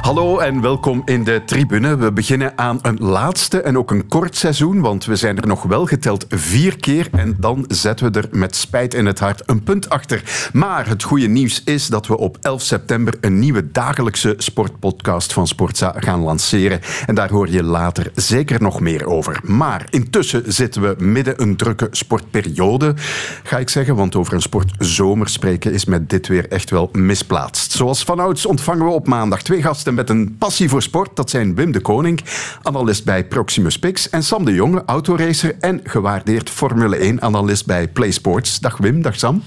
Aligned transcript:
Hallo 0.00 0.38
en 0.38 0.60
welkom 0.60 1.02
in 1.04 1.24
de 1.24 1.42
tribune. 1.44 1.96
We 1.96 2.12
beginnen 2.12 2.52
aan 2.56 2.78
een 2.82 2.98
laatste 2.98 3.60
en 3.60 3.78
ook 3.78 3.90
een 3.90 4.08
kort 4.08 4.36
seizoen, 4.36 4.80
want 4.80 5.04
we 5.04 5.16
zijn 5.16 5.36
er 5.36 5.46
nog 5.46 5.62
wel 5.62 5.86
geteld 5.86 6.26
vier 6.28 6.76
keer 6.76 7.08
en 7.12 7.36
dan 7.38 7.64
zetten 7.68 8.12
we 8.12 8.20
er 8.20 8.28
met 8.30 8.56
spijt 8.56 8.94
in 8.94 9.06
het 9.06 9.18
hart 9.18 9.42
een 9.46 9.62
punt 9.62 9.90
achter. 9.90 10.48
Maar 10.52 10.88
het 10.88 11.02
goede 11.02 11.26
nieuws 11.26 11.64
is 11.64 11.86
dat 11.86 12.06
we 12.06 12.18
op 12.18 12.36
11 12.40 12.62
september 12.62 13.14
een 13.20 13.38
nieuwe 13.38 13.70
dagelijkse 13.70 14.34
sportpodcast 14.36 15.32
van 15.32 15.46
Sportza 15.46 15.94
gaan 15.96 16.20
lanceren. 16.20 16.80
En 17.06 17.14
daar 17.14 17.30
hoor 17.30 17.50
je 17.50 17.62
later 17.62 18.10
zeker 18.14 18.62
nog 18.62 18.80
meer 18.80 19.06
over. 19.06 19.40
Maar 19.44 19.86
intussen 19.90 20.52
zitten 20.52 20.82
we 20.82 21.04
midden 21.04 21.42
een 21.42 21.56
drukke 21.56 21.88
sportperiode, 21.90 22.94
ga 23.42 23.58
ik 23.58 23.68
zeggen, 23.68 23.96
want 23.96 24.16
over 24.16 24.34
een 24.34 24.42
sportzomer 24.42 25.28
spreken 25.28 25.72
is 25.72 25.84
met 25.84 26.10
dit 26.10 26.26
weer 26.26 26.48
echt 26.48 26.70
wel 26.70 26.88
misplaatst. 26.92 27.72
Zoals 27.72 28.04
vanouds 28.04 28.46
ontvangen 28.46 28.84
we 28.84 28.92
op 28.92 29.06
maandag 29.06 29.42
twee 29.42 29.62
gasten 29.62 29.89
met 29.94 30.10
een 30.10 30.36
passie 30.38 30.68
voor 30.68 30.82
sport. 30.82 31.16
Dat 31.16 31.30
zijn 31.30 31.54
Wim 31.54 31.72
de 31.72 31.80
Koning, 31.80 32.20
analist 32.62 33.04
bij 33.04 33.24
Proximus 33.24 33.78
Pix, 33.78 34.10
en 34.10 34.22
Sam 34.22 34.44
de 34.44 34.54
Jonge, 34.54 34.82
autoracer 34.86 35.56
en 35.60 35.80
gewaardeerd 35.84 36.50
Formule 36.50 37.14
1-analist 37.18 37.66
bij 37.66 37.88
PlaySports. 37.88 38.58
Dag 38.58 38.76
Wim, 38.76 39.02
dag 39.02 39.16
Sam. 39.16 39.42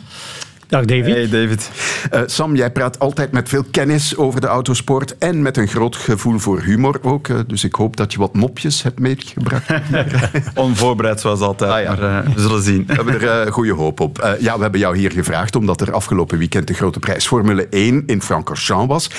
Dag 0.67 0.85
David. 0.85 1.05
Hey 1.05 1.29
David. 1.29 1.71
Uh, 2.13 2.21
Sam, 2.25 2.55
jij 2.55 2.71
praat 2.71 2.99
altijd 2.99 3.31
met 3.31 3.49
veel 3.49 3.63
kennis 3.71 4.17
over 4.17 4.41
de 4.41 4.47
autosport 4.47 5.17
en 5.17 5.41
met 5.41 5.57
een 5.57 5.67
groot 5.67 5.95
gevoel 5.95 6.39
voor 6.39 6.61
humor 6.61 6.99
ook. 7.01 7.27
Uh, 7.27 7.39
dus 7.47 7.63
ik 7.63 7.75
hoop 7.75 7.97
dat 7.97 8.13
je 8.13 8.19
wat 8.19 8.33
mopjes 8.33 8.83
hebt 8.83 8.99
meegebracht. 8.99 9.65
Onvoorbereid 10.55 11.19
zoals 11.19 11.39
altijd, 11.39 11.71
ah, 11.71 11.81
ja. 11.81 11.95
maar 11.95 12.25
uh, 12.25 12.33
we 12.33 12.41
zullen 12.41 12.63
zien. 12.63 12.85
We 12.87 12.93
hebben 12.93 13.21
er 13.21 13.51
goede 13.51 13.73
hoop 13.73 13.99
op. 13.99 14.35
ja, 14.39 14.55
we 14.55 14.61
hebben 14.61 14.79
jou 14.79 14.97
hier 14.97 15.11
gevraagd 15.11 15.55
omdat 15.55 15.81
er 15.81 15.93
afgelopen 15.93 16.37
weekend 16.37 16.67
de 16.67 16.73
grote 16.73 16.99
prijs 16.99 17.27
Formule 17.27 17.67
1 17.69 18.03
in 18.05 18.21
Francorchamps 18.21 18.87
was. 18.87 19.09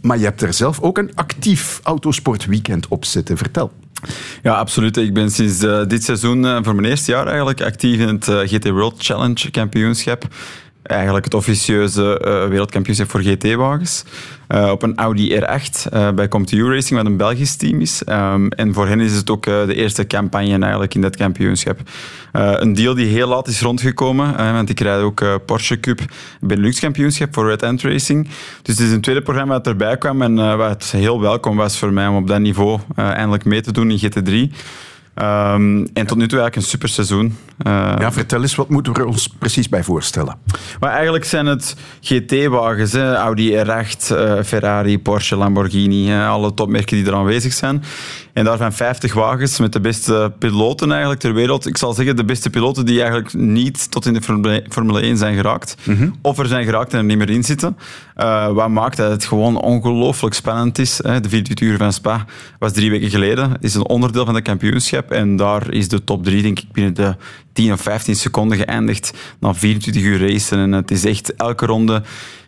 maar 0.00 0.18
je 0.18 0.24
hebt 0.24 0.42
er 0.42 0.52
zelf 0.52 0.80
ook 0.80 0.98
een 0.98 1.10
actief 1.14 1.80
autosportweekend 1.82 2.88
op 2.88 3.04
zitten. 3.04 3.36
Vertel. 3.36 3.72
Ja, 4.42 4.54
absoluut. 4.54 4.96
Ik 4.96 5.14
ben 5.14 5.30
sinds 5.30 5.62
uh, 5.62 5.86
dit 5.86 6.04
seizoen, 6.04 6.44
uh, 6.44 6.58
voor 6.62 6.74
mijn 6.74 6.88
eerste 6.88 7.10
jaar 7.10 7.26
eigenlijk, 7.26 7.62
actief 7.62 8.00
in 8.00 8.08
het 8.08 8.28
uh, 8.28 8.38
GT 8.38 8.68
World 8.68 8.94
Challenge 8.98 9.50
kampioenschap 9.50 10.24
eigenlijk 10.88 11.24
het 11.24 11.34
officieuze 11.34 12.20
uh, 12.24 12.48
wereldkampioenschap 12.48 13.10
voor 13.10 13.22
GT-wagens. 13.22 14.04
Uh, 14.48 14.70
op 14.70 14.82
een 14.82 14.96
Audi 14.96 15.40
R8 15.40 15.92
uh, 15.92 16.10
bij 16.10 16.28
ComTU 16.28 16.74
Racing, 16.74 16.98
wat 16.98 17.08
een 17.08 17.16
Belgisch 17.16 17.56
team 17.56 17.80
is. 17.80 18.02
Um, 18.06 18.48
en 18.48 18.74
voor 18.74 18.86
hen 18.86 19.00
is 19.00 19.14
het 19.14 19.30
ook 19.30 19.44
de 19.44 19.74
eerste 19.74 20.06
campagne 20.06 20.58
eigenlijk 20.58 20.94
in 20.94 21.00
dat 21.00 21.16
kampioenschap. 21.16 21.78
een 22.32 22.74
deal 22.74 22.94
die 22.94 23.06
heel 23.06 23.28
laat 23.28 23.48
is 23.48 23.60
rondgekomen, 23.60 24.36
want 24.36 24.68
ik 24.68 24.80
rijd 24.80 25.02
ook 25.02 25.24
Porsche 25.46 25.80
Cup 25.80 26.00
Benelux 26.40 26.80
kampioenschap 26.80 27.34
voor 27.34 27.48
Red 27.48 27.62
Ant 27.62 27.82
Racing. 27.82 28.28
Dus 28.62 28.78
het 28.78 28.86
is 28.86 28.92
een 28.92 29.00
tweede 29.00 29.22
programma 29.22 29.54
dat 29.54 29.66
erbij 29.66 29.98
kwam 29.98 30.22
en 30.22 30.56
wat 30.56 30.90
heel 30.96 31.20
welkom 31.20 31.56
was 31.56 31.78
voor 31.78 31.92
mij 31.92 32.06
om 32.06 32.16
op 32.16 32.26
dat 32.26 32.40
niveau 32.40 32.80
eindelijk 32.96 33.44
mee 33.44 33.60
te 33.60 33.72
doen 33.72 33.90
in 33.90 33.98
GT3. 33.98 34.54
Um, 35.22 35.88
en 35.92 36.06
tot 36.06 36.16
nu 36.16 36.28
toe 36.28 36.38
eigenlijk 36.38 36.56
een 36.56 36.62
super 36.62 36.88
seizoen. 36.88 37.36
Uh, 37.66 37.94
ja, 37.98 38.12
vertel 38.12 38.40
eens, 38.40 38.54
wat 38.54 38.68
moeten 38.68 38.92
we 38.92 39.06
ons 39.06 39.28
precies 39.38 39.68
bij 39.68 39.84
voorstellen? 39.84 40.36
Maar 40.80 40.90
eigenlijk 40.90 41.24
zijn 41.24 41.46
het 41.46 41.76
GT-wagens, 42.00 42.94
Audi 42.94 43.56
R8, 43.56 44.12
uh, 44.12 44.42
Ferrari, 44.42 44.98
Porsche, 44.98 45.36
Lamborghini, 45.36 46.14
alle 46.14 46.54
topmerken 46.54 46.96
die 46.96 47.06
er 47.06 47.14
aanwezig 47.14 47.52
zijn. 47.52 47.82
En 48.38 48.44
daarvan 48.44 48.72
50 48.72 49.14
wagens 49.14 49.58
met 49.58 49.72
de 49.72 49.80
beste 49.80 50.32
piloten 50.38 50.90
eigenlijk 50.90 51.20
ter 51.20 51.34
wereld. 51.34 51.66
Ik 51.66 51.76
zal 51.76 51.92
zeggen, 51.92 52.16
de 52.16 52.24
beste 52.24 52.50
piloten 52.50 52.86
die 52.86 53.00
eigenlijk 53.00 53.34
niet 53.34 53.90
tot 53.90 54.06
in 54.06 54.12
de 54.12 54.22
Formule 54.68 55.00
1 55.00 55.16
zijn 55.16 55.36
geraakt. 55.36 55.76
Mm 55.84 56.14
Of 56.22 56.38
er 56.38 56.46
zijn 56.46 56.64
geraakt 56.64 56.92
en 56.92 56.98
er 56.98 57.04
niet 57.04 57.18
meer 57.18 57.30
in 57.30 57.44
zitten. 57.44 57.76
Uh, 58.16 58.48
wat 58.48 58.68
maakt 58.68 58.96
dat 58.96 59.10
het 59.10 59.24
gewoon 59.24 59.56
ongelooflijk 59.56 60.34
spannend 60.34 60.78
is. 60.78 61.00
Hè. 61.02 61.20
De 61.20 61.28
24 61.28 61.68
uur 61.68 61.76
van 61.76 61.92
Spa 61.92 62.24
was 62.58 62.72
drie 62.72 62.90
weken 62.90 63.10
geleden. 63.10 63.56
Is 63.60 63.74
een 63.74 63.86
onderdeel 63.86 64.24
van 64.24 64.34
de 64.34 64.42
kampioenschap. 64.42 65.10
En 65.10 65.36
daar 65.36 65.72
is 65.72 65.88
de 65.88 66.04
top 66.04 66.24
3, 66.24 66.42
denk 66.42 66.58
ik, 66.58 66.72
binnen 66.72 66.94
de 66.94 67.16
10 67.58 67.72
of 67.72 67.80
15 67.80 68.16
seconden 68.16 68.58
geëindigd. 68.58 69.12
Na 69.40 69.54
24 69.54 70.02
uur 70.02 70.30
racen. 70.30 70.58
En 70.58 70.72
het 70.72 70.90
is 70.90 71.04
echt 71.04 71.34
elke 71.34 71.66
ronde 71.66 72.02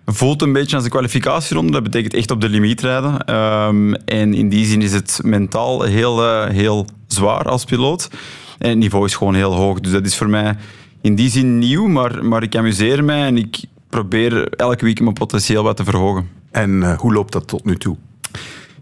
voelt 0.06 0.42
een 0.42 0.52
beetje 0.52 0.76
als 0.76 0.84
een 0.84 0.90
kwalificatieronde. 0.90 1.72
Dat 1.72 1.82
betekent 1.82 2.14
echt 2.14 2.30
op 2.30 2.40
de 2.40 2.48
limiet 2.48 2.80
rijden. 2.80 3.34
Um, 3.34 3.94
en 3.94 4.34
in 4.34 4.48
die 4.48 4.66
zin 4.66 4.82
is 4.82 4.92
het 4.92 5.20
mentaal 5.22 5.82
heel, 5.82 6.24
uh, 6.24 6.46
heel 6.46 6.86
zwaar 7.06 7.44
als 7.44 7.64
piloot. 7.64 8.08
En 8.58 8.68
het 8.68 8.78
niveau 8.78 9.04
is 9.04 9.14
gewoon 9.14 9.34
heel 9.34 9.54
hoog. 9.54 9.80
Dus 9.80 9.92
dat 9.92 10.06
is 10.06 10.16
voor 10.16 10.28
mij 10.28 10.56
in 11.00 11.14
die 11.14 11.30
zin 11.30 11.58
nieuw, 11.58 11.86
maar, 11.86 12.24
maar 12.24 12.42
ik 12.42 12.56
amuseer 12.56 13.04
mij 13.04 13.22
en 13.22 13.36
ik 13.36 13.60
probeer 13.88 14.48
elke 14.48 14.84
week 14.84 15.00
mijn 15.00 15.14
potentieel 15.14 15.62
wat 15.62 15.76
te 15.76 15.84
verhogen. 15.84 16.28
En 16.50 16.70
uh, 16.70 16.98
hoe 16.98 17.12
loopt 17.12 17.32
dat 17.32 17.48
tot 17.48 17.64
nu 17.64 17.76
toe? 17.76 17.96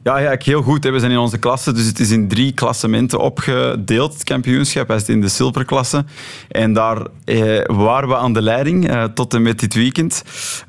Ja, 0.09 0.15
eigenlijk 0.15 0.45
heel 0.45 0.63
goed. 0.63 0.85
We 0.85 0.99
zijn 0.99 1.13
in 1.13 1.19
onze 1.19 1.39
klasse, 1.39 1.73
dus 1.73 1.87
het 1.87 1.99
is 1.99 2.11
in 2.11 2.29
drie 2.29 2.53
klassementen 2.53 3.21
opgedeeld, 3.21 4.13
het 4.13 4.25
kampioenschap. 4.25 4.89
Hij 4.89 4.97
is 4.97 5.09
in 5.09 5.21
de 5.21 5.29
zilverklasse. 5.29 6.05
En 6.49 6.73
daar 6.73 7.07
eh, 7.25 7.61
waren 7.67 8.09
we 8.09 8.17
aan 8.17 8.33
de 8.33 8.43
leiding 8.43 8.89
eh, 8.89 9.05
tot 9.05 9.35
en 9.35 9.43
met 9.43 9.59
dit 9.59 9.75
weekend. 9.75 10.25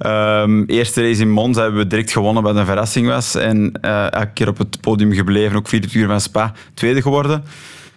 Um, 0.06 0.66
eerste 0.66 1.02
race 1.02 1.22
in 1.22 1.32
Monza 1.32 1.62
hebben 1.62 1.80
we 1.80 1.88
direct 1.88 2.12
gewonnen, 2.12 2.44
wat 2.44 2.56
een 2.56 2.66
verrassing 2.66 3.08
was. 3.08 3.36
En 3.36 3.80
uh, 3.82 4.12
elke 4.12 4.34
keer 4.34 4.48
op 4.48 4.58
het 4.58 4.82
podium 4.82 5.14
gebleven, 5.14 5.58
ook 5.58 5.68
vier 5.68 5.90
uur 5.94 6.08
van 6.08 6.22
Spa, 6.22 6.54
tweede 6.74 7.02
geworden. 7.02 7.44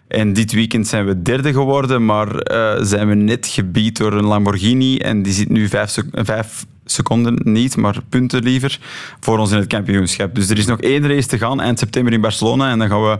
En 0.08 0.32
dit 0.32 0.52
weekend 0.52 0.88
zijn 0.88 1.06
we 1.06 1.22
derde 1.22 1.52
geworden, 1.52 2.04
maar 2.04 2.28
uh, 2.28 2.84
zijn 2.84 3.08
we 3.08 3.14
net 3.14 3.47
gebied 3.47 3.97
door 3.97 4.12
een 4.12 4.26
Lamborghini. 4.26 4.98
En 4.98 5.22
die 5.22 5.32
zit 5.32 5.48
nu 5.48 5.69
vijf, 5.69 5.98
vijf 6.12 6.64
seconden 6.84 7.41
niet, 7.43 7.76
maar 7.76 7.97
punten 8.09 8.43
liever, 8.43 8.78
voor 9.20 9.38
ons 9.38 9.50
in 9.50 9.59
het 9.59 9.66
kampioenschap. 9.66 10.34
Dus 10.34 10.50
er 10.50 10.59
is 10.59 10.66
nog 10.66 10.81
één 10.81 11.09
race 11.09 11.28
te 11.28 11.38
gaan, 11.38 11.60
eind 11.60 11.78
september 11.78 12.12
in 12.12 12.20
Barcelona. 12.20 12.70
En 12.70 12.78
dan 12.78 12.88
gaan 12.88 13.03
we 13.03 13.19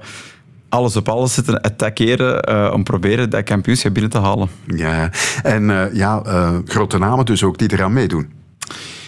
alles 0.69 0.97
op 0.97 1.09
alles 1.09 1.35
zitten 1.35 1.61
attackeren 1.61 2.49
uh, 2.51 2.71
om 2.73 2.83
proberen 2.83 3.31
dat 3.31 3.45
kampioenschap 3.45 3.93
binnen 3.93 4.11
te 4.11 4.19
halen. 4.19 4.49
Ja, 4.67 5.11
en 5.43 5.63
uh, 5.63 5.95
ja, 5.95 6.23
uh, 6.27 6.59
grote 6.65 6.99
namen 6.99 7.25
dus 7.25 7.43
ook 7.43 7.59
die 7.59 7.73
eraan 7.73 7.93
meedoen. 7.93 8.31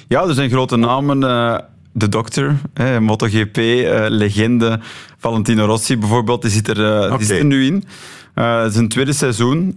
Ja, 0.09 0.23
er 0.23 0.35
zijn 0.35 0.51
grote 0.51 0.77
namen. 0.77 1.21
de 1.93 2.09
dokter, 2.09 2.57
MotoGP-legende 3.01 4.81
Valentino 5.19 5.65
Rossi 5.65 5.99
bijvoorbeeld, 5.99 6.43
die 6.43 6.51
zit 6.51 6.69
er, 6.69 7.05
okay. 7.05 7.17
die 7.19 7.27
zit 7.27 7.39
er 7.39 7.45
nu 7.45 7.67
in. 7.67 7.85
het 8.35 8.73
is 8.73 8.79
een 8.79 8.89
tweede 8.89 9.13
seizoen 9.13 9.75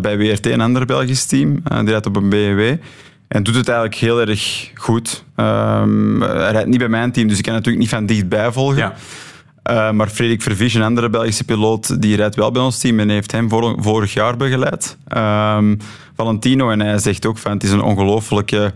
bij 0.00 0.18
WRT, 0.18 0.46
een 0.46 0.60
ander 0.60 0.86
Belgisch 0.86 1.24
team. 1.24 1.62
die 1.62 1.88
rijdt 1.90 2.06
op 2.06 2.16
een 2.16 2.28
BMW. 2.28 2.76
En 3.28 3.42
doet 3.42 3.54
het 3.54 3.68
eigenlijk 3.68 3.98
heel 3.98 4.20
erg 4.20 4.70
goed. 4.74 5.24
Um, 5.36 6.22
hij 6.22 6.50
rijdt 6.50 6.68
niet 6.68 6.78
bij 6.78 6.88
mijn 6.88 7.12
team, 7.12 7.28
dus 7.28 7.38
ik 7.38 7.44
kan 7.44 7.52
natuurlijk 7.52 7.78
niet 7.78 7.88
van 7.88 8.06
dichtbij 8.06 8.52
volgen. 8.52 8.76
Ja. 8.76 8.94
Uh, 9.70 9.90
maar 9.90 10.08
Frederik 10.08 10.42
Vervies, 10.42 10.74
een 10.74 10.82
andere 10.82 11.10
Belgische 11.10 11.44
piloot, 11.44 12.02
die 12.02 12.16
rijdt 12.16 12.34
wel 12.34 12.50
bij 12.50 12.62
ons 12.62 12.78
team 12.78 13.00
en 13.00 13.08
heeft 13.08 13.32
hem 13.32 13.48
vorig 13.78 14.12
jaar 14.12 14.36
begeleid. 14.36 14.96
Um, 15.16 15.78
Valentino, 16.16 16.70
en 16.70 16.80
hij 16.80 16.98
zegt 16.98 17.26
ook 17.26 17.38
van 17.38 17.52
het 17.52 17.62
is 17.62 17.70
een 17.70 17.82
ongelofelijke 17.82 18.72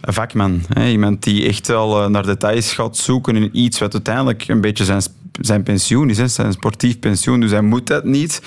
vakman. 0.00 0.62
Hè? 0.68 0.88
Iemand 0.88 1.22
die 1.22 1.46
echt 1.48 1.66
wel 1.66 2.02
eh, 2.02 2.08
naar 2.08 2.26
details 2.26 2.72
gaat 2.72 2.96
zoeken 2.96 3.36
in 3.36 3.50
iets 3.52 3.78
wat 3.78 3.92
uiteindelijk 3.92 4.48
een 4.48 4.60
beetje 4.60 4.84
zijn, 4.84 5.02
zijn 5.40 5.62
pensioen 5.62 6.10
is, 6.10 6.18
hè? 6.18 6.28
zijn 6.28 6.52
sportief 6.52 6.98
pensioen. 6.98 7.40
Dus 7.40 7.50
hij 7.50 7.62
moet 7.62 7.86
dat 7.86 8.04
niet. 8.04 8.42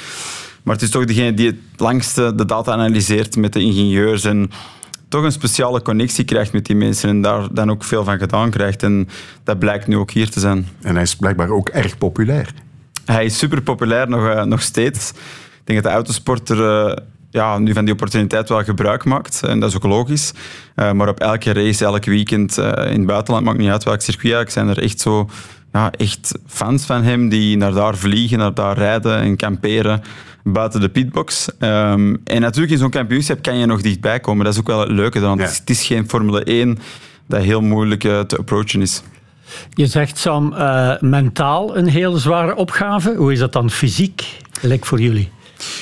Maar 0.63 0.73
het 0.73 0.83
is 0.83 0.89
toch 0.89 1.05
degene 1.05 1.33
die 1.33 1.47
het 1.47 1.57
langste 1.77 2.35
de 2.35 2.45
data 2.45 2.71
analyseert 2.71 3.35
met 3.35 3.53
de 3.53 3.59
ingenieurs 3.59 4.23
en 4.23 4.51
toch 5.15 5.23
een 5.23 5.31
speciale 5.31 5.81
connectie 5.81 6.23
krijgt 6.23 6.53
met 6.53 6.65
die 6.65 6.75
mensen 6.75 7.09
en 7.09 7.21
daar 7.21 7.47
dan 7.53 7.71
ook 7.71 7.83
veel 7.83 8.03
van 8.03 8.17
gedaan 8.17 8.49
krijgt. 8.49 8.83
En 8.83 9.09
dat 9.43 9.59
blijkt 9.59 9.87
nu 9.87 9.97
ook 9.97 10.11
hier 10.11 10.29
te 10.29 10.39
zijn. 10.39 10.67
En 10.81 10.93
hij 10.93 11.03
is 11.03 11.15
blijkbaar 11.15 11.49
ook 11.49 11.69
erg 11.69 11.97
populair. 11.97 12.53
Hij 13.05 13.25
is 13.25 13.37
super 13.37 13.61
populair 13.61 14.09
nog, 14.09 14.21
uh, 14.21 14.43
nog 14.43 14.61
steeds. 14.61 15.09
Ik 15.09 15.61
denk 15.63 15.81
dat 15.81 15.91
de 15.91 15.97
autosporter 15.97 16.87
uh, 16.87 16.95
ja, 17.29 17.57
nu 17.57 17.73
van 17.73 17.83
die 17.83 17.93
opportuniteit 17.93 18.49
wel 18.49 18.63
gebruik 18.63 19.03
maakt. 19.03 19.43
En 19.43 19.59
dat 19.59 19.69
is 19.69 19.75
ook 19.75 19.83
logisch. 19.83 20.33
Uh, 20.75 20.91
maar 20.91 21.09
op 21.09 21.19
elke 21.19 21.53
race, 21.53 21.85
elk 21.85 22.05
weekend 22.05 22.57
in 22.57 22.63
het 22.65 23.05
buitenland, 23.05 23.45
maakt 23.45 23.57
niet 23.57 23.69
uit 23.69 23.83
welk 23.83 24.01
circuit 24.01 24.33
eigenlijk, 24.33 24.51
zijn 24.51 24.67
er 24.67 24.83
echt 24.83 24.99
zo 24.99 25.29
ja, 25.75 25.91
echt 25.91 26.37
fans 26.47 26.85
van 26.85 27.03
hem 27.03 27.29
die 27.29 27.57
naar 27.57 27.73
daar 27.73 27.97
vliegen, 27.97 28.37
naar 28.37 28.53
daar 28.53 28.77
rijden 28.77 29.19
en 29.19 29.35
kamperen 29.35 30.01
buiten 30.43 30.81
de 30.81 30.89
pitbox. 30.89 31.47
Um, 31.59 32.21
en 32.23 32.41
natuurlijk 32.41 32.73
in 32.73 32.77
zo'n 32.77 32.89
kampioenschap 32.89 33.41
kan 33.41 33.57
je 33.57 33.65
nog 33.65 33.81
dichtbij 33.81 34.19
komen. 34.19 34.45
Dat 34.45 34.53
is 34.53 34.59
ook 34.59 34.67
wel 34.67 34.79
het 34.79 34.89
leuke, 34.89 35.19
want 35.19 35.39
ja. 35.39 35.45
het 35.45 35.69
is 35.69 35.85
geen 35.85 36.09
Formule 36.09 36.43
1 36.43 36.77
dat 37.27 37.43
heel 37.43 37.61
moeilijk 37.61 38.03
uh, 38.03 38.19
te 38.19 38.37
approachen 38.37 38.81
is. 38.81 39.01
Je 39.73 39.87
zegt, 39.87 40.17
Sam, 40.17 40.53
uh, 40.53 40.99
mentaal 40.99 41.77
een 41.77 41.87
heel 41.87 42.17
zware 42.17 42.55
opgave. 42.55 43.15
Hoe 43.15 43.31
is 43.31 43.39
dat 43.39 43.53
dan 43.53 43.69
fysiek, 43.69 44.39
lijkt 44.61 44.87
voor 44.87 45.01
jullie? 45.01 45.29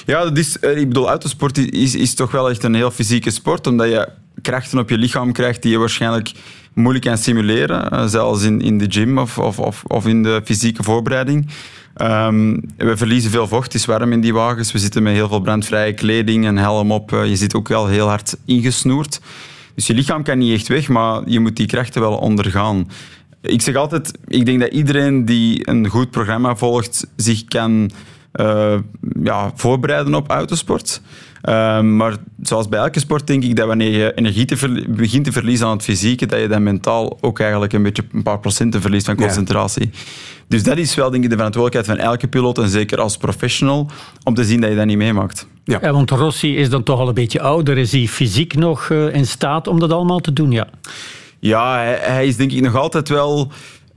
Ja, 0.05 0.23
dat 0.23 0.37
is, 0.37 0.57
ik 0.57 0.87
bedoel, 0.87 1.07
autosport 1.07 1.57
is, 1.57 1.95
is 1.95 2.15
toch 2.15 2.31
wel 2.31 2.49
echt 2.49 2.63
een 2.63 2.75
heel 2.75 2.91
fysieke 2.91 3.31
sport, 3.31 3.67
omdat 3.67 3.87
je 3.87 4.09
krachten 4.41 4.79
op 4.79 4.89
je 4.89 4.97
lichaam 4.97 5.31
krijgt 5.31 5.61
die 5.61 5.71
je 5.71 5.77
waarschijnlijk 5.77 6.31
moeilijk 6.73 7.05
kan 7.05 7.17
simuleren, 7.17 8.09
zelfs 8.09 8.43
in, 8.43 8.61
in 8.61 8.77
de 8.77 8.85
gym 8.89 9.17
of, 9.17 9.37
of, 9.37 9.59
of, 9.59 9.83
of 9.87 10.07
in 10.07 10.23
de 10.23 10.41
fysieke 10.43 10.83
voorbereiding. 10.83 11.47
Ehm, 11.93 12.59
we 12.77 12.97
verliezen 12.97 13.31
veel 13.31 13.47
vocht, 13.47 13.63
het 13.63 13.73
is 13.73 13.85
warm 13.85 14.11
in 14.11 14.21
die 14.21 14.33
wagens. 14.33 14.71
We 14.71 14.79
zitten 14.79 15.03
met 15.03 15.13
heel 15.13 15.27
veel 15.27 15.41
brandvrije 15.41 15.93
kleding 15.93 16.45
en 16.45 16.57
helm 16.57 16.91
op. 16.91 17.13
Eh, 17.13 17.25
je 17.25 17.35
zit 17.35 17.55
ook 17.55 17.67
wel 17.67 17.87
heel 17.87 18.07
hard 18.07 18.37
ingesnoerd. 18.45 19.21
Dus 19.75 19.87
je 19.87 19.93
lichaam 19.93 20.23
kan 20.23 20.37
niet 20.37 20.53
echt 20.53 20.67
weg, 20.67 20.87
maar 20.87 21.21
je 21.25 21.39
moet 21.39 21.55
die 21.55 21.67
krachten 21.67 22.01
wel 22.01 22.17
ondergaan. 22.17 22.89
Ik 23.41 23.61
zeg 23.61 23.75
altijd, 23.75 24.11
ik 24.27 24.45
denk 24.45 24.59
dat 24.59 24.71
iedereen 24.71 25.25
die 25.25 25.69
een 25.69 25.87
goed 25.87 26.09
programma 26.09 26.55
volgt, 26.55 27.07
zich 27.15 27.45
kan 27.45 27.91
uh, 28.33 28.75
ja, 29.23 29.51
voorbereiden 29.55 30.15
op 30.15 30.29
autosport. 30.29 31.01
Ehm, 31.41 31.95
maar 31.95 32.15
zoals 32.41 32.69
bij 32.69 32.79
elke 32.79 32.99
sport 32.99 33.27
denk 33.27 33.43
ik 33.43 33.55
dat 33.55 33.67
wanneer 33.67 33.91
je 33.91 34.13
energie 34.13 34.45
te 34.45 34.85
begint 34.89 35.25
te 35.25 35.31
verliezen 35.31 35.67
aan 35.67 35.73
het 35.73 35.83
fysieke, 35.83 36.25
dat 36.25 36.39
je 36.39 36.47
dan 36.47 36.63
mentaal 36.63 37.17
ook 37.21 37.39
eigenlijk 37.39 37.73
een 37.73 37.83
beetje 37.83 38.03
een 38.11 38.23
paar 38.23 38.39
procenten 38.39 38.81
verliest 38.81 39.05
van 39.05 39.15
concentratie. 39.15 39.89
Dus 40.47 40.63
dat 40.63 40.77
is 40.77 40.95
wel 40.95 41.09
denk 41.09 41.23
ik 41.23 41.29
de 41.29 41.35
verantwoordelijkheid 41.35 41.99
van 41.99 42.09
elke 42.09 42.27
piloot 42.27 42.57
en 42.57 42.69
zeker 42.69 42.99
als 42.99 43.17
professional 43.17 43.89
om 44.23 44.33
te 44.33 44.43
zien 44.43 44.61
dat 44.61 44.69
je 44.69 44.75
dat 44.75 44.85
niet 44.85 44.97
meemaakt. 44.97 45.47
Ja. 45.63 45.79
ja 45.81 45.91
want 45.91 46.09
Rossi 46.09 46.57
is 46.57 46.69
dan 46.69 46.83
toch 46.83 46.99
al 46.99 47.07
een 47.07 47.13
beetje 47.13 47.41
ouder. 47.41 47.77
Is 47.77 47.91
hij 47.91 48.07
fysiek 48.07 48.55
nog 48.55 48.89
uh, 48.89 49.15
in 49.15 49.27
staat 49.27 49.67
om 49.67 49.79
dat 49.79 49.91
allemaal 49.91 50.19
te 50.19 50.33
doen? 50.33 50.51
Ja, 50.51 50.67
ja 51.39 51.75
hij, 51.75 51.97
hij 52.01 52.27
is 52.27 52.35
denk 52.35 52.51
ik 52.51 52.61
nog 52.61 52.75
altijd 52.75 53.09
wel 53.09 53.51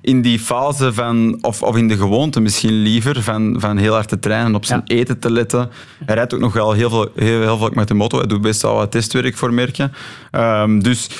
in 0.07 0.23
die 0.23 0.39
fase 0.39 0.93
van, 0.93 1.39
of, 1.41 1.63
of 1.63 1.77
in 1.77 1.89
de 1.89 1.97
gewoonte 1.97 2.41
misschien 2.41 2.83
liever, 2.83 3.23
van, 3.23 3.57
van 3.59 3.77
heel 3.77 3.93
hard 3.93 4.09
te 4.09 4.19
trainen, 4.19 4.55
op 4.55 4.65
zijn 4.65 4.83
eten 4.85 5.19
te 5.19 5.31
letten. 5.31 5.71
Hij 6.05 6.15
rijdt 6.15 6.35
ook 6.35 6.41
nog 6.41 6.53
wel 6.53 6.73
heel 6.73 6.91
veel, 6.91 7.11
heel, 7.15 7.41
heel 7.41 7.59
veel 7.59 7.71
met 7.75 7.89
de 7.89 7.95
moto. 7.95 8.19
Hij 8.19 8.27
doet 8.27 8.41
best 8.41 8.63
wel 8.63 8.75
wat 8.75 8.91
testwerk 8.91 9.37
voor 9.37 9.53
merken. 9.53 9.93
Um, 10.33 10.83
dus 10.83 11.11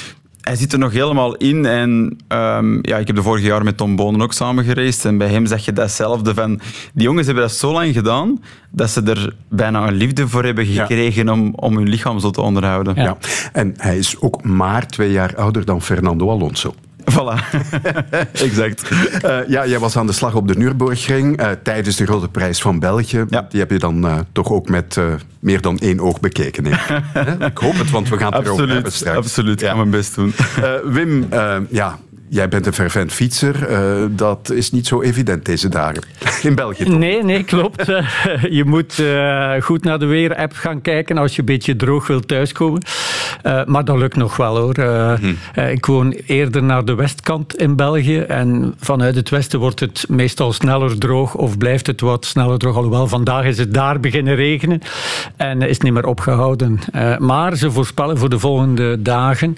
hij 0.41 0.57
zit 0.57 0.73
er 0.73 0.79
nog 0.79 0.93
helemaal 0.93 1.35
in. 1.35 1.67
En 1.67 2.17
um, 2.29 2.79
ja, 2.83 2.97
ik 2.97 3.07
heb 3.07 3.17
de 3.17 3.23
vorige 3.23 3.47
jaar 3.47 3.65
met 3.65 3.77
Tom 3.77 3.97
Bonen 3.97 4.23
ook 4.23 4.33
samen 4.33 4.65
gereisd. 4.65 5.05
En 5.05 5.19
bij 5.19 5.29
hem 5.29 5.47
zag 5.47 5.65
je 5.65 5.73
datzelfde 5.73 6.35
van... 6.35 6.61
Die 6.93 7.05
jongens 7.05 7.27
hebben 7.27 7.45
dat 7.45 7.53
zo 7.53 7.73
lang 7.73 7.95
gedaan, 7.95 8.43
dat 8.71 8.91
ze 8.91 9.03
er 9.03 9.35
bijna 9.49 9.89
een 9.89 9.95
liefde 9.95 10.29
voor 10.29 10.45
hebben 10.45 10.67
gekregen 10.67 11.29
om, 11.29 11.53
om 11.55 11.77
hun 11.77 11.89
lichaam 11.89 12.19
zo 12.19 12.31
te 12.31 12.41
onderhouden. 12.41 12.95
Ja. 12.95 13.17
En 13.53 13.75
hij 13.77 13.99
is 13.99 14.21
ook 14.21 14.45
maar 14.45 14.87
twee 14.87 15.11
jaar 15.11 15.37
ouder 15.37 15.65
dan 15.65 15.83
Fernando 15.83 16.31
Alonso. 16.31 16.75
Voilà, 17.13 17.35
exact. 18.47 18.91
Uh, 19.25 19.39
ja, 19.49 19.67
jij 19.67 19.79
was 19.79 19.97
aan 19.97 20.07
de 20.07 20.13
slag 20.13 20.35
op 20.35 20.49
de 20.49 20.55
Nürburgring 20.55 21.41
uh, 21.41 21.51
tijdens 21.63 21.97
de 21.97 22.07
Grote 22.07 22.29
Prijs 22.29 22.61
van 22.61 22.79
België. 22.79 23.25
Ja. 23.29 23.47
Die 23.51 23.61
heb 23.61 23.71
je 23.71 23.79
dan 23.79 24.05
uh, 24.05 24.19
toch 24.33 24.51
ook 24.51 24.69
met 24.69 25.01
meer 25.41 25.61
dan 25.61 25.79
één 25.79 26.01
oog 26.01 26.21
bekeken. 26.21 26.67
ik 27.53 27.59
hoop 27.59 27.79
het, 27.79 27.91
want 27.91 28.09
we 28.09 28.17
gaan 28.17 28.35
het 28.35 28.45
erover 28.45 28.69
hebben 28.69 28.93
straks. 28.93 29.17
Absoluut, 29.17 29.63
ik 29.63 29.69
ga 29.69 29.75
mijn 29.75 29.91
best 29.91 30.15
doen. 30.15 30.33
Wim, 30.85 31.29
ja, 31.71 31.99
Jij 32.29 32.49
bent 32.49 32.67
een 32.67 32.73
fervent 32.73 33.13
fietser. 33.13 33.71
Uh, 33.71 34.05
dat 34.11 34.51
is 34.51 34.71
niet 34.71 34.87
zo 34.87 35.03
evident 35.03 35.45
deze 35.45 35.69
dagen. 35.69 36.03
In 36.43 36.55
België 36.55 36.85
toch? 36.85 36.99
Nee, 36.99 37.25
nee, 37.25 37.45
klopt. 37.45 37.87
je 38.59 38.63
moet 38.67 38.99
uh, 38.99 39.53
goed 39.61 39.85
naar 39.85 39.99
de 39.99 40.07
weer-app 40.07 40.53
gaan 40.53 40.81
kijken 40.81 41.19
als 41.19 41.33
je 41.33 41.39
een 41.39 41.45
beetje 41.45 41.77
droog 41.77 42.07
wilt 42.07 42.29
thuiskomen. 42.29 42.83
Maar 43.67 43.85
dat 43.85 43.99
lukt 43.99 44.17
nog 44.17 44.37
wel 44.37 44.57
hoor. 44.57 44.75
Mhm. 44.79 45.69
ik 45.71 45.87
woon 45.87 46.11
eerder 46.11 46.63
naar 46.63 46.85
de 46.85 46.95
westkant 46.95 47.57
in 47.57 47.77
België. 47.77 48.19
En 48.19 48.75
vanuit 48.79 49.15
het 49.15 49.31
westen 49.31 49.59
wordt 49.59 49.81
het 49.81 50.05
meestal 50.09 50.53
sneller 50.53 50.99
droog 50.99 51.35
of 51.35 51.59
blijft 51.59 51.87
het 51.87 52.01
wat 52.01 52.25
sneller 52.25 52.59
droog. 52.59 52.77
Alhoewel, 52.77 53.07
vandaag 53.07 53.45
is 53.45 53.59
het 53.59 53.75
daar 53.75 54.01
beginnen 54.01 54.35
regenen 54.35 54.81
en 55.37 55.63
is 55.63 55.79
niet 55.79 55.93
meer 55.93 56.07
opgehouden. 56.07 56.79
maar 57.19 57.57
ze 57.57 57.71
voorspellen 57.71 58.19
voor 58.19 58.31
de 58.31 58.39
volgende 58.39 59.03
dagen, 59.03 59.57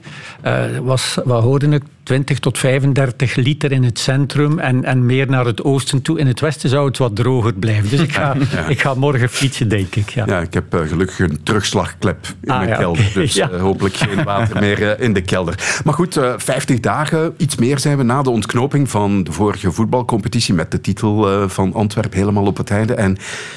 was, 0.82 1.18
wat 1.24 1.42
hoorde 1.42 1.68
ik, 1.68 1.82
20 2.08 2.38
tot 2.38 2.58
35 2.58 3.34
liter 3.34 3.72
in 3.72 3.84
het 3.84 3.98
centrum 3.98 4.58
en, 4.58 4.84
en 4.84 5.06
meer 5.06 5.30
naar 5.30 5.44
het 5.44 5.64
oosten 5.64 6.02
toe. 6.02 6.18
In 6.18 6.26
het 6.26 6.40
westen 6.40 6.68
zou 6.70 6.86
het 6.86 6.98
wat 6.98 7.16
droger 7.16 7.54
blijven. 7.54 7.90
Dus 7.90 8.00
ik 8.00 8.12
ga, 8.12 8.36
ik 8.68 8.80
ga 8.80 8.94
morgen 8.94 9.28
fietsen, 9.28 9.68
denk 9.68 9.94
ik. 9.94 10.10
Ja, 10.10 10.24
ja 10.26 10.40
ik 10.40 10.54
heb 10.54 10.74
uh, 10.74 10.80
gelukkig 10.80 11.18
een 11.18 11.42
terugslagklep 11.42 12.26
in 12.40 12.50
ah, 12.50 12.58
mijn 12.58 12.78
kelder. 12.78 13.10
Dus 13.14 13.36
uh, 13.38 13.46
hopelijk 13.60 13.96
geen 13.96 14.24
water 14.24 14.60
meer 14.66 14.80
uh, 14.80 15.04
in 15.04 15.12
de 15.12 15.20
kelder. 15.20 15.80
Maar 15.84 15.94
goed, 15.94 16.20
50 16.36 16.80
dagen, 16.80 17.34
iets 17.36 17.56
meer 17.56 17.78
zijn 17.78 17.96
we 17.96 18.02
na 18.02 18.22
de 18.22 18.30
ontknoping 18.30 18.90
van 18.90 19.24
de 19.24 19.32
vorige 19.32 19.72
voetbalcompetitie 19.72 20.54
met 20.54 20.70
de 20.70 20.80
titel 20.80 21.48
van 21.48 21.74
Antwerpen 21.74 22.18
helemaal 22.18 22.46
op 22.46 22.56
het 22.56 22.70
einde. 22.70 22.94
En 22.94 23.16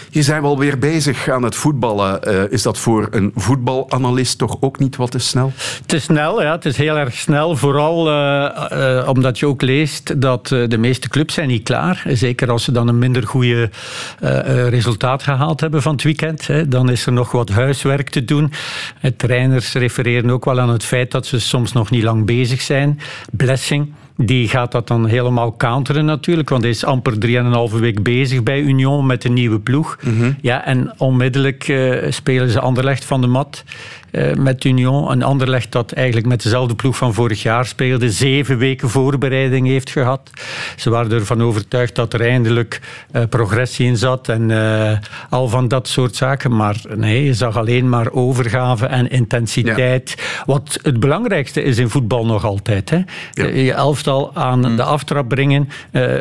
hier 0.09 0.23
zijn 0.23 0.41
we 0.41 0.47
alweer 0.47 0.77
bezig 0.79 1.29
aan 1.29 1.43
het 1.43 1.55
voetballen. 1.55 2.51
is 2.51 2.61
dat 2.61 2.77
voor 2.77 3.07
een 3.11 3.31
voetbalanalist 3.35 4.37
toch 4.37 4.57
ook 4.59 4.79
niet 4.79 4.95
wat 4.95 5.11
te 5.11 5.19
snel? 5.19 5.51
Te 5.85 5.99
snel, 5.99 6.41
ja. 6.41 6.51
Het 6.51 6.65
is 6.65 6.77
heel 6.77 6.97
erg 6.97 7.13
snel. 7.13 7.55
Vooral 7.55 8.09
uh, 8.41 9.07
omdat 9.07 9.39
je 9.39 9.45
ook 9.45 9.61
leest 9.61 10.21
dat 10.21 10.51
uh, 10.51 10.67
de 10.67 10.77
meeste 10.77 11.09
clubs 11.09 11.33
zijn 11.33 11.47
niet 11.47 11.63
klaar. 11.63 12.03
Zeker 12.07 12.51
als 12.51 12.63
ze 12.63 12.71
dan 12.71 12.87
een 12.87 12.99
minder 12.99 13.27
goede 13.27 13.69
uh, 14.23 14.67
resultaat 14.67 15.23
gehaald 15.23 15.61
hebben 15.61 15.81
van 15.81 15.91
het 15.91 16.03
weekend. 16.03 16.47
Hè. 16.47 16.67
Dan 16.67 16.89
is 16.89 17.05
er 17.05 17.13
nog 17.13 17.31
wat 17.31 17.49
huiswerk 17.49 18.09
te 18.09 18.25
doen. 18.25 18.51
trainers 19.17 19.73
refereren 19.73 20.29
ook 20.29 20.45
wel 20.45 20.59
aan 20.59 20.69
het 20.69 20.83
feit 20.83 21.11
dat 21.11 21.25
ze 21.25 21.39
soms 21.39 21.71
nog 21.71 21.89
niet 21.89 22.03
lang 22.03 22.25
bezig 22.25 22.61
zijn. 22.61 22.99
Blessing 23.31 23.93
die 24.25 24.47
gaat 24.47 24.71
dat 24.71 24.87
dan 24.87 25.05
helemaal 25.05 25.55
counteren 25.57 26.05
natuurlijk, 26.05 26.49
want 26.49 26.61
hij 26.61 26.71
is 26.71 26.85
amper 26.85 27.13
3,5 27.71 27.79
week 27.79 28.03
bezig 28.03 28.43
bij 28.43 28.61
Union 28.61 29.05
met 29.05 29.23
een 29.23 29.33
nieuwe 29.33 29.59
ploeg. 29.59 29.97
Mhm. 30.03 30.31
ja, 30.41 30.65
en 30.65 30.93
onmiddellijk 30.97 31.67
uh, 31.67 32.11
spelen 32.11 32.49
ze 32.49 32.59
Anderlecht 32.59 33.05
van 33.05 33.21
de 33.21 33.27
mat 33.27 33.63
uh, 34.11 34.33
met 34.33 34.63
Union. 34.63 35.11
Een 35.11 35.23
Anderlecht 35.23 35.71
dat 35.71 35.91
eigenlijk 35.91 36.27
met 36.27 36.43
dezelfde 36.43 36.75
ploeg 36.75 36.97
van 36.97 37.13
vorig 37.13 37.41
jaar 37.41 37.65
speelde, 37.65 38.11
zeven 38.11 38.57
weken 38.57 38.89
voorbereiding 38.89 39.67
heeft 39.67 39.89
gehad. 39.89 40.29
Ze 40.75 40.89
waren 40.89 41.11
ervan 41.11 41.41
overtuigd 41.41 41.95
dat 41.95 42.13
er 42.13 42.21
eindelijk 42.21 42.79
uh, 43.11 43.21
progressie 43.29 43.87
in 43.87 43.97
zat 43.97 44.29
en 44.29 44.51
al 45.29 45.47
van 45.47 45.67
dat 45.67 45.87
soort 45.87 46.15
zaken. 46.15 46.55
Maar 46.55 46.75
nee, 46.95 47.25
je 47.25 47.33
zag 47.33 47.57
alleen 47.57 47.89
maar 47.89 48.11
overgave 48.11 48.85
en 48.85 49.09
intensiteit. 49.09 50.15
Wat 50.45 50.79
het 50.81 50.99
belangrijkste 50.99 51.63
is 51.63 51.77
in 51.77 51.89
voetbal 51.89 52.25
nog 52.25 52.45
altijd. 52.45 52.89
Hè? 52.89 52.99
Ja. 53.31 53.45
Je 53.45 53.73
elftal 53.73 54.35
aan 54.35 54.65
hmm. 54.65 54.75
de 54.75 54.83
aftrap 54.83 55.27
brengen 55.27 55.69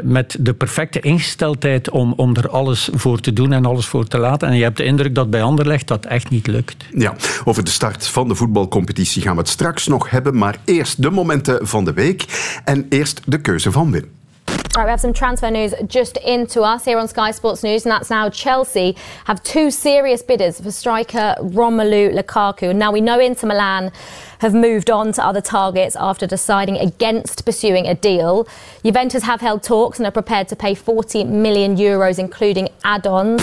met 0.02 0.36
de 0.40 0.54
perfecte 0.54 1.00
ingesteldheid 1.00 1.90
om, 1.90 2.12
om 2.16 2.36
er 2.36 2.48
alles 2.48 2.88
voor 2.92 3.20
te 3.20 3.32
doen 3.32 3.52
en 3.52 3.66
alles 3.66 3.86
voor 3.86 4.06
te 4.06 4.18
laten. 4.18 4.48
En 4.48 4.56
je 4.56 4.62
hebt 4.62 4.76
de 4.76 4.84
indruk 4.84 5.14
dat 5.14 5.30
bij 5.30 5.42
Anderlecht 5.42 5.88
dat 5.88 6.06
echt 6.06 6.30
niet 6.30 6.46
lukt. 6.46 6.84
Ja, 6.94 7.14
over 7.44 7.64
de 7.64 7.70
start 7.80 8.06
van 8.06 8.28
de 8.28 8.34
voetbalcompetitie 8.34 9.22
gaan 9.22 9.32
we 9.32 9.40
het 9.40 9.48
straks 9.48 9.86
nog 9.86 10.10
hebben, 10.10 10.36
maar 10.36 10.56
eerst 10.64 11.02
de 11.02 11.10
momenten 11.10 11.66
van 11.66 11.84
de 11.84 11.92
week 11.92 12.24
en 12.64 12.86
eerst 12.88 13.20
de 13.24 13.40
keuze 13.40 13.72
van 13.72 13.90
Wim. 13.90 14.10
Right, 14.44 14.84
we 14.84 14.90
have 14.90 14.98
some 14.98 15.12
transfer 15.12 15.50
news 15.50 15.72
just 15.88 16.16
into 16.16 16.62
us 16.62 16.84
here 16.84 17.00
on 17.00 17.08
Sky 17.08 17.30
Sports 17.32 17.62
News, 17.62 17.86
and 17.86 17.94
that's 17.94 18.08
now 18.08 18.30
Chelsea 18.32 18.94
have 19.24 19.42
two 19.42 19.70
serious 19.70 20.24
bidders 20.24 20.56
for 20.62 20.70
striker 20.70 21.36
Romelu 21.54 22.12
Lukaku. 22.12 22.72
Now 22.74 22.92
we 22.92 23.00
know 23.00 23.18
Inter 23.20 23.48
Milan 23.48 23.90
have 24.38 24.54
moved 24.54 24.90
on 24.90 25.12
to 25.12 25.26
other 25.26 25.42
targets 25.42 25.96
after 25.96 26.28
deciding 26.28 26.78
against 26.78 27.44
pursuing 27.44 27.86
a 27.86 27.94
deal. 27.94 28.46
Juventus 28.82 29.22
have 29.22 29.40
held 29.40 29.62
talks 29.62 29.98
and 29.98 30.06
are 30.06 30.12
prepared 30.12 30.48
to 30.48 30.56
pay 30.56 30.74
40 30.74 31.24
million 31.24 31.76
euros, 31.76 32.18
including 32.18 32.68
add-ons. 32.80 33.42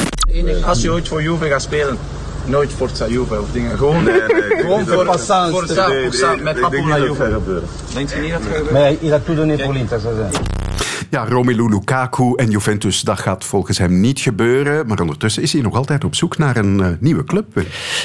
Als 0.65 0.81
je 0.81 0.91
ooit 0.91 1.07
voor 1.07 1.21
Juve 1.21 1.47
gaat 1.47 1.61
spelen, 1.61 1.97
nooit 2.47 2.71
Forza 2.73 3.07
Juve 3.07 3.41
of 3.41 3.51
dingen. 3.51 3.77
Gewoon, 3.77 4.03
nee, 4.03 4.13
nee, 4.27 4.61
gewoon 4.61 4.85
voor 4.85 5.05
Forza, 5.05 5.49
Forza, 5.49 6.35
met 6.35 6.59
naar 6.85 7.01
Juve. 7.01 7.39
Denkt 7.93 8.11
je 8.11 8.19
niet 8.19 8.31
dat 8.31 8.39
het 8.39 8.47
gaat 8.47 8.57
gebeuren? 8.57 8.73
Maar 8.73 8.93
il 8.99 9.13
a 9.13 9.19
tout 9.19 9.35
donné 9.37 9.55
pour 9.55 9.73
l'Inter, 9.73 9.99
Ja, 11.09 11.25
Romelu 11.25 11.69
Lukaku 11.69 12.33
en 12.35 12.49
Juventus, 12.49 13.01
dat 13.01 13.19
gaat 13.19 13.45
volgens 13.45 13.77
hem 13.77 13.99
niet 13.99 14.19
gebeuren. 14.19 14.87
Maar 14.87 14.99
ondertussen 14.99 15.43
is 15.43 15.53
hij 15.53 15.61
nog 15.61 15.75
altijd 15.75 16.03
op 16.03 16.15
zoek 16.15 16.37
naar 16.37 16.57
een 16.57 16.79
uh, 16.79 16.87
nieuwe 16.99 17.23
club. 17.23 17.45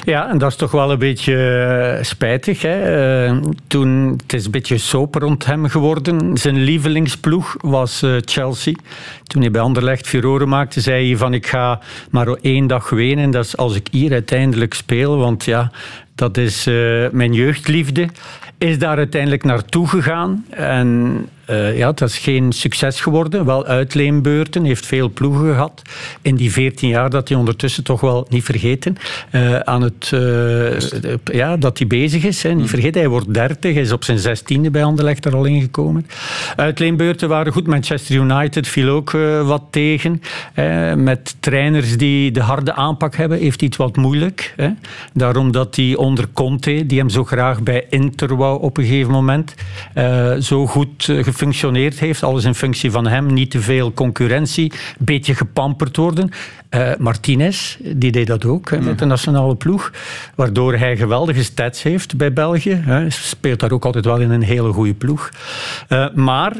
Ja, 0.05 0.29
en 0.29 0.39
dat 0.39 0.51
is 0.51 0.57
toch 0.57 0.71
wel 0.71 0.91
een 0.91 0.99
beetje 0.99 1.97
uh, 1.99 2.05
spijtig. 2.05 2.63
Hè? 2.63 3.27
Uh, 3.27 3.43
toen, 3.67 4.21
het 4.23 4.33
is 4.33 4.45
een 4.45 4.51
beetje 4.51 4.79
soap 4.79 5.15
rond 5.15 5.47
hem 5.47 5.69
geworden. 5.69 6.37
Zijn 6.37 6.57
lievelingsploeg 6.57 7.57
was 7.61 8.05
Chelsea. 8.21 8.75
Toen 9.23 9.41
hij 9.43 9.51
bij 9.51 9.61
Anderlecht 9.61 10.07
Furore 10.07 10.47
maakte, 10.47 10.81
zei 10.81 11.09
hij 11.09 11.17
van 11.17 11.35
ik 11.35 11.47
ga 11.47 11.81
maar 12.11 12.27
één 12.27 12.67
dag 12.67 12.91
wenen. 12.91 13.31
Dat 13.31 13.45
is 13.45 13.57
als 13.57 13.75
ik 13.75 13.89
hier 13.91 14.13
uiteindelijk 14.13 14.75
speel. 14.75 15.17
Want 15.17 15.45
ja, 15.45 15.71
dat 16.15 16.37
is 16.37 16.65
mijn 17.13 17.33
jeugdliefde. 17.33 18.09
Is 18.59 18.79
daar 18.79 18.97
uiteindelijk 18.97 19.45
naartoe 19.45 19.89
gegaan. 19.89 20.45
En 20.51 21.29
uh, 21.51 21.79
ja, 21.79 21.93
dat 21.93 22.09
is 22.09 22.19
geen 22.19 22.53
succes 22.53 23.01
geworden. 23.01 23.45
Wel 23.45 23.67
uitleenbeurten, 23.67 24.65
heeft 24.65 24.87
veel 24.87 25.11
ploegen 25.11 25.53
gehad. 25.53 25.83
In 26.23 26.37
die 26.37 26.53
14 26.53 26.89
jaar 26.89 27.11
dat 27.11 27.29
hij 27.29 27.39
ondertussen 27.39 27.85
toch 27.85 28.01
wel 28.01 28.27
niet 28.29 28.45
vergeten 28.45 28.97
uh, 29.33 29.59
aan 29.59 29.83
het, 29.83 30.11
uh, 30.15 30.79
ja, 31.25 31.57
dat 31.57 31.79
hij 31.79 31.87
bezig 31.87 32.25
is. 32.25 32.43
Hè. 32.43 32.49
Niet 32.49 32.59
mm. 32.59 32.69
vergeten, 32.69 33.01
hij 33.01 33.11
wordt 33.11 33.35
30, 33.35 33.73
hij 33.73 33.83
is 33.83 33.93
op 33.93 34.05
zijn 34.05 34.19
16e 34.19 34.71
bij 34.71 34.85
Anderlecht 34.85 35.25
er 35.25 35.37
al 35.37 35.45
ingekomen. 35.45 36.07
Uitleenbeurten 36.57 37.29
waren 37.29 37.53
goed. 37.53 37.67
Manchester 37.67 38.17
United 38.17 38.69
viel 38.69 38.89
ook 38.89 39.11
wat 39.45 39.63
tegen. 39.71 40.23
met 40.97 41.37
trainers 41.41 41.97
die 41.97 42.31
de 42.31 42.41
harde 42.41 42.75
aanpak 42.75 43.17
hebben, 43.17 43.39
heeft 43.39 43.61
hij 43.61 43.69
het 43.69 43.79
wat 43.79 43.97
moeilijk. 43.97 44.55
Hè. 44.57 44.69
Daarom 45.15 45.53
dat 45.53 45.77
hij 45.77 45.97
onder 45.97 46.29
Conte, 46.33 46.87
die 46.87 46.99
hem 46.99 47.09
zo 47.09 47.25
graag 47.25 47.63
bij 47.63 47.87
Inter 47.91 48.37
wou 48.37 48.63
op 48.63 48.77
een 48.77 48.85
gegeven 48.85 49.13
moment, 49.13 49.55
zo 50.41 50.67
goed 50.67 51.11
gefunctioneerd 51.33 51.99
heeft. 51.99 52.23
Alles 52.23 52.45
in 52.45 52.55
functie 52.55 52.91
van 52.91 53.07
hem, 53.07 53.33
niet 53.33 53.51
te 53.51 53.61
veel 53.61 53.93
concurrentie, 53.93 54.73
een 54.99 55.05
beetje 55.05 55.35
gepamperd 55.35 55.97
worden. 55.97 56.31
Uh, 56.71 56.91
Martinez, 56.99 57.77
die 57.81 58.13
deed 58.13 58.27
dat 58.27 58.45
ook 58.45 58.71
hè, 58.71 58.81
met 58.81 58.99
de 58.99 59.05
nationale 59.05 59.55
ploeg, 59.55 59.93
waardoor 60.35 60.75
hij 60.75 60.97
geweldige 60.97 61.45
stats 61.45 61.83
heeft 61.83 62.17
bij 62.17 62.33
België. 62.33 62.75
Hè. 62.85 63.11
Speelt 63.11 63.61
daar 63.61 63.73
ook 63.73 63.85
altijd 63.85 64.05
wel 64.05 64.21
in 64.21 64.31
een 64.31 64.43
hele 64.43 64.73
goede 64.73 64.95
ploeg. 64.95 65.31
Uh, 65.89 66.07
maar 66.15 66.53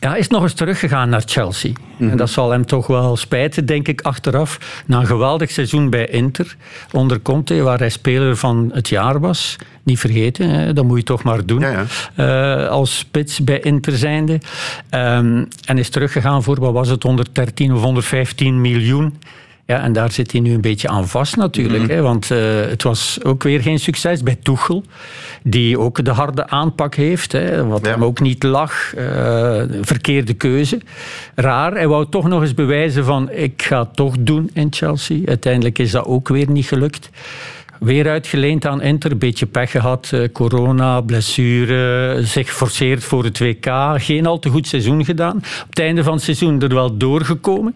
ja, 0.00 0.08
hij 0.10 0.18
is 0.18 0.28
nog 0.28 0.42
eens 0.42 0.52
teruggegaan 0.52 1.08
naar 1.08 1.22
Chelsea. 1.26 1.70
En 1.98 2.06
Mhm. 2.06 2.16
dat 2.16 2.30
zal 2.30 2.50
hem 2.50 2.66
toch 2.66 2.86
wel 2.86 3.16
spijten, 3.16 3.66
denk 3.66 3.88
ik, 3.88 4.00
achteraf. 4.00 4.82
Na 4.86 4.98
een 5.00 5.06
geweldig 5.06 5.50
seizoen 5.50 5.90
bij 5.90 6.06
Inter, 6.06 6.56
onder 6.92 7.20
Conte, 7.20 7.62
waar 7.62 7.78
hij 7.78 7.88
speler 7.90 8.36
van 8.36 8.70
het 8.74 8.88
jaar 8.88 9.20
was. 9.20 9.56
Niet 9.82 9.98
vergeten, 9.98 10.50
hè, 10.50 10.72
dat 10.72 10.84
moet 10.84 10.98
je 10.98 11.04
toch 11.04 11.22
maar 11.22 11.46
doen. 11.46 11.60
Ja, 11.60 11.84
Eh, 12.14 12.68
als 12.68 12.98
spits 12.98 13.44
bij 13.44 13.60
Inter 13.60 13.96
zijnde. 13.96 14.40
Ehm, 14.90 15.44
en 15.64 15.78
is 15.78 15.88
teruggegaan 15.88 16.42
voor, 16.42 16.60
wat 16.60 16.72
was 16.72 16.88
het, 16.88 17.02
113 17.02 17.72
of 17.72 17.82
115 17.82 18.60
miljoen. 18.60 19.14
Ja, 19.66 19.82
en 19.82 19.92
daar 19.92 20.12
zit 20.12 20.32
hij 20.32 20.40
nu 20.40 20.52
een 20.54 20.60
beetje 20.60 20.88
aan 20.88 21.08
vast 21.08 21.36
natuurlijk. 21.36 21.88
hè, 21.90 22.00
want 22.02 22.30
eh, 22.30 22.38
het 22.60 22.82
was 22.82 23.18
ook 23.22 23.42
weer 23.42 23.60
geen 23.60 23.78
succes 23.78 24.22
bij 24.22 24.36
Tuchel. 24.42 24.84
Die 25.42 25.78
ook 25.78 26.04
de 26.04 26.10
harde 26.10 26.48
aanpak 26.48 26.94
heeft. 26.94 27.32
Hè, 27.32 27.66
wat 27.66 27.84
Ja. 27.84 27.90
hem 27.90 28.04
ook 28.04 28.20
niet 28.20 28.42
lag. 28.42 28.94
Eh, 28.94 29.62
verkeerde 29.80 30.34
keuze. 30.34 30.80
Raar. 31.34 31.72
Hij 31.72 31.88
wou 31.88 32.06
toch 32.10 32.28
nog 32.28 32.42
eens 32.42 32.54
bewijzen 32.54 33.04
van 33.04 33.30
ik 33.30 33.62
ga 33.62 33.78
het 33.80 33.96
toch 33.96 34.14
doen 34.18 34.50
in 34.52 34.66
Chelsea. 34.70 35.26
Uiteindelijk 35.26 35.78
is 35.78 35.90
dat 35.90 36.04
ook 36.04 36.28
weer 36.28 36.50
niet 36.50 36.66
gelukt. 36.66 37.10
Weer 37.80 38.08
uitgeleend 38.08 38.66
aan 38.66 38.82
Inter, 38.82 39.10
een 39.10 39.18
beetje 39.18 39.46
pech 39.46 39.70
gehad. 39.70 40.10
eh, 40.12 40.20
corona, 40.32 41.00
blessure, 41.00 42.20
zich 42.22 42.52
forceerd 42.52 43.04
voor 43.04 43.24
het 43.24 43.38
WK. 43.38 43.66
Geen 43.96 44.26
al 44.26 44.38
te 44.38 44.48
goed 44.48 44.66
seizoen 44.66 45.04
gedaan. 45.04 45.36
Op 45.36 45.66
het 45.68 45.78
einde 45.78 46.02
van 46.02 46.12
het 46.12 46.22
seizoen 46.22 46.62
er 46.62 46.74
wel 46.74 46.96
doorgekomen. 46.96 47.74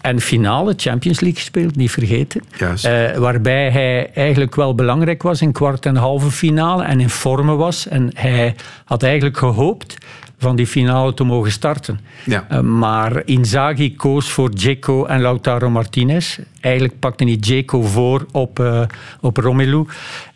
En 0.00 0.20
finale, 0.20 0.74
Champions 0.76 1.20
League 1.20 1.38
gespeeld, 1.38 1.76
niet 1.76 1.90
vergeten. 1.90 2.42
Juist. 2.58 2.84
Eh, 2.84 3.16
waarbij 3.16 3.70
hij 3.70 4.10
eigenlijk 4.14 4.54
wel 4.54 4.74
belangrijk 4.74 5.22
was 5.22 5.42
in 5.42 5.52
kwart 5.52 5.86
en 5.86 5.96
halve 5.96 6.30
finale 6.30 6.82
en 6.84 7.00
in 7.00 7.10
vormen 7.10 7.56
was. 7.56 7.88
En 7.88 8.10
hij 8.14 8.54
had 8.84 9.02
eigenlijk 9.02 9.36
gehoopt 9.36 9.96
van 10.40 10.56
die 10.56 10.66
finale 10.66 11.14
te 11.14 11.24
mogen 11.24 11.52
starten. 11.52 12.00
Ja. 12.24 12.46
Eh, 12.48 12.60
maar 12.60 13.22
Inzaghi 13.24 13.94
koos 13.96 14.30
voor 14.30 14.54
Dzeko 14.54 15.04
en 15.04 15.20
Lautaro 15.20 15.70
Martinez. 15.70 16.38
Eigenlijk 16.60 16.98
pakte 16.98 17.24
hij 17.24 17.36
Dzeko 17.36 17.82
voor 17.82 18.26
op, 18.32 18.58
eh, 18.58 18.82
op 19.20 19.36
Romelu. 19.36 19.84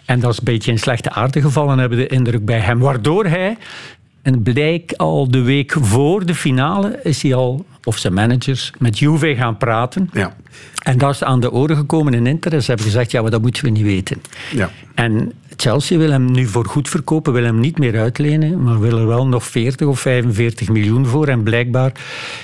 En 0.05 0.21
dat 0.21 0.33
is 0.33 0.39
een 0.39 0.45
beetje 0.45 0.71
in 0.71 0.79
slechte 0.79 1.11
aarde 1.11 1.41
gevallen, 1.41 1.79
hebben 1.79 1.99
de 1.99 2.07
indruk 2.07 2.45
bij 2.45 2.59
hem. 2.59 2.79
Waardoor 2.79 3.27
hij, 3.27 3.57
en 4.23 4.43
blijk 4.43 4.93
al 4.97 5.31
de 5.31 5.43
week 5.43 5.77
voor 5.81 6.27
de 6.27 6.35
finale, 6.35 7.01
is 7.03 7.23
hij 7.23 7.35
al, 7.35 7.65
of 7.85 7.99
zijn 7.99 8.15
managers, 8.15 8.73
met 8.79 8.99
Juve 8.99 9.35
gaan 9.35 9.57
praten. 9.57 10.11
Ja. 10.13 10.35
En 10.83 10.99
dat 10.99 11.11
is 11.11 11.25
aan 11.25 11.41
de 11.41 11.53
oren 11.53 11.77
gekomen 11.77 12.15
in 12.15 12.27
Inter. 12.27 12.53
En 12.53 12.61
ze 12.63 12.67
hebben 12.67 12.87
gezegd, 12.87 13.11
ja, 13.11 13.23
maar 13.23 13.31
dat 13.31 13.43
moeten 13.43 13.65
we 13.65 13.71
niet 13.71 13.83
weten. 13.83 14.23
Ja. 14.53 14.71
En 14.95 15.33
Chelsea 15.57 15.99
wil 15.99 16.11
hem 16.11 16.31
nu 16.33 16.47
voor 16.47 16.65
goed 16.67 16.89
verkopen, 16.89 17.33
wil 17.33 17.45
hem 17.45 17.61
niet 17.61 17.79
meer 17.79 17.99
uitlenen, 17.99 18.63
maar 18.63 18.81
wil 18.81 18.99
er 18.99 19.07
wel 19.07 19.27
nog 19.27 19.45
40 19.45 19.87
of 19.87 20.01
45 20.01 20.69
miljoen 20.69 21.07
voor. 21.07 21.29
En 21.29 21.43
blijkbaar 21.43 21.93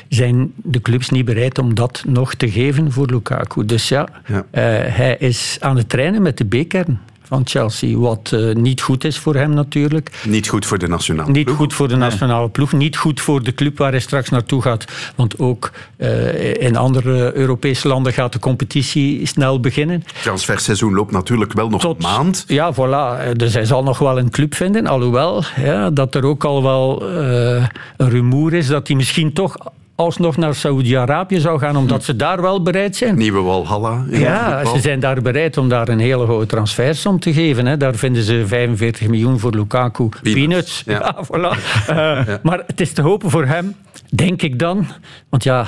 zijn 0.08 0.52
de 0.56 0.80
clubs 0.80 1.10
niet 1.10 1.24
bereid 1.24 1.58
om 1.58 1.74
dat 1.74 2.02
nog 2.08 2.34
te 2.34 2.50
geven 2.50 2.92
voor 2.92 3.06
Lukaku. 3.06 3.64
Dus 3.64 3.88
ja, 3.88 4.08
Ja. 4.26 4.46
eh, 4.50 4.62
hij 4.96 5.16
is 5.18 5.56
aan 5.60 5.76
het 5.76 5.88
trainen 5.88 6.22
met 6.22 6.38
de 6.38 6.44
B-kern 6.44 6.98
van 7.30 7.42
Chelsea. 7.44 7.98
Wat 7.98 8.32
eh, 8.32 8.54
niet 8.54 8.80
goed 8.80 9.04
is 9.04 9.18
voor 9.18 9.34
hem 9.34 9.50
natuurlijk. 9.54 10.10
Niet 10.26 10.48
goed 10.48 10.66
voor 10.66 10.78
de 10.78 10.86
nationale 10.88 11.30
Niet 11.30 11.44
ploeg. 11.44 11.56
goed 11.56 11.74
voor 11.74 11.88
de 11.88 11.96
nationale 11.96 12.48
ploeg, 12.48 12.72
niet 12.72 12.96
goed 12.96 13.20
voor 13.20 13.42
de 13.42 13.54
club 13.54 13.78
waar 13.78 13.90
hij 13.90 14.00
straks 14.00 14.28
naartoe 14.28 14.62
gaat. 14.62 14.84
Want 15.16 15.38
ook 15.38 15.70
eh, 15.96 16.54
in 16.54 16.76
andere 16.76 17.36
Europese 17.36 17.88
landen 17.88 18.12
gaat 18.12 18.32
de 18.32 18.38
competitie 18.38 19.26
snel 19.26 19.60
beginnen. 19.60 20.02
Het 20.06 20.22
transferseizoen 20.22 20.94
loopt 20.94 21.12
natuurlijk 21.12 21.52
wel 21.52 21.68
nog 21.68 21.84
een 21.84 21.96
maand. 21.98 22.44
Ja, 22.46 22.74
voilà. 22.74 23.32
Dus 23.36 23.54
hij 23.54 23.64
zal 23.64 23.82
nog 23.82 23.98
wel 23.98 24.18
een 24.18 24.30
club 24.30 24.54
vinden. 24.54 24.86
Alhoewel 24.86 25.44
ja, 25.56 25.90
dat 25.90 26.14
er 26.14 26.24
ook 26.24 26.44
al 26.44 26.62
wel 26.62 27.08
eh, 27.08 27.66
een 27.96 28.10
rumoer 28.10 28.52
is 28.52 28.66
dat 28.66 28.86
hij 28.86 28.96
misschien 28.96 29.32
toch 29.32 29.56
alsnog 30.00 30.36
naar 30.36 30.54
Saoedi-Arabië 30.54 31.40
zou 31.40 31.58
gaan, 31.58 31.76
omdat 31.76 32.04
ze 32.04 32.16
daar 32.16 32.40
wel 32.42 32.62
bereid 32.62 32.96
zijn. 32.96 33.16
Nieuwe 33.16 33.40
Walhalla. 33.40 34.04
Ja, 34.10 34.64
ze 34.64 34.78
zijn 34.80 35.00
daar 35.00 35.22
bereid 35.22 35.56
om 35.56 35.68
daar 35.68 35.88
een 35.88 35.98
hele 35.98 36.24
hoge 36.24 36.46
transfersom 36.46 37.20
te 37.20 37.32
geven. 37.32 37.66
Hè. 37.66 37.76
Daar 37.76 37.94
vinden 37.94 38.22
ze 38.22 38.44
45 38.46 39.08
miljoen 39.08 39.38
voor 39.38 39.50
Lukaku. 39.54 40.08
Peanuts. 40.22 40.82
Ja. 40.86 40.92
Ja. 40.92 41.24
voilà. 41.24 41.58
Eh, 41.86 42.20
Maar 42.42 42.62
het 42.66 42.80
is 42.80 42.92
te 42.92 43.02
hopen 43.02 43.30
voor 43.30 43.44
hem, 43.46 43.74
denk 44.08 44.42
ik 44.42 44.58
dan. 44.58 44.86
Want 45.28 45.44
ja, 45.44 45.66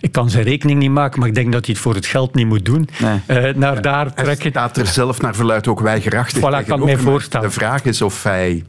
ik 0.00 0.12
kan 0.12 0.30
zijn 0.30 0.44
rekening 0.44 0.78
niet 0.78 0.90
maken, 0.90 1.18
maar 1.20 1.28
ik 1.28 1.34
denk 1.34 1.52
dat 1.52 1.64
hij 1.66 1.74
het 1.74 1.82
voor 1.82 1.94
het 1.94 2.06
geld 2.06 2.34
niet 2.34 2.46
moet 2.46 2.64
doen. 2.64 2.88
Nee. 3.00 3.20
Eh, 3.50 3.54
naar 3.54 3.82
daar 3.82 4.04
Hij 4.14 4.24
trekken. 4.24 4.50
staat 4.50 4.76
er 4.76 4.86
zelf 4.86 5.20
naar 5.20 5.34
verluidt 5.34 5.68
ook 5.68 5.80
weigerachtig 5.80 6.38
Voilà, 6.38 6.66
kan 6.66 6.84
mij 6.84 6.96
voorstellen. 6.96 7.46
De 7.48 7.54
vraag 7.54 7.84
is 7.84 8.02
of 8.02 8.22
hij 8.22 8.64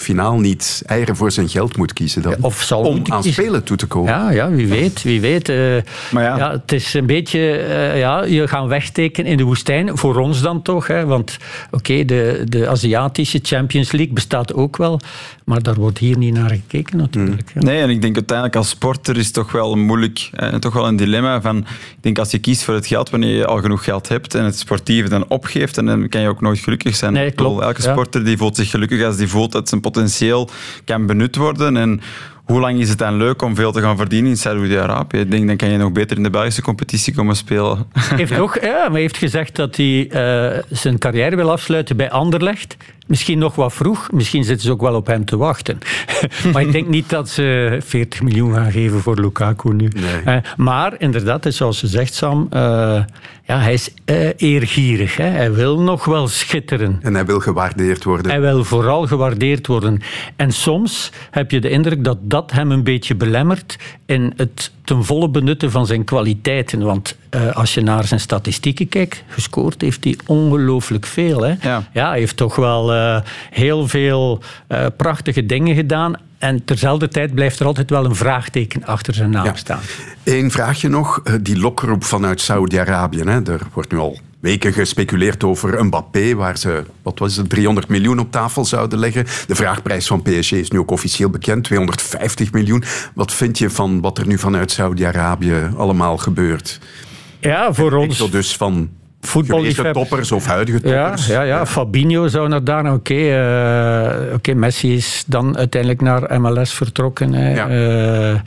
finaal 0.00 0.38
niet 0.38 0.82
eieren 0.86 1.16
voor 1.16 1.30
zijn 1.30 1.48
geld 1.48 1.76
moet 1.76 1.92
kiezen 1.92 2.22
dan, 2.22 2.34
Of 2.40 2.62
zal 2.62 2.80
om 2.82 2.96
aan 2.96 3.02
kiezen. 3.22 3.32
spelen 3.42 3.64
toe 3.64 3.76
te 3.76 3.86
komen. 3.86 4.12
Ja, 4.12 4.30
ja, 4.30 4.50
wie 4.50 4.66
weet. 4.66 5.02
Wie 5.02 5.20
weet. 5.20 5.48
Eh, 5.48 5.56
Maar 6.10 6.22
ja. 6.22 6.36
ja. 6.36 6.50
het 6.50 6.72
is 6.72 6.94
een 6.94 7.06
beetje 7.06 7.50
eh, 7.50 7.98
ja, 7.98 8.24
je 8.24 8.48
gaan 8.48 8.68
wegsteken 8.68 9.24
in 9.24 9.36
de 9.36 9.42
woestijn. 9.42 9.98
Voor 9.98 10.16
ons 10.16 10.40
dan 10.40 10.62
toch. 10.62 10.86
Hè, 10.86 11.04
want 11.06 11.36
oké, 11.70 12.04
de, 12.04 12.42
de 12.48 12.68
Aziatische 12.68 13.38
Champions 13.42 13.92
League 13.92 14.12
bestaat 14.14 14.54
ook 14.54 14.76
wel. 14.76 15.00
Maar 15.44 15.62
daar 15.62 15.74
wordt 15.74 15.98
hier 15.98 16.18
niet 16.18 16.34
naar 16.34 16.50
gekeken 16.50 16.96
natuurlijk. 16.98 17.50
Ja. 17.54 17.60
Nee, 17.62 17.80
en 17.82 17.90
ik 17.90 18.02
denk 18.02 18.14
uiteindelijk 18.16 18.56
als 18.56 18.68
sporter 18.68 19.16
is 19.16 19.24
het 19.24 19.34
toch 19.34 19.52
wel 19.52 19.74
moeilijk, 19.74 20.30
eh, 20.32 20.48
toch 20.54 20.72
wel 20.72 20.86
een 20.86 20.96
dilemma 20.96 21.40
van, 21.40 21.58
ik 21.58 21.66
denk 22.00 22.18
als 22.18 22.30
je 22.30 22.38
kiest 22.38 22.62
voor 22.62 22.74
het 22.74 22.86
geld, 22.86 23.10
wanneer 23.10 23.36
je 23.36 23.46
al 23.46 23.60
genoeg 23.60 23.84
geld 23.84 24.08
hebt 24.08 24.34
en 24.34 24.44
het 24.44 24.58
sportieve 24.58 25.08
dan 25.08 25.28
opgeeft, 25.28 25.78
en 25.78 25.86
dan 25.86 26.08
kan 26.08 26.20
je 26.20 26.28
ook 26.28 26.40
nooit 26.40 26.58
gelukkig 26.58 26.96
zijn. 26.96 27.12
Nee, 27.12 27.30
klopt, 27.30 27.62
Elke 27.62 27.82
ja. 27.82 27.90
sporter 27.92 28.24
die 28.24 28.36
voelt 28.36 28.56
zich 28.56 28.70
gelukkig 28.70 29.04
als 29.04 29.16
die 29.16 29.28
voelt 29.28 29.52
dat 29.52 29.68
zijn 29.68 29.80
potentieel 29.90 30.48
kan 30.84 31.06
benut 31.06 31.36
worden 31.36 31.76
en 31.76 32.00
hoe 32.44 32.60
lang 32.60 32.80
is 32.80 32.88
het 32.88 32.98
dan 32.98 33.16
leuk 33.16 33.42
om 33.42 33.54
veel 33.54 33.72
te 33.72 33.80
gaan 33.80 33.96
verdienen 33.96 34.30
in 34.30 34.36
Saudi-Arabië? 34.36 35.18
Ik 35.18 35.30
denk, 35.30 35.46
dan 35.46 35.56
kan 35.56 35.68
je 35.68 35.76
nog 35.76 35.92
beter 35.92 36.16
in 36.16 36.22
de 36.22 36.30
Belgische 36.30 36.62
competitie 36.62 37.14
komen 37.14 37.36
spelen. 37.36 37.86
heeft 38.16 38.38
ook, 38.38 38.58
ja, 38.62 38.88
maar 38.88 39.00
heeft 39.00 39.16
gezegd 39.16 39.56
dat 39.56 39.76
hij 39.76 40.08
eh, 40.10 40.62
zijn 40.70 40.98
carrière 40.98 41.36
wil 41.36 41.50
afsluiten 41.50 41.96
bij 41.96 42.10
Anderlecht. 42.10 42.76
Misschien 43.08 43.38
nog 43.38 43.54
wat 43.54 43.72
vroeg. 43.72 44.10
Misschien 44.12 44.44
zitten 44.44 44.66
ze 44.66 44.72
ook 44.72 44.80
wel 44.80 44.94
op 44.94 45.06
hem 45.06 45.24
te 45.24 45.36
wachten. 45.36 45.78
maar 46.52 46.62
ik 46.62 46.72
denk 46.72 46.88
niet 46.88 47.10
dat 47.10 47.28
ze 47.28 47.78
40 47.84 48.22
miljoen 48.22 48.54
gaan 48.54 48.72
geven 48.72 49.00
voor 49.00 49.20
Lukaku 49.20 49.74
nu. 49.74 49.88
Nee. 49.94 50.22
Eh, 50.24 50.36
maar 50.56 50.94
inderdaad, 50.98 51.46
zoals 51.48 51.78
ze 51.78 51.86
zegt, 51.86 52.14
Sam, 52.14 52.46
eh, 52.50 52.60
ja, 53.48 53.58
hij 53.58 53.72
is 53.72 53.90
eh, 54.04 54.28
eergierig. 54.36 55.16
Hè. 55.16 55.24
Hij 55.24 55.52
wil 55.52 55.80
nog 55.80 56.04
wel 56.04 56.28
schitteren. 56.28 56.98
En 57.02 57.14
hij 57.14 57.26
wil 57.26 57.40
gewaardeerd 57.40 58.04
worden. 58.04 58.30
Hij 58.30 58.40
wil 58.40 58.64
vooral 58.64 59.06
gewaardeerd 59.06 59.66
worden. 59.66 60.00
En 60.36 60.52
soms 60.52 61.12
heb 61.30 61.50
je 61.50 61.60
de 61.60 61.70
indruk 61.70 62.04
dat 62.04 62.18
dat 62.20 62.52
hem 62.52 62.70
een 62.70 62.82
beetje 62.82 63.14
belemmert 63.14 63.78
in 64.06 64.32
het 64.36 64.72
ten 64.84 65.04
volle 65.04 65.28
benutten 65.28 65.70
van 65.70 65.86
zijn 65.86 66.04
kwaliteiten. 66.04 66.82
Want 66.82 67.16
eh, 67.30 67.56
als 67.56 67.74
je 67.74 67.80
naar 67.80 68.04
zijn 68.04 68.20
statistieken 68.20 68.88
kijkt, 68.88 69.22
gescoord 69.28 69.80
heeft 69.80 70.04
hij 70.04 70.18
ongelooflijk 70.26 71.06
veel. 71.06 71.42
Hè? 71.42 71.54
Ja. 71.60 71.82
hij 71.92 72.18
heeft 72.18 72.36
toch 72.36 72.56
wel 72.56 72.92
eh, 72.98 73.20
heel 73.50 73.88
veel 73.88 74.42
eh, 74.66 74.86
prachtige 74.96 75.46
dingen 75.46 75.74
gedaan. 75.74 76.14
En 76.38 76.64
terzelfde 76.64 77.08
tijd 77.08 77.34
blijft 77.34 77.60
er 77.60 77.66
altijd 77.66 77.90
wel 77.90 78.04
een 78.04 78.14
vraagteken 78.14 78.84
achter 78.84 79.14
zijn 79.14 79.30
naam 79.30 79.44
Ja. 79.44 79.54
staan. 79.54 79.80
Eén 80.24 80.50
vraagje 80.50 80.88
nog. 80.88 81.20
Eh, 81.24 81.34
Die 81.40 81.58
lokroep 81.58 82.04
vanuit 82.04 82.40
Saudi-Arabië. 82.40 83.20
Er 83.20 83.60
wordt 83.72 83.92
nu 83.92 83.98
al 83.98 84.18
weken 84.40 84.72
gespeculeerd 84.72 85.44
over 85.44 85.84
Mbappé, 85.84 86.34
waar 86.34 86.58
ze 86.58 86.82
wat 87.02 87.18
was 87.18 87.36
het, 87.36 87.48
300 87.48 87.88
miljoen 87.88 88.18
op 88.18 88.30
tafel 88.32 88.64
zouden 88.64 88.98
leggen. 88.98 89.24
De 89.46 89.54
vraagprijs 89.54 90.06
van 90.06 90.22
PSG 90.22 90.52
is 90.52 90.70
nu 90.70 90.78
ook 90.78 90.90
officieel 90.90 91.30
bekend, 91.30 91.64
250 91.64 92.52
miljoen. 92.52 92.84
Wat 93.14 93.32
vind 93.32 93.58
je 93.58 93.70
van 93.70 94.00
wat 94.00 94.18
er 94.18 94.26
nu 94.26 94.38
vanuit 94.38 94.70
Saudi-Arabië 94.70 95.70
allemaal 95.76 96.16
gebeurt? 96.16 96.78
Ja, 97.40 97.72
voor 97.72 97.92
ons... 97.92 98.08
Exodus 98.08 98.32
dus 98.32 98.56
van 98.56 98.90
Voetballiefhebbers. 99.20 99.76
gewezen 99.76 99.92
toppers 100.08 100.32
of 100.32 100.46
huidige 100.46 100.88
Ja, 100.88 101.04
toppers. 101.06 101.26
ja, 101.26 101.42
ja, 101.42 101.66
Fabinho 101.66 102.28
zou 102.28 102.48
naar 102.48 102.64
daar. 102.64 102.92
Oké, 102.92 103.14
eh, 103.14 104.34
oké, 104.34 104.54
Messi 104.54 104.94
is 104.94 105.24
dan 105.26 105.56
uiteindelijk 105.56 106.00
naar 106.00 106.40
MLS 106.40 106.72
vertrokken. 106.74 107.32
Hè. 107.32 107.54
Ja. 107.54 107.68
Eh, 107.68 108.40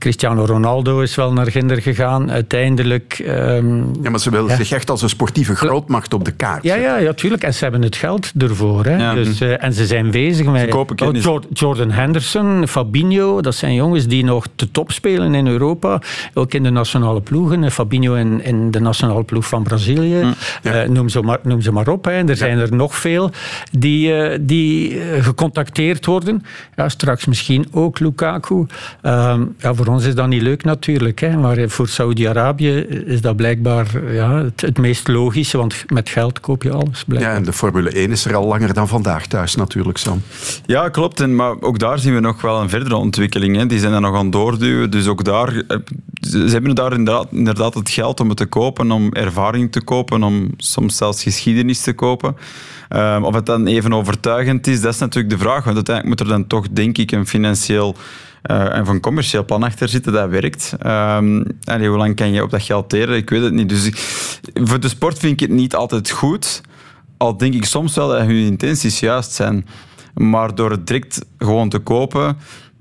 Cristiano 0.00 0.44
Ronaldo 0.44 1.00
is 1.00 1.14
wel 1.14 1.32
naar 1.32 1.50
Ginder 1.50 1.82
gegaan. 1.82 2.30
Uiteindelijk... 2.30 3.22
ehm, 3.26 3.76
Ja, 4.02 4.10
maar 4.10 4.20
ze 4.20 4.30
willen 4.30 4.56
zich 4.56 4.70
echt 4.70 4.90
als 4.90 5.02
een 5.02 5.08
sportieve 5.08 5.54
grootmacht 5.56 6.14
op 6.14 6.24
de 6.24 6.30
kaart 6.30 6.62
ja, 6.62 6.74
ja, 6.74 6.96
ja, 6.96 7.12
tuurlijk. 7.12 7.42
En 7.42 7.54
ze 7.54 7.62
hebben 7.62 7.82
het 7.82 7.96
geld 7.96 8.32
ervoor. 8.38 8.84
Hè. 8.84 8.96
Ja. 8.96 9.14
Dus, 9.14 9.40
eh, 9.40 9.64
en 9.64 9.72
ze 9.72 9.86
zijn 9.86 10.10
bezig 10.10 10.46
met 10.46 10.68
kopen 10.68 10.98
Oh, 11.26 11.42
Jordan 11.52 11.90
Henderson, 11.90 12.68
Fabinho. 12.68 13.40
Dat 13.40 13.54
zijn 13.54 13.74
jongens 13.74 14.06
die 14.06 14.24
nog 14.24 14.46
te 14.54 14.70
top 14.70 14.92
spelen 14.92 15.34
in 15.34 15.46
Europa. 15.46 16.00
Ook 16.34 16.54
in 16.54 16.62
de 16.62 16.70
nationale 16.70 17.20
ploegen. 17.20 17.64
Eh, 17.64 17.70
Fabinho 17.70 18.14
in, 18.14 18.44
in 18.44 18.70
de 18.70 18.80
nationale 18.80 19.24
ploeg 19.24 19.46
van 19.48 19.62
Brazilië. 19.62 20.34
Eh, 20.62 20.82
noem, 20.82 21.08
ze 21.08 21.20
maar, 21.20 21.38
noem 21.42 21.60
ze 21.60 21.72
maar 21.72 21.88
op. 21.88 22.04
Hè. 22.04 22.28
Er 22.28 22.36
zijn 22.36 22.58
er 22.58 22.74
nog 22.74 22.96
veel 22.96 23.30
die, 23.78 24.12
die 24.44 25.00
gecontacteerd 25.20 26.06
worden. 26.06 26.44
Ja, 26.76 26.88
straks 26.88 27.26
misschien 27.26 27.66
ook 27.72 27.98
Lukaku. 27.98 28.66
Ehm, 29.02 29.44
ja, 29.58 29.74
voor 29.74 29.88
ons 29.90 30.04
is 30.04 30.14
dat 30.14 30.28
niet 30.28 30.42
leuk 30.42 30.64
natuurlijk. 30.64 31.20
Hè. 31.20 31.36
Maar 31.36 31.68
voor 31.68 31.88
Saudi-Arabië 31.88 32.70
is 33.06 33.20
dat 33.20 33.36
blijkbaar 33.36 34.12
ja, 34.12 34.42
het, 34.42 34.60
het 34.60 34.78
meest 34.78 35.08
logische. 35.08 35.56
Want 35.56 35.84
met 35.92 36.08
geld 36.08 36.40
koop 36.40 36.62
je 36.62 36.70
alles. 36.72 37.04
Blijkbaar. 37.04 37.30
Ja, 37.32 37.36
en 37.36 37.44
de 37.44 37.52
Formule 37.52 37.90
1 37.90 38.10
is 38.10 38.24
er 38.24 38.34
al 38.34 38.46
langer 38.46 38.74
dan 38.74 38.88
vandaag 38.88 39.26
thuis 39.26 39.54
natuurlijk, 39.54 39.98
Sam. 39.98 40.22
Ja, 40.66 40.88
klopt. 40.88 41.20
En, 41.20 41.34
maar 41.36 41.60
ook 41.60 41.78
daar 41.78 41.98
zien 41.98 42.14
we 42.14 42.20
nog 42.20 42.40
wel 42.40 42.60
een 42.60 42.68
verdere 42.68 42.96
ontwikkeling. 42.96 43.56
Hè. 43.56 43.66
Die 43.66 43.78
zijn 43.78 43.92
er 43.92 44.00
nog 44.00 44.14
aan 44.16 44.22
het 44.22 44.32
doorduwen. 44.32 44.90
Dus 44.90 45.06
ook 45.06 45.24
daar... 45.24 45.62
eh, 45.68 45.76
Ze 46.20 46.38
hebben 46.38 46.74
daar 46.74 46.92
inderdaad, 46.92 47.26
inderdaad 47.30 47.74
het 47.74 47.90
geld 47.90 48.20
om 48.20 48.28
het 48.28 48.36
te 48.36 48.46
kopen, 48.46 48.90
om 48.90 49.12
ervaring 49.12 49.72
te 49.72 49.82
kopen, 49.82 50.22
om 50.22 50.48
soms 50.56 50.96
zelfs 50.96 51.22
geschiedenis 51.22 51.80
te 51.80 51.92
kopen. 51.92 52.36
Ehm, 52.88 53.22
of 53.22 53.34
het 53.34 53.46
dan 53.46 53.66
even 53.66 53.92
overtuigend 53.92 54.66
is, 54.66 54.80
dat 54.80 54.92
is 54.94 55.00
natuurlijk 55.00 55.34
de 55.34 55.38
vraag. 55.40 55.64
Want 55.64 55.76
uiteindelijk 55.76 56.06
moet 56.18 56.28
er 56.28 56.34
dan 56.34 56.46
toch, 56.46 56.66
denk 56.70 56.98
ik, 56.98 57.12
een 57.12 57.26
financieel 57.26 57.96
eh, 58.42 58.76
en 58.76 58.86
van 58.86 59.00
commercieel 59.00 59.44
plan 59.44 59.62
achter 59.62 59.88
zitten 59.88 60.12
dat 60.12 60.28
werkt. 60.28 60.74
Allee, 61.64 61.88
hoe 61.88 61.96
lang 61.96 62.16
kan 62.16 62.32
je 62.32 62.42
op 62.42 62.50
dat 62.50 62.62
geld 62.62 62.88
teren? 62.88 63.16
Ik 63.16 63.30
weet 63.30 63.42
het 63.42 63.52
niet. 63.52 63.68
Dus 63.68 63.90
voor 64.54 64.80
de 64.80 64.88
sport 64.88 65.18
vind 65.18 65.32
ik 65.32 65.48
het 65.48 65.58
niet 65.58 65.74
altijd 65.74 66.10
goed. 66.10 66.60
Al 67.16 67.36
denk 67.36 67.54
ik 67.54 67.64
soms 67.64 67.94
wel 67.94 68.08
dat 68.08 68.18
hun 68.18 68.30
intenties 68.30 69.00
juist 69.00 69.32
zijn. 69.32 69.66
Maar 70.14 70.54
door 70.54 70.70
het 70.70 70.86
direct 70.86 71.24
gewoon 71.38 71.68
te 71.68 71.78
kopen, 71.78 72.36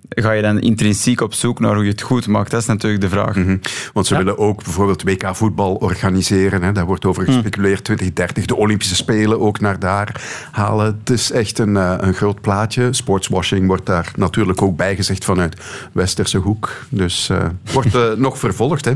ga 0.10 0.32
je 0.32 0.42
dan 0.42 0.60
intrinsiek 0.60 1.22
op 1.22 1.34
zoek 1.34 1.60
naar 1.60 1.76
hoe 1.76 1.84
je 1.84 1.90
het 1.92 2.02
goed 2.02 2.28
maakt. 2.28 2.52
Dat 2.52 2.62
is 2.62 2.68
natuurlijk 2.68 3.02
de 3.02 3.10
vraag. 3.10 3.36
Mhm. 3.36 3.58
Want 3.94 4.08
ze 4.08 4.18
willen 4.18 4.38
ook 4.38 4.64
bijvoorbeeld 4.64 5.04
WK 5.04 5.36
voetbal 5.36 5.76
organiseren. 5.76 6.62
Hè. 6.62 6.72
Daar 6.72 6.86
wordt 6.86 7.06
over 7.06 7.24
gespeculeerd. 7.24 7.84
2030, 7.84 8.46
de 8.46 8.56
Olympische 8.56 8.96
Spelen 8.96 9.40
ook 9.40 9.60
naar 9.60 9.80
daar 9.80 10.22
halen. 10.52 10.86
Het 11.00 11.10
is 11.10 11.32
echt 11.32 11.60
een, 11.60 11.78
eh, 11.78 11.94
een 11.98 12.14
groot 12.14 12.42
plaatje. 12.42 12.88
Sportswashing 12.92 13.68
wordt 13.68 13.86
daar 13.86 14.12
natuurlijk 14.16 14.62
ook 14.62 14.76
bijgezegd 14.76 15.26
vanuit 15.26 15.56
Westerse 15.92 16.38
hoek. 16.38 16.86
Dus 16.90 17.30
eh 17.30 17.46
wordt 17.74 17.96
eh, 17.96 18.12
nog 18.28 18.40
vervolgd. 18.40 18.86
Hè. 18.86 18.94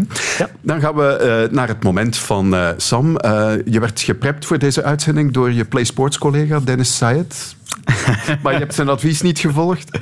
Dan 0.62 0.79
gaan 0.79 0.96
we 0.96 1.48
naar 1.51 1.67
het 1.67 1.84
moment 1.84 2.17
van 2.17 2.55
Sam. 2.77 3.12
Je 3.65 3.79
werd 3.79 4.01
geprept 4.01 4.46
voor 4.46 4.60
deze 4.60 4.84
uitzending 4.84 5.32
door 5.32 5.51
je 5.51 5.65
Play 5.65 5.84
Sports 5.84 6.17
collega 6.17 6.60
Dennis 6.60 6.98
Sayed. 6.98 7.55
Maar 8.42 8.53
je 8.53 8.60
hebt 8.60 8.74
zijn 8.74 8.89
advies 8.89 9.22
niet 9.22 9.39
gevolgd. 9.39 10.00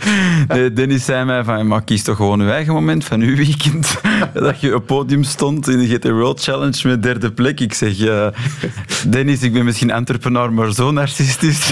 Nee, 0.47 0.73
Dennis 0.73 1.05
zei 1.05 1.25
mij 1.25 1.43
van, 1.43 1.67
maar 1.67 1.83
kies 1.83 2.03
toch 2.03 2.15
gewoon 2.15 2.39
uw 2.39 2.49
eigen 2.49 2.73
moment 2.73 3.05
van 3.05 3.21
uw 3.21 3.35
weekend. 3.35 4.01
dat 4.33 4.61
je 4.61 4.75
op 4.75 4.85
podium 4.85 5.23
stond 5.23 5.67
in 5.67 5.79
de 5.79 5.87
GT 5.87 6.09
World 6.09 6.43
Challenge 6.43 6.87
met 6.87 7.03
derde 7.03 7.31
plek. 7.31 7.59
Ik 7.59 7.73
zeg, 7.73 7.99
eh, 7.99 8.27
Dennis, 9.07 9.41
ik 9.41 9.53
ben 9.53 9.65
misschien 9.65 9.91
entrepreneur, 9.91 10.53
maar 10.53 10.73
zo 10.73 10.91
narcistisch. 10.91 11.71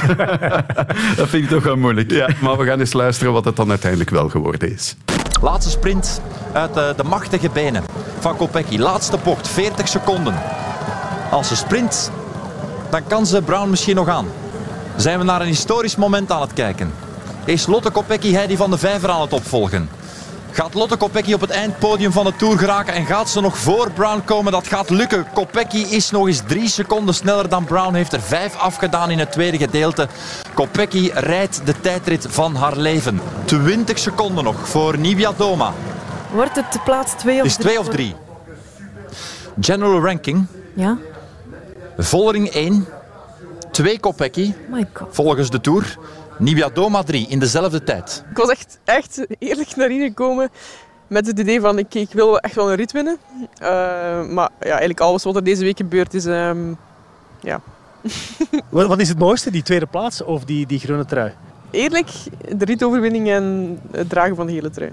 dat 1.18 1.30
vind 1.30 1.44
ik 1.44 1.50
toch 1.50 1.64
wel 1.64 1.76
moeilijk. 1.76 2.12
Ja, 2.12 2.30
maar 2.42 2.58
we 2.58 2.66
gaan 2.66 2.80
eens 2.80 2.94
luisteren 2.94 3.34
wat 3.34 3.46
het 3.46 3.56
dan 3.56 3.70
uiteindelijk 3.70 4.10
wel 4.10 4.30
geworden 4.30 4.74
is. 4.74 4.96
Laatste 5.42 5.72
sprint 5.72 6.22
uit 6.54 6.74
de, 6.74 6.94
de 6.98 7.04
machtige 7.04 7.50
benen 7.54 7.84
van 8.20 8.36
Kopecky. 8.36 8.78
Laatste 8.78 9.18
bocht, 9.24 9.48
40 9.48 9.88
seconden. 9.88 10.34
Als 11.32 11.48
ze 11.48 11.56
sprint, 11.56 12.12
dan 12.90 13.02
kan 13.08 13.26
ze 13.26 13.42
Brown 13.42 13.70
misschien 13.70 13.96
nog 13.96 14.08
aan. 14.08 14.26
Zijn 15.00 15.18
we 15.20 15.24
naar 15.24 15.42
een 15.42 15.48
historisch 15.48 15.96
moment 15.96 16.32
aan 16.32 16.42
het 16.42 16.54
kijken? 16.54 16.92
Is 17.46 17.68
Lotte 17.68 17.90
Kopecky 17.90 18.32
Heidi 18.34 18.56
van 18.58 18.70
de 18.72 18.78
Vijver 18.78 19.10
aan 19.10 19.22
het 19.22 19.34
opvolgen? 19.34 19.90
Gaat 20.52 20.74
Lotte 20.74 20.96
Kopecky 20.98 21.34
op 21.34 21.42
het 21.42 21.50
eindpodium 21.50 22.12
van 22.12 22.26
de 22.26 22.36
Tour 22.36 22.58
geraken 22.58 22.94
en 22.94 23.06
gaat 23.06 23.30
ze 23.30 23.42
nog 23.42 23.58
voor 23.58 23.92
Brown 23.92 24.22
komen? 24.26 24.52
Dat 24.52 24.68
gaat 24.68 24.90
lukken. 24.90 25.26
Kopecky 25.34 25.78
is 25.78 26.12
nog 26.12 26.28
eens 26.28 26.42
drie 26.48 26.70
seconden 26.70 27.16
sneller 27.16 27.50
dan 27.50 27.66
Brown. 27.66 27.94
Heeft 27.94 28.14
er 28.14 28.22
vijf 28.22 28.56
afgedaan 28.58 29.10
in 29.10 29.20
het 29.20 29.32
tweede 29.32 29.58
gedeelte. 29.58 30.08
Kopecky 30.54 31.12
rijdt 31.14 31.62
de 31.66 31.80
tijdrit 31.82 32.26
van 32.30 32.56
haar 32.56 32.78
leven. 32.78 33.22
20 33.46 34.00
seconden 34.00 34.44
nog 34.44 34.68
voor 34.70 34.98
Nibia 34.98 35.32
Doma. 35.38 35.74
Wordt 36.34 36.56
het 36.56 36.74
de 36.74 36.80
plaats 36.80 37.14
2 37.14 37.40
of 37.40 37.46
Is 37.46 37.56
twee 37.56 37.80
of 37.80 37.86
voor- 37.86 37.94
drie. 37.94 38.16
General 39.62 40.02
ranking. 40.02 40.46
Ja. 40.74 40.98
Vollering 41.98 42.48
1. 42.54 42.88
2 43.80 44.00
Kopecky. 44.00 44.54
Volgens 45.10 45.50
de 45.50 45.62
Tour. 45.62 45.98
Nibia 46.38 46.70
Doma 46.70 47.04
3 47.04 47.28
in 47.28 47.40
dezelfde 47.40 47.84
tijd. 47.84 48.24
Ik 48.30 48.38
was 48.38 48.50
echt, 48.50 48.80
echt 48.84 49.26
eerlijk 49.38 49.76
naar 49.76 49.90
hier 49.90 50.08
gekomen 50.08 50.50
met 51.08 51.28
het 51.28 51.40
idee 51.40 51.62
van 51.62 51.78
ik, 51.78 51.94
ik 51.94 52.12
wil 52.12 52.40
echt 52.40 52.56
wel 52.56 52.70
een 52.70 52.76
rit 52.76 52.92
winnen. 52.92 53.18
Eh, 53.58 53.70
maar 54.28 54.50
ja, 54.60 54.70
eigenlijk 54.70 55.00
alles 55.00 55.24
wat 55.24 55.36
er 55.36 55.44
deze 55.44 55.64
week 55.64 55.78
gebeurd 55.78 56.14
is, 56.14 56.26
ehm, 56.26 56.74
ja. 57.42 57.62
Wat, 58.70 58.88
wat 58.88 59.00
is 59.00 59.10
het 59.10 59.20
mooiste, 59.20 59.52
die 59.52 59.64
tweede 59.64 59.86
plaats 59.86 60.24
of 60.24 60.46
die, 60.46 60.66
die 60.66 60.80
groene 60.80 61.06
trui? 61.06 61.32
Eerlijk, 61.72 62.10
de 62.56 62.66
ritoverwinning 62.66 63.30
en 63.30 63.78
het 63.92 64.10
dragen 64.10 64.36
van 64.36 64.46
de 64.46 64.52
hele 64.52 64.70
trui. 64.70 64.92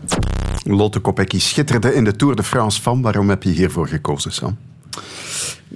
Lotte 0.62 1.01
Kopecky 1.01 1.40
schitterde 1.40 1.94
in 1.94 2.05
de 2.05 2.16
Tour 2.16 2.37
de 2.37 2.42
France 2.42 2.83
van. 2.83 3.03
Waarom 3.03 3.29
heb 3.29 3.42
je 3.42 3.51
hiervoor 3.51 3.88
gekozen, 3.88 4.33
Sam? 4.33 4.57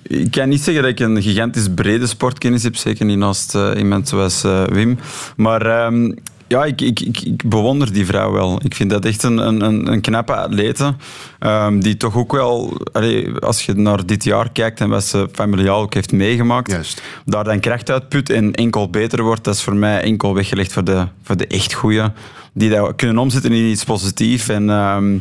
Ik 0.02 0.30
kan 0.30 0.48
niet 0.48 0.62
zeggen 0.62 0.82
dat 0.82 0.92
ik 0.92 1.00
een 1.00 1.22
gigantisch 1.22 1.68
brede 1.74 2.06
sportkennis 2.06 2.62
heb, 2.62 2.76
zeker 2.76 3.04
niet 3.04 3.18
naast 3.18 3.54
eh, 3.54 3.70
iemand 3.76 4.08
zoals 4.08 4.44
eh, 4.44 4.64
Wim. 4.64 4.98
Maar 5.36 5.66
ehm, 5.66 6.12
ja, 6.50 6.64
ik, 6.64 6.80
ik, 6.80 7.00
ik, 7.00 7.20
ik 7.20 7.48
bewonder 7.48 7.92
die 7.92 8.06
vrouw 8.06 8.32
wel. 8.32 8.60
Ik 8.64 8.74
vind 8.74 8.90
dat 8.90 9.04
echt 9.04 9.22
een, 9.22 9.38
een, 9.38 9.92
een, 9.92 10.00
knappe 10.00 10.34
atlete, 10.34 10.94
ehm, 11.38 11.80
die 11.80 11.96
toch 11.96 12.16
ook 12.16 12.32
wel, 12.32 12.80
allee, 12.92 13.32
als 13.38 13.66
je 13.66 13.74
naar 13.74 14.06
dit 14.06 14.24
jaar 14.24 14.52
kijkt 14.52 14.80
en 14.80 14.88
wat 14.88 15.04
ze 15.04 15.28
familiaal 15.32 15.80
ook 15.80 15.94
heeft 15.94 16.12
meegemaakt, 16.12 16.70
Juist. 16.70 17.02
daar 17.24 17.44
dan 17.44 17.60
kracht 17.60 17.90
uitput 17.90 18.30
en 18.30 18.54
enkel 18.54 18.90
beter 18.90 19.22
wordt, 19.22 19.44
dat 19.44 19.54
is 19.54 19.62
voor 19.62 19.76
mij 19.76 20.02
enkel 20.02 20.34
weggelegd 20.34 20.72
voor 20.72 20.84
de, 20.84 21.06
voor 21.22 21.36
de 21.36 21.46
echt 21.46 21.72
goeie. 21.72 22.04
Die 22.52 22.70
dat 22.70 22.96
kunnen 22.96 23.18
omzetten 23.18 23.52
in 23.52 23.70
iets 23.70 23.84
positiefs. 23.84 24.48
En 24.48 24.70
ehm, 24.70 25.18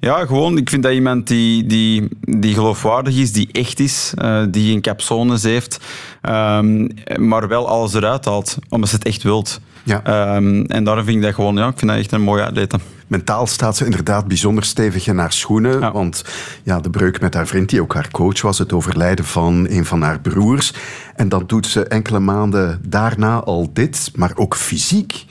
ja, 0.00 0.26
gewoon, 0.26 0.56
ik 0.56 0.70
vind 0.70 0.82
dat 0.82 0.92
iemand 0.92 1.26
die, 1.26 1.66
die, 1.66 2.08
die 2.20 2.54
geloofwaardig 2.54 3.16
is, 3.16 3.32
die 3.32 3.48
echt 3.52 3.80
is, 3.80 4.12
eh, 4.16 4.42
die 4.48 4.74
een 4.74 4.80
capsones 4.80 5.42
heeft, 5.42 5.78
ehm, 6.22 6.88
maar 7.16 7.48
wel 7.48 7.68
alles 7.68 7.94
eruit 7.94 8.24
haalt, 8.24 8.58
omdat 8.68 8.88
ze 8.88 8.94
het 8.94 9.04
echt 9.04 9.22
wilt. 9.22 9.60
Ja. 9.82 10.02
Ehm, 10.04 10.64
en 10.64 10.84
daarom 10.84 11.04
vind 11.04 11.16
ik 11.16 11.22
dat 11.22 11.34
gewoon, 11.34 11.56
ja, 11.56 11.68
ik 11.68 11.78
vind 11.78 11.90
dat 11.90 12.00
echt 12.00 12.12
een 12.12 12.22
mooie 12.22 12.46
atlete. 12.46 12.78
Mentaal 13.06 13.46
staat 13.46 13.76
ze 13.76 13.84
inderdaad 13.84 14.28
bijzonder 14.28 14.64
stevig 14.64 15.06
in 15.06 15.18
haar 15.18 15.32
schoenen. 15.32 15.80
Ja. 15.80 15.92
Want 15.92 16.24
ja, 16.62 16.80
de 16.80 16.90
breuk 16.90 17.20
met 17.20 17.34
haar 17.34 17.46
vriend, 17.46 17.68
die 17.68 17.82
ook 17.82 17.94
haar 17.94 18.10
coach 18.10 18.42
was, 18.42 18.58
het 18.58 18.72
overlijden 18.72 19.24
van 19.24 19.66
een 19.68 19.84
van 19.84 20.02
haar 20.02 20.20
broers. 20.20 20.72
En 21.16 21.28
dan 21.28 21.44
doet 21.46 21.66
ze 21.66 21.84
enkele 21.84 22.18
maanden 22.18 22.80
daarna 22.88 23.40
al 23.40 23.70
dit. 23.72 24.10
Maar 24.14 24.32
ook 24.34 24.56
fysiek 24.56 25.24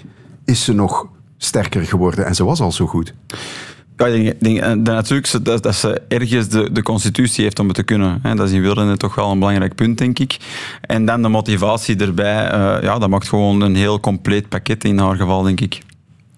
is 0.46 0.64
ze 0.64 0.74
nog 0.74 1.08
sterker 1.38 1.82
geworden. 1.82 2.26
En 2.26 2.36
ze 2.36 2.44
was 2.44 2.60
al 2.60 2.72
zo 2.72 2.86
goed. 2.88 3.14
Ja, 3.98 4.06
ik 4.06 4.24
denk, 4.24 4.40
denk, 4.40 4.58
eh, 4.60 4.68
dat 4.70 4.84
natuurlijk 4.96 5.28
ze- 5.28 5.42
dat, 5.42 5.64
dat 5.64 5.76
ze 5.76 6.02
ergens 6.08 6.48
de, 6.50 6.72
de 6.72 6.84
constitutie 6.84 7.44
heeft 7.44 7.60
om 7.60 7.66
het 7.68 7.76
te 7.76 7.84
kunnen. 7.84 8.20
Hè. 8.22 8.36
Dat 8.36 8.48
is 8.48 8.54
in 8.54 8.62
wielrennen 8.62 8.98
toch 8.98 9.16
wel 9.16 9.32
een 9.32 9.40
belangrijk 9.40 9.76
punt, 9.76 9.98
denk 9.98 10.20
ik. 10.20 10.38
En 10.82 11.06
dan 11.06 11.22
de 11.22 11.28
motivatie 11.28 11.96
erbij. 11.98 12.50
eh, 12.50 12.78
ja, 12.84 13.00
dat 13.00 13.10
maakt 13.10 13.28
gewoon 13.30 13.62
een 13.62 13.76
heel 13.76 14.00
compleet 14.00 14.50
pakket 14.50 14.84
in 14.84 14.98
haar 14.98 15.16
geval, 15.16 15.42
denk 15.42 15.62
ik. 15.62 15.80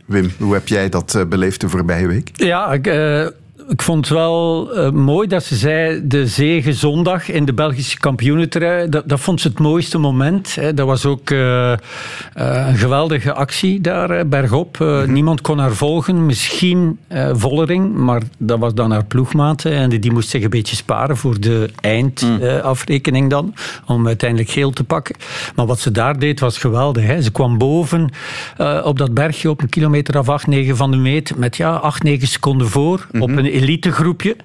Wim, 0.06 0.32
hoe 0.38 0.54
heb 0.54 0.68
jij 0.68 0.90
dat 0.90 1.16
eh, 1.16 1.26
beleefd 1.26 1.62
de 1.62 1.70
voorbije 1.70 2.08
week? 2.08 2.30
Ja, 2.34 2.74
ik, 2.74 2.88
eh, 2.88 3.26
ik 3.70 3.82
vond 3.82 4.08
het 4.08 4.18
wel 4.18 4.70
eh, 4.74 4.90
mooi 4.92 5.28
dat 5.28 5.44
ze 5.44 5.56
zei 5.56 6.08
de 6.08 6.28
zege 6.28 6.74
zondag 6.74 7.30
in 7.32 7.46
de 7.46 7.54
Belgische 7.54 8.00
kampioenentrui. 8.00 8.90
Dat, 8.90 9.10
dat 9.10 9.20
vond 9.20 9.42
ze 9.42 9.48
het 9.48 9.60
mooiste 9.60 9.98
moment. 9.98 10.56
Hè. 10.56 10.74
Dat 10.74 10.88
was 10.88 11.06
ook 11.06 11.30
eh, 11.30 11.72
eh, 11.72 11.78
een 12.68 12.78
geweldige 12.78 13.34
actie 13.34 13.82
daar 13.82 14.28
bergop. 14.28 14.82
Eh, 14.82 15.04
Niemand 15.04 15.42
kon 15.42 15.60
haar 15.60 15.72
volgen. 15.72 16.26
Misschien 16.26 17.00
Vollering, 17.34 17.96
maar 17.96 18.22
dat 18.38 18.60
was 18.60 18.74
dan 18.74 18.92
haar 18.92 19.06
ploegmaat. 19.06 19.64
hè. 19.64 19.70
En 19.70 19.90
die, 19.90 20.00
die 20.00 20.12
moest 20.12 20.30
zich 20.30 20.44
een 20.44 20.50
beetje 20.50 20.76
sparen 20.76 21.18
voor 21.18 21.40
de 21.40 21.70
eindafrekening 21.82 23.30
dan. 23.30 23.54
Om 23.86 24.08
uiteindelijk 24.08 24.50
geel 24.50 24.72
te 24.72 24.84
pakken. 24.84 25.16
Maar 25.56 25.66
wat 25.66 25.80
ze 25.80 25.92
daar 25.92 26.20
deed 26.20 26.40
was 26.40 26.58
geweldig. 26.58 27.06
Hè. 27.06 27.22
Ze 27.22 27.32
kwam 27.32 27.58
boven 27.58 28.10
op 28.84 28.98
dat 28.98 29.14
bergje 29.14 29.50
op 29.50 29.62
een 29.62 29.70
kilometer 29.70 30.20
of 30.20 30.30
8, 30.30 30.48
9 30.48 30.76
van 30.76 30.92
de 30.92 30.98
meet. 30.98 31.36
Met 31.38 31.58
ja, 31.58 31.72
8, 31.72 32.04
9 32.04 32.28
seconden 32.28 32.68
voor. 32.68 33.08
Op 33.20 33.30
een 33.30 33.46
elitegroepje. 33.62 34.36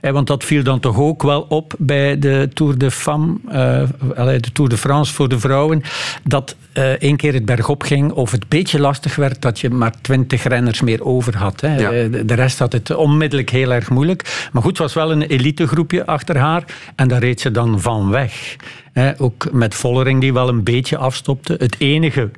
Want 0.00 0.26
dat 0.26 0.44
viel 0.44 0.62
dan 0.62 0.80
toch 0.80 0.98
ook 0.98 1.22
wel 1.22 1.46
op 1.48 1.74
bij 1.78 2.18
de 2.18 2.48
Tour 2.52 2.78
de 2.78 2.90
Femme, 2.90 3.36
eh, 3.48 4.26
de 4.26 4.52
Tour 4.52 4.70
de 4.70 4.76
France 4.76 5.14
voor 5.14 5.28
de 5.28 5.38
vrouwen, 5.38 5.82
dat 6.24 6.56
eh 6.72 6.90
één 6.90 7.16
keer 7.16 7.32
het 7.32 7.44
bergop 7.44 7.82
ging 7.82 8.12
of 8.12 8.30
het 8.30 8.48
beetje 8.48 8.80
lastig 8.80 9.16
werd 9.16 9.42
dat 9.42 9.60
je 9.60 9.70
maar 9.70 9.94
twintig 10.00 10.42
renners 10.42 10.80
meer 10.80 11.04
over 11.04 11.36
had. 11.36 11.60
Hè. 11.60 11.76
Ja. 11.76 11.90
Eh, 11.90 12.12
de, 12.12 12.24
de 12.24 12.34
rest 12.34 12.58
had 12.58 12.72
het 12.72 12.94
onmiddellijk 12.94 13.50
heel 13.50 13.72
erg 13.72 13.90
moeilijk. 13.90 14.48
Maar 14.52 14.62
goed, 14.62 14.70
het 14.70 14.80
was 14.80 14.94
wel 14.94 15.12
een 15.12 15.22
elitegroepje 15.22 16.06
achter 16.06 16.36
haar 16.38 16.64
en 16.96 17.08
daar 17.08 17.20
reed 17.20 17.40
ze 17.40 17.50
dan 17.50 17.80
van 17.80 18.10
weg. 18.10 18.56
Hè. 18.92 19.20
Ook 19.20 19.52
met 19.52 19.74
Vollering 19.74 20.20
die 20.20 20.32
wel 20.32 20.48
een 20.48 20.64
beetje 20.64 20.96
afstopte. 20.96 21.56
Het 21.58 21.76
enige 21.78 22.30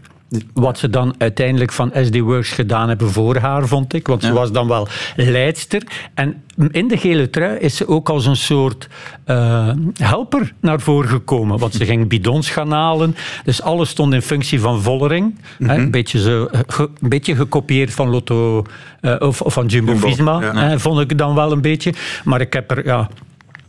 wat 0.52 0.78
ze 0.78 0.90
dan 0.90 1.14
uiteindelijk 1.18 1.72
van 1.72 1.90
SD 2.04 2.18
Works 2.18 2.50
gedaan 2.50 2.88
hebben 2.88 3.10
voor 3.10 3.36
haar, 3.36 3.66
vond 3.66 3.94
ik. 3.94 4.06
Want 4.06 4.22
ze 4.22 4.32
was 4.32 4.52
dan 4.52 4.68
wel 4.68 4.88
leidster. 5.16 5.82
En 6.14 6.42
in 6.70 6.88
de 6.88 6.96
gele 6.96 7.30
trui 7.30 7.58
is 7.58 7.76
ze 7.76 7.88
ook 7.88 8.08
als 8.08 8.26
een 8.26 8.36
soort 8.36 8.88
eh, 9.24 9.68
helper 9.96 10.52
naar 10.60 10.80
voren 10.80 11.08
gekomen. 11.08 11.58
Want 11.58 11.74
ze 11.74 11.84
ging 11.84 12.08
bidons 12.08 12.50
gaan 12.50 12.72
halen. 12.72 13.16
Dus 13.44 13.62
alles 13.62 13.88
stond 13.88 14.14
in 14.14 14.22
functie 14.22 14.60
van 14.60 14.82
Vollering. 14.82 15.38
hè, 15.58 15.74
een, 15.76 15.90
beetje 15.90 16.18
zo, 16.20 16.44
eh, 16.44 16.60
ge- 16.66 16.90
een 17.00 17.08
beetje 17.08 17.36
gekopieerd 17.36 17.92
van 17.94 18.08
Lotto 18.08 18.64
eh, 19.00 19.14
of, 19.18 19.40
of 19.40 19.52
van 19.52 19.66
Jumbo-Visma. 19.66 20.40
ja. 20.40 20.54
hè, 20.56 20.78
vond 20.80 21.00
ik 21.10 21.18
dan 21.18 21.34
wel 21.34 21.52
een 21.52 21.60
beetje. 21.60 21.92
Maar 22.24 22.40
ik 22.40 22.52
heb 22.52 22.70
er... 22.70 22.84
Ja, 22.86 23.08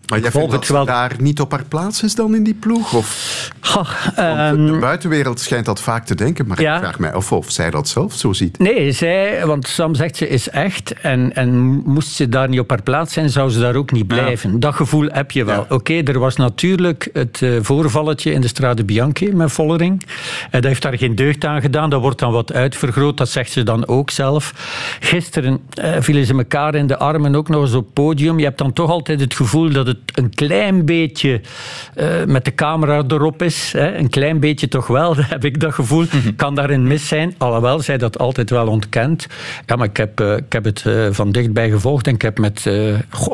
Maar 0.10 0.20
jij 0.20 0.32
vindt 0.32 0.46
het 0.46 0.56
dat 0.56 0.66
ze 0.66 0.74
wel. 0.74 0.86
daar 0.86 1.12
niet 1.20 1.40
op 1.40 1.52
haar 1.52 1.64
plaats 1.68 2.04
is 2.04 2.16
dan 2.16 2.36
in 2.36 2.44
die 2.44 2.54
ploeg? 2.54 2.94
Of, 2.94 3.50
ha, 3.60 3.86
ehm, 4.16 4.66
de 4.66 4.78
buitenwereld 4.80 5.40
schijnt 5.40 5.66
dat 5.66 5.82
vaak 5.82 6.06
te 6.06 6.16
denken, 6.16 6.48
maar 6.48 6.62
Ja. 6.62 6.74
ik 6.76 6.80
vraag 6.82 7.00
mij 7.00 7.14
af 7.14 7.32
of 7.32 7.52
zij 7.52 7.70
dat 7.70 7.88
zelf 7.88 8.14
zo 8.14 8.34
ziet. 8.34 8.60
Nee, 8.60 8.92
zij, 8.92 9.46
want 9.46 9.68
Sam 9.68 9.96
zegt 9.96 10.16
ze 10.18 10.28
is 10.28 10.50
echt. 10.50 10.94
En, 11.02 11.36
en 11.36 11.58
moest 11.86 12.12
ze 12.12 12.30
daar 12.30 12.50
niet 12.50 12.60
op 12.60 12.70
haar 12.70 12.82
plaats 12.82 13.14
zijn, 13.14 13.30
zou 13.30 13.50
ze 13.50 13.60
daar 13.60 13.76
ook 13.76 13.92
niet 13.92 14.08
blijven. 14.08 14.60
Dat 14.60 14.76
gevoel 14.76 15.08
heb 15.12 15.32
je 15.32 15.44
wel. 15.46 15.66
Ja. 15.70 15.76
Oké, 15.76 15.94
er 15.94 16.20
was 16.20 16.36
natuurlijk 16.36 17.10
het 17.14 17.42
eh, 17.42 17.50
voorvalletje 17.62 18.32
in 18.32 18.42
de 18.42 18.48
Strade 18.48 18.84
Bianchi 18.86 19.34
met 19.34 19.52
Vollering. 19.52 20.04
En 20.42 20.62
dat 20.62 20.64
heeft 20.64 20.82
daar 20.82 20.98
geen 20.98 21.16
deugd 21.16 21.46
aan 21.46 21.62
gedaan. 21.62 21.90
Dat 21.90 22.02
wordt 22.02 22.20
dan 22.20 22.32
wat 22.32 22.54
uitvergroot, 22.54 23.18
dat 23.18 23.30
zegt 23.30 23.52
ze 23.52 23.64
dan 23.64 23.88
ook 23.88 24.10
zelf. 24.10 24.54
Gisteren 25.00 25.60
eh, 25.74 25.92
vielen 26.00 26.26
ze 26.26 26.34
elkaar 26.34 26.76
in 26.76 26.88
de 26.88 26.98
armen 26.98 27.36
ook 27.36 27.50
nog 27.50 27.62
eens 27.62 27.74
op 27.74 27.88
podium. 27.94 28.38
Je 28.40 28.46
hebt 28.46 28.58
dan 28.58 28.74
toch 28.74 28.90
altijd 28.90 29.20
het 29.20 29.34
gevoel 29.34 29.70
dat 29.72 29.88
het 29.88 29.98
een 30.16 30.30
klein 30.30 30.86
beetje 30.86 31.42
eh, 31.96 32.08
met 32.28 32.46
de 32.46 32.56
camera 32.56 33.04
erop 33.08 33.42
is. 33.44 33.72
Hè. 33.78 33.98
Een 33.98 34.10
klein 34.10 34.40
beetje 34.40 34.68
toch 34.68 34.88
wel, 34.88 35.16
heb 35.36 35.46
ik 35.46 35.60
dat 35.60 35.74
gevoel. 35.74 36.06
Kan 36.36 36.56
daarin 36.56 36.84
mis 36.88 37.08
zijn. 37.08 37.36
Alhoewel, 37.38 37.80
zij 37.80 37.98
dat 37.98 38.20
altijd 38.20 38.50
wel 38.50 38.68
ontkent. 38.68 39.28
Ja, 39.66 39.76
maar 39.76 39.88
ik 39.88 39.98
heb, 39.98 40.20
eh, 40.20 40.36
ik 40.36 40.54
heb 40.54 40.64
het 40.64 40.86
eh, 40.86 41.08
van 41.12 41.32
dichtbij 41.32 41.70
gevolgd 41.70 42.08
en 42.08 42.14
ik 42.14 42.22
heb 42.22 42.40
met, 42.40 42.66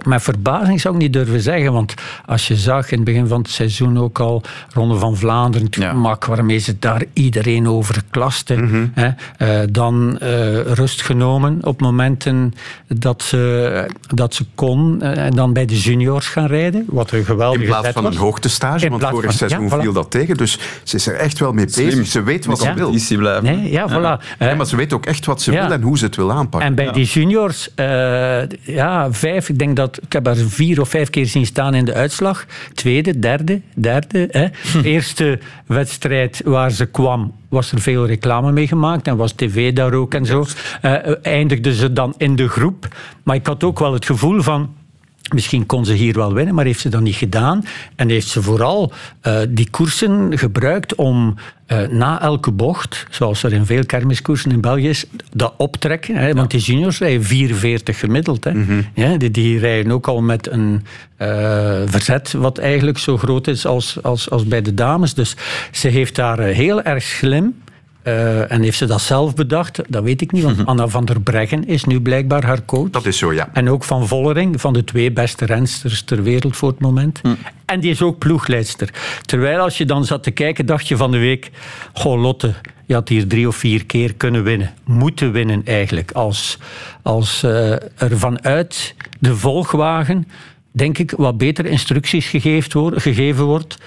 met 0.05 0.21
verbazing, 0.21 0.81
zou 0.81 0.95
ik 0.95 1.01
niet 1.01 1.13
durven 1.13 1.41
zeggen. 1.41 1.73
Want 1.73 1.93
als 2.25 2.47
je 2.47 2.55
zag 2.55 2.91
in 2.91 2.95
het 2.95 3.05
begin 3.05 3.27
van 3.27 3.41
het 3.41 3.49
seizoen 3.49 3.99
ook 3.99 4.19
al 4.19 4.41
Ronde 4.73 4.95
van 4.95 5.17
Vlaanderen, 5.17 5.65
het 5.65 5.75
Ja. 5.75 5.89
gemak 5.89 6.25
waarmee 6.25 6.57
ze 6.57 6.75
daar 6.79 7.03
iedereen 7.13 7.67
over 7.67 8.01
klasten. 8.09 8.91
hè, 8.93 9.09
eh, 9.37 9.67
dan 9.71 10.17
rust 10.65 11.01
genomen 11.01 11.57
op 11.61 11.81
momenten 11.81 12.53
dat 12.87 13.23
ze, 13.23 13.85
dat 14.13 14.33
ze 14.33 14.45
kon. 14.55 15.01
en 15.01 15.31
dan 15.31 15.53
bij 15.53 15.65
de 15.65 15.77
juniors 15.79 16.27
gaan 16.27 16.45
rijden, 16.47 16.53
wat 16.87 17.11
een 17.11 17.25
geweldige 17.25 17.61
In 17.61 17.67
plaats 17.67 17.89
van 17.89 18.03
was. 18.03 18.13
een 18.15 18.19
hoogtestage, 18.21 18.89
want 18.89 19.03
vorig 19.03 19.23
van- 19.25 19.33
seizoen 19.33 19.67
ja, 19.67 19.77
voilà. 19.77 19.81
viel 19.81 19.93
dat 19.93 20.11
tegen. 20.11 20.37
Dus 20.37 20.59
ze 20.83 20.95
is 20.95 21.07
er 21.07 21.15
echt 21.15 21.39
wel 21.39 21.51
mee 21.53 21.69
Slim. 21.69 21.85
bezig. 21.85 22.07
Ze 22.07 22.23
weet 22.23 22.45
wat 22.45 22.59
ze 22.59 22.65
Ja. 22.67 22.73
wil. 22.73 22.93
Blijven. 23.17 23.43
Nee, 23.43 23.71
ja, 23.71 23.89
voilà. 23.89 23.93
Ja, 24.01 24.19
Eh, 24.37 24.57
maar 24.57 24.65
ze 24.65 24.75
weet 24.75 24.93
ook 24.93 25.05
echt 25.05 25.25
wat 25.25 25.41
ze 25.41 25.51
Ja. 25.51 25.61
wil 25.67 25.71
en 25.75 25.81
hoe 25.81 25.97
ze 25.97 26.05
het 26.05 26.15
wil 26.15 26.31
aanpakken. 26.31 26.69
En 26.69 26.75
bij 26.75 26.91
die 26.91 27.05
juniors, 27.05 27.69
eh, 27.75 27.85
ja, 28.61 29.11
vijf, 29.13 29.49
ik 29.49 29.59
denk 29.59 29.75
dat 29.75 29.99
ik 30.01 30.13
heb 30.13 30.25
haar 30.25 30.35
vier 30.35 30.81
of 30.81 30.89
vijf 30.89 31.09
keer 31.09 31.25
zien 31.25 31.45
staan 31.45 31.73
in 31.73 31.85
de 31.85 31.93
uitslag. 31.93 32.45
Tweede, 32.73 33.19
derde, 33.19 33.61
derde. 33.75 34.27
Hè. 34.31 34.47
Eerste 34.83 35.39
wedstrijd 35.65 36.41
waar 36.45 36.71
ze 36.71 36.85
kwam, 36.85 37.33
was 37.49 37.71
er 37.71 37.81
veel 37.81 38.05
reclame 38.07 38.51
mee 38.51 38.67
gemaakt 38.67 39.07
en 39.07 39.17
was 39.17 39.31
tv 39.31 39.73
daar 39.73 39.93
ook 39.93 40.13
en 40.13 40.25
zo. 40.25 40.45
Eh, 40.81 40.93
eindigde 41.21 41.75
ze 41.75 41.93
dan 41.93 42.13
in 42.17 42.35
de 42.35 42.47
groep. 42.47 42.87
Maar 43.23 43.35
ik 43.35 43.45
had 43.47 43.63
ook 43.63 43.79
wel 43.79 43.93
het 43.93 44.05
gevoel 44.05 44.41
van. 44.41 44.69
Misschien 45.33 45.65
kon 45.65 45.85
ze 45.85 45.93
hier 45.93 46.13
wel 46.13 46.33
winnen, 46.33 46.55
maar 46.55 46.65
heeft 46.65 46.79
ze 46.79 46.89
dat 46.89 47.01
niet 47.01 47.15
gedaan. 47.15 47.65
En 47.95 48.09
heeft 48.09 48.27
ze 48.27 48.41
vooral 48.41 48.91
eh, 49.21 49.37
die 49.49 49.69
koersen 49.69 50.37
gebruikt 50.37 50.95
om 50.95 51.35
eh, 51.65 51.87
na 51.87 52.21
elke 52.21 52.51
bocht, 52.51 53.07
zoals 53.09 53.43
er 53.43 53.53
in 53.53 53.65
veel 53.65 53.85
kermiskoersen 53.85 54.51
in 54.51 54.61
België 54.61 54.89
is, 54.89 55.05
dat 55.33 55.53
optrekken. 55.57 56.15
Hè, 56.15 56.33
want 56.33 56.51
die 56.51 56.59
juniors 56.59 56.99
rijden 56.99 57.23
44 57.23 57.99
gemiddeld. 57.99 58.43
Hè. 58.43 58.51
Ja, 58.93 59.17
die, 59.17 59.31
die 59.31 59.59
rijden 59.59 59.91
ook 59.91 60.07
al 60.07 60.21
met 60.21 60.51
een 60.51 60.85
eh, 61.17 61.81
verzet 61.85 62.31
wat 62.31 62.57
eigenlijk 62.57 62.97
zo 62.97 63.17
groot 63.17 63.47
is 63.47 63.65
als, 63.65 64.03
als, 64.03 64.29
als 64.29 64.45
bij 64.45 64.61
de 64.61 64.73
dames. 64.73 65.13
Dus 65.13 65.35
ze 65.71 65.87
heeft 65.87 66.15
daar 66.15 66.39
heel 66.39 66.81
erg 66.81 67.03
slim 67.03 67.55
eh, 68.05 68.51
en 68.51 68.61
heeft 68.61 68.77
ze 68.77 68.85
dat 68.85 69.01
zelf 69.01 69.35
bedacht? 69.35 69.81
Dat 69.87 70.03
weet 70.03 70.21
ik 70.21 70.31
niet, 70.31 70.43
want 70.43 70.65
Anna 70.65 70.87
van 70.87 71.05
der 71.05 71.21
Breggen 71.21 71.67
is 71.67 71.83
nu 71.83 72.01
blijkbaar 72.01 72.45
haar 72.45 72.65
coach. 72.65 72.89
Dat 72.89 73.05
is 73.05 73.17
zo, 73.17 73.33
ja. 73.33 73.49
En 73.53 73.69
ook 73.69 73.83
van 73.83 74.07
Vollering, 74.07 74.61
van 74.61 74.73
de 74.73 74.83
twee 74.83 75.11
beste 75.11 75.45
rensters 75.45 76.01
ter 76.01 76.23
wereld 76.23 76.55
voor 76.55 76.69
het 76.69 76.79
moment. 76.79 77.21
En 77.65 77.79
die 77.79 77.91
is 77.91 78.01
ook 78.01 78.17
ploegleidster. 78.17 78.89
Terwijl 79.21 79.59
als 79.59 79.77
je 79.77 79.85
dan 79.85 80.05
zat 80.05 80.23
te 80.23 80.31
kijken, 80.31 80.65
dacht 80.65 80.87
je 80.87 80.97
van 80.97 81.11
de 81.11 81.17
week... 81.17 81.51
Goh, 81.93 82.21
Lotte, 82.21 82.53
je 82.85 82.93
had 82.93 83.09
hier 83.09 83.27
drie 83.27 83.47
of 83.47 83.55
vier 83.55 83.85
keer 83.85 84.13
kunnen 84.13 84.43
winnen. 84.43 84.73
Moeten 84.83 85.31
winnen 85.31 85.61
eigenlijk. 85.65 86.11
Als, 86.11 86.57
als 87.01 87.43
eh, 87.43 87.71
er 87.71 88.17
vanuit 88.17 88.95
de 89.19 89.35
volgwagen, 89.35 90.27
denk 90.71 90.97
ik, 90.97 91.11
wat 91.11 91.37
beter 91.37 91.65
instructies 91.65 92.27
gegeven, 92.27 92.79
wordt, 92.79 93.01
gegeven 93.01 93.45
wordt. 93.45 93.77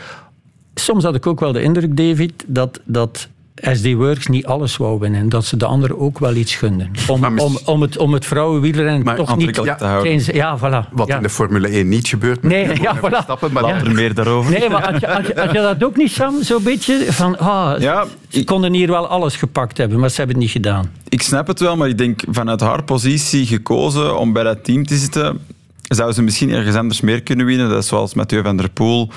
Soms 0.74 1.04
had 1.04 1.14
ik 1.14 1.26
ook 1.26 1.40
wel 1.40 1.52
de 1.52 1.62
indruk, 1.62 1.96
David, 1.96 2.44
dat... 2.46 2.80
dat 2.84 3.28
SD 3.62 3.92
Works 3.92 4.26
niet 4.26 4.46
alles 4.46 4.76
wou 4.76 4.98
winnen. 4.98 5.28
Dat 5.28 5.44
ze 5.44 5.56
de 5.56 5.64
anderen 5.64 5.98
ook 5.98 6.18
wel 6.18 6.34
iets 6.34 6.54
gunden. 6.54 6.90
Om, 7.08 7.32
mis- 7.32 7.42
om, 7.42 7.58
om, 7.64 7.82
het, 7.82 7.96
om 7.98 8.12
het 8.12 8.26
vrouwenwielrennen 8.26 9.16
toch 9.16 9.36
niet... 9.36 9.54
te 9.54 9.74
houden. 9.78 10.20
geen- 10.20 10.34
Ja, 10.36 10.58
voilà. 10.58 10.92
Wat 10.92 11.06
ja. 11.08 11.16
in 11.16 11.22
de 11.22 11.28
Formule 11.30 11.68
1 11.68 11.88
niet 11.88 12.08
gebeurt. 12.08 12.42
Nee, 12.42 12.80
ja, 12.80 12.96
voilà. 12.96 13.00
Verstappen, 13.00 13.52
maar 13.52 13.62
Later 13.62 13.92
meer 13.92 14.14
daarover. 14.14 14.52
Nee, 14.58 14.68
maar 14.70 14.92
had 14.92 15.00
je, 15.00 15.06
had, 15.06 15.26
je, 15.26 15.32
had 15.36 15.50
je 15.52 15.58
dat 15.60 15.84
ook 15.84 15.96
niet, 15.96 16.10
Sam? 16.10 16.42
Zo'n 16.42 16.62
beetje 16.62 17.12
van, 17.12 17.38
ah, 17.38 17.80
Ja, 17.80 18.04
ze 18.28 18.44
konden 18.44 18.72
hier 18.72 18.88
wel 18.90 19.06
alles 19.08 19.36
gepakt 19.36 19.78
hebben, 19.78 19.98
maar 19.98 20.10
ze 20.10 20.16
hebben 20.16 20.34
het 20.34 20.44
niet 20.44 20.52
gedaan. 20.54 20.90
Ik 21.08 21.22
snap 21.22 21.46
het 21.46 21.60
wel, 21.60 21.76
maar 21.76 21.88
ik 21.88 21.98
denk 21.98 22.22
vanuit 22.30 22.60
haar 22.60 22.82
positie 22.84 23.46
gekozen 23.46 24.18
om 24.18 24.32
bij 24.32 24.42
dat 24.42 24.64
team 24.64 24.86
te 24.86 24.96
zitten, 24.96 25.38
zou 25.82 26.12
ze 26.12 26.22
misschien 26.22 26.50
ergens 26.50 26.76
anders 26.76 27.00
meer 27.00 27.22
kunnen 27.22 27.46
winnen. 27.46 27.68
Dat 27.68 27.82
is 27.82 27.88
zoals 27.88 28.14
Mathieu 28.14 28.42
van 28.42 28.56
der 28.56 28.70
Poel. 28.70 29.10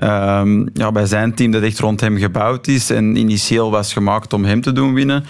Ehm, 0.00 0.66
ja, 0.72 0.92
bij 0.92 1.06
zijn 1.06 1.34
team 1.34 1.50
dat 1.50 1.62
echt 1.62 1.78
rond 1.78 2.00
hem 2.00 2.16
gebouwd 2.18 2.66
is 2.66 2.90
en 2.90 3.16
initieel 3.16 3.70
was 3.70 3.92
gemaakt 3.92 4.32
om 4.32 4.44
hem 4.44 4.60
te 4.60 4.72
doen 4.72 4.94
winnen. 4.94 5.24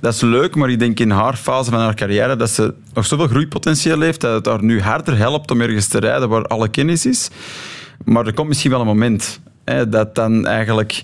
Dat 0.00 0.14
is 0.14 0.20
leuk, 0.20 0.54
maar 0.54 0.70
ik 0.70 0.78
denk 0.78 1.00
in 1.00 1.10
haar 1.10 1.36
fase 1.36 1.70
van 1.70 1.80
haar 1.80 1.94
carrière 1.94 2.36
dat 2.36 2.50
ze 2.50 2.74
nog 2.94 3.06
zoveel 3.06 3.26
groeipotentieel 3.26 4.00
heeft 4.00 4.20
dat 4.20 4.34
het 4.34 4.46
haar 4.46 4.62
nu 4.64 4.80
harder 4.80 5.16
helpt 5.16 5.50
om 5.50 5.60
ergens 5.60 5.86
te 5.86 5.98
rijden 5.98 6.28
waar 6.28 6.44
alle 6.46 6.68
kennis 6.68 7.06
is. 7.06 7.30
Maar 8.04 8.26
er 8.26 8.34
komt 8.34 8.48
misschien 8.48 8.70
wel 8.70 8.80
een 8.80 8.86
moment 8.86 9.40
hè, 9.64 9.88
dat 9.88 10.14
dan 10.14 10.46
eigenlijk 10.46 11.02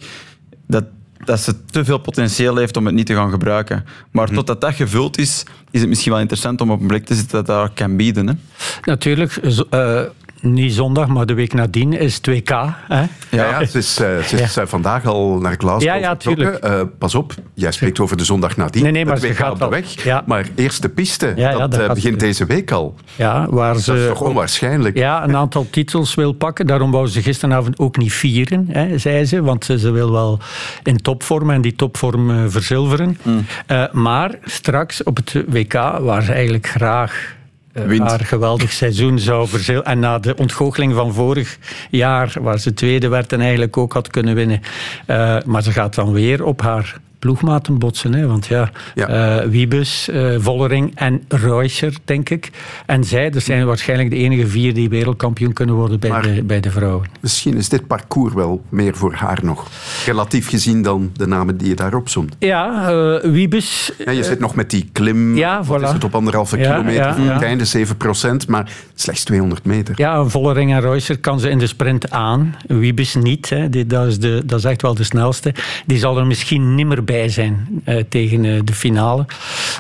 dat, 0.67 0.85
dat 1.25 1.41
ze 1.41 1.65
te 1.65 1.85
veel 1.85 1.99
potentieel 1.99 2.57
heeft 2.57 2.77
om 2.77 2.87
het 2.87 2.95
niet 2.95 3.07
te 3.07 3.15
gaan 3.15 3.31
gebruiken. 3.31 3.85
Maar 4.11 4.31
totdat 4.31 4.61
dat 4.61 4.75
gevuld 4.75 5.19
is, 5.19 5.45
is 5.71 5.81
het 5.81 5.89
misschien 5.89 6.13
wel 6.13 6.21
interessant 6.21 6.61
om 6.61 6.71
op 6.71 6.81
een 6.81 6.87
plek 6.87 7.05
te 7.05 7.15
zitten 7.15 7.45
dat 7.45 7.47
dat 7.47 7.71
kan 7.75 7.97
bieden. 7.97 8.27
Hè? 8.27 8.35
Natuurlijk, 8.83 9.41
zo- 9.49 9.67
eh, 9.71 10.01
niet 10.45 10.73
zondag, 10.75 11.09
maar 11.09 11.27
de 11.27 11.35
week 11.35 11.53
nadien 11.53 11.93
is 11.93 12.21
2K. 12.31 12.51
Hè? 12.89 13.01
Ja, 13.31 13.61
ja, 13.61 13.65
ze 13.67 13.79
is, 13.79 13.99
eh, 14.01 14.33
is 14.41 14.57
vandaag 14.65 15.05
al 15.07 15.39
naar 15.39 15.55
Glasgow 15.59 15.83
Ja, 15.83 15.95
ja, 15.95 16.17
vertrokken. 16.19 16.63
Eh, 16.63 16.81
pas 16.99 17.15
op, 17.15 17.35
jij 17.55 17.73
spreekt 17.73 18.01
over 18.01 18.17
de 18.17 18.25
zondag 18.25 18.57
nadien. 18.57 18.83
Nee, 18.83 18.93
nee, 18.93 19.05
maar 19.05 19.15
Het 19.15 19.23
ze 19.23 19.35
gaat 19.35 19.53
op 19.53 19.59
de 19.59 19.65
al- 19.65 19.71
weg. 19.71 20.05
Ja. 20.05 20.23
Maar 20.27 20.47
eerste 20.55 20.89
piste, 20.89 21.33
Ja, 21.37 21.51
ja, 21.51 21.59
dat 21.59 21.71
dat 21.71 21.81
eh, 21.81 21.87
begint 21.89 22.21
ze- 22.21 22.27
deze 22.27 22.47
week 22.47 22.71
al. 22.71 22.95
Ja, 23.17 23.47
waar 23.51 23.77
ze 23.77 23.91
Dat 23.93 24.01
is 24.01 24.07
toch 24.07 24.21
onwaarschijnlijk. 24.21 24.97
ja, 24.97 25.25
een 25.25 25.37
aantal 25.37 25.67
titels 25.71 26.15
wil 26.15 26.33
pakken. 26.33 26.67
Daarom 26.67 26.91
wou 26.91 27.07
ze 27.07 27.23
gisteravond 27.23 27.79
ook 27.79 27.97
niet 27.97 28.13
vieren, 28.13 28.67
hè, 28.71 28.99
zei 28.99 29.25
ze. 29.25 29.43
Want 29.43 29.65
ze, 29.65 29.79
ze 29.79 29.91
wil 29.91 30.13
wel 30.13 30.39
in 30.83 30.97
topvorm 30.97 31.51
en 31.51 31.61
die 31.61 31.75
topvorm 31.77 32.51
verzilveren. 32.51 33.19
Eh, 33.67 33.85
maar 33.93 34.35
straks 34.45 35.03
op 35.03 35.17
het 35.17 35.45
WK, 35.49 35.73
waar 36.01 36.23
ze 36.23 36.33
eigenlijk 36.33 36.67
graag 36.67 37.35
eh, 37.75 37.85
Wint. 37.85 38.09
haar 38.09 38.21
geweldig 38.21 38.73
seizoen 38.73 39.19
zou 39.19 39.49
verzilveren. 39.49 39.91
En 39.91 39.99
na 39.99 40.19
de 40.19 40.37
ontgoocheling 40.37 40.95
van 40.95 41.15
vorig 41.15 41.59
jaar, 41.91 42.35
waar 42.41 42.59
ze 42.59 42.75
tweede 42.75 43.09
werd 43.09 43.33
en 43.33 43.41
eigenlijk 43.41 43.77
ook 43.77 43.93
had 43.93 44.09
kunnen 44.09 44.35
winnen. 44.35 44.61
Eh, 45.07 45.37
maar 45.45 45.63
ze 45.63 45.73
gaat 45.73 45.95
dan 45.95 46.13
weer 46.13 46.45
op 46.45 46.61
haar 46.61 47.01
ploegmaten 47.29 47.79
botsen. 47.79 48.15
Hè? 48.15 48.27
Want 48.27 48.47
ja, 48.47 48.71
Ja. 48.95 49.09
eh, 49.41 49.49
Wiebes, 49.49 50.09
eh, 50.09 50.35
Vollering 50.39 50.93
en 50.95 51.23
Reuscher, 51.29 51.95
denk 52.05 52.31
ik. 52.31 52.51
En 52.87 53.05
zij, 53.05 53.31
dat 53.31 53.43
zijn 53.43 53.67
waarschijnlijk 53.67 54.11
de 54.11 54.17
enige 54.17 54.47
vier 54.47 54.75
die 54.75 54.89
wereldkampioen 54.89 55.53
kunnen 55.53 55.75
worden 55.75 56.01
bij, 56.01 56.11
Maar- 56.11 56.23
de, 56.23 56.43
bij 56.43 56.61
de 56.61 56.71
vrouwen. 56.71 57.07
Misschien 57.21 57.57
is 57.57 57.69
dit 57.69 57.87
parcours 57.87 58.35
wel 58.35 58.63
meer 58.69 58.95
voor 58.97 59.13
haar 59.15 59.39
nog. 59.43 59.67
Relatief 60.07 60.49
gezien 60.49 60.83
dan 60.83 61.11
de 61.17 61.27
namen 61.27 61.57
die 61.57 61.69
je 61.69 61.75
daarop 61.75 62.09
zomt. 62.09 62.37
Ja, 62.39 62.89
eh, 62.91 63.31
Wiebes... 63.31 63.93
Ja, 64.05 64.11
je 64.13 64.23
zit 64.23 64.39
nog 64.41 64.55
met 64.55 64.71
die 64.71 64.89
klim. 64.93 65.37
Ja, 65.37 65.65
voilà. 65.65 65.83
is 65.83 65.91
het 65.93 66.05
op 66.05 66.15
anderhalve 66.15 66.59
Ja, 66.59 66.71
kilometer 66.71 67.23
ja. 67.23 67.33
het 67.33 67.43
einde, 67.43 67.65
7% 67.65 68.49
maar 68.49 68.71
slechts 68.95 69.25
200 69.25 69.65
meter. 69.65 69.95
Ja, 69.99 70.25
Vollering 70.25 70.73
en 70.73 70.81
Reusser 70.81 71.19
kan 71.19 71.41
ze 71.41 71.49
in 71.51 71.59
de 71.59 71.67
sprint 71.67 72.11
aan. 72.11 72.55
Wiebes 72.67 73.15
niet. 73.15 73.49
Hè. 73.51 73.69
Die, 73.71 73.87
dat, 73.87 74.07
is 74.07 74.19
de, 74.19 74.43
dat 74.47 74.59
is 74.59 74.65
echt 74.65 74.83
wel 74.83 74.95
de 74.95 75.05
snelste. 75.05 75.55
Die 75.87 75.99
zal 75.99 76.19
er 76.19 76.27
misschien 76.27 76.75
nimmer 76.75 77.05
bij 77.05 77.14
zijn 77.27 77.83
eh, 77.85 78.03
tegen 78.09 78.45
eh, 78.45 78.61
de 78.65 78.73
finale. 78.73 79.27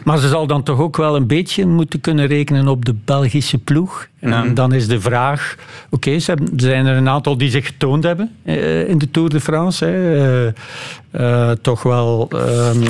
Maar 0.05 0.18
ze 0.18 0.29
zal 0.29 0.47
dan 0.47 0.62
toch 0.62 0.79
ook 0.81 0.97
wel 0.97 1.16
een 1.16 1.27
beetje 1.27 1.66
moeten 1.66 2.01
kunnen 2.01 2.27
rekenen 2.27 2.68
op 2.68 2.85
de 2.85 2.94
Belgische 3.05 3.59
ploeg. 3.59 4.07
En 4.20 4.55
dan 4.55 4.73
is 4.73 4.87
de 4.88 5.01
vraag... 5.01 5.57
Oké, 5.90 6.18
ze 6.18 6.31
hebben- 6.31 6.53
er 6.55 6.61
zijn 6.61 6.87
er 6.87 6.97
een 6.97 7.09
aantal 7.09 7.37
die 7.38 7.51
zich 7.51 7.66
getoond 7.66 8.05
hebben 8.05 8.31
eh, 8.42 8.88
in 8.88 8.99
de 8.99 9.11
Tour 9.11 9.29
de 9.29 9.40
France. 9.40 9.85
Hè. 9.85 10.53
Toch 11.57 11.83
wel... 11.83 12.29
ehm, 12.31 12.83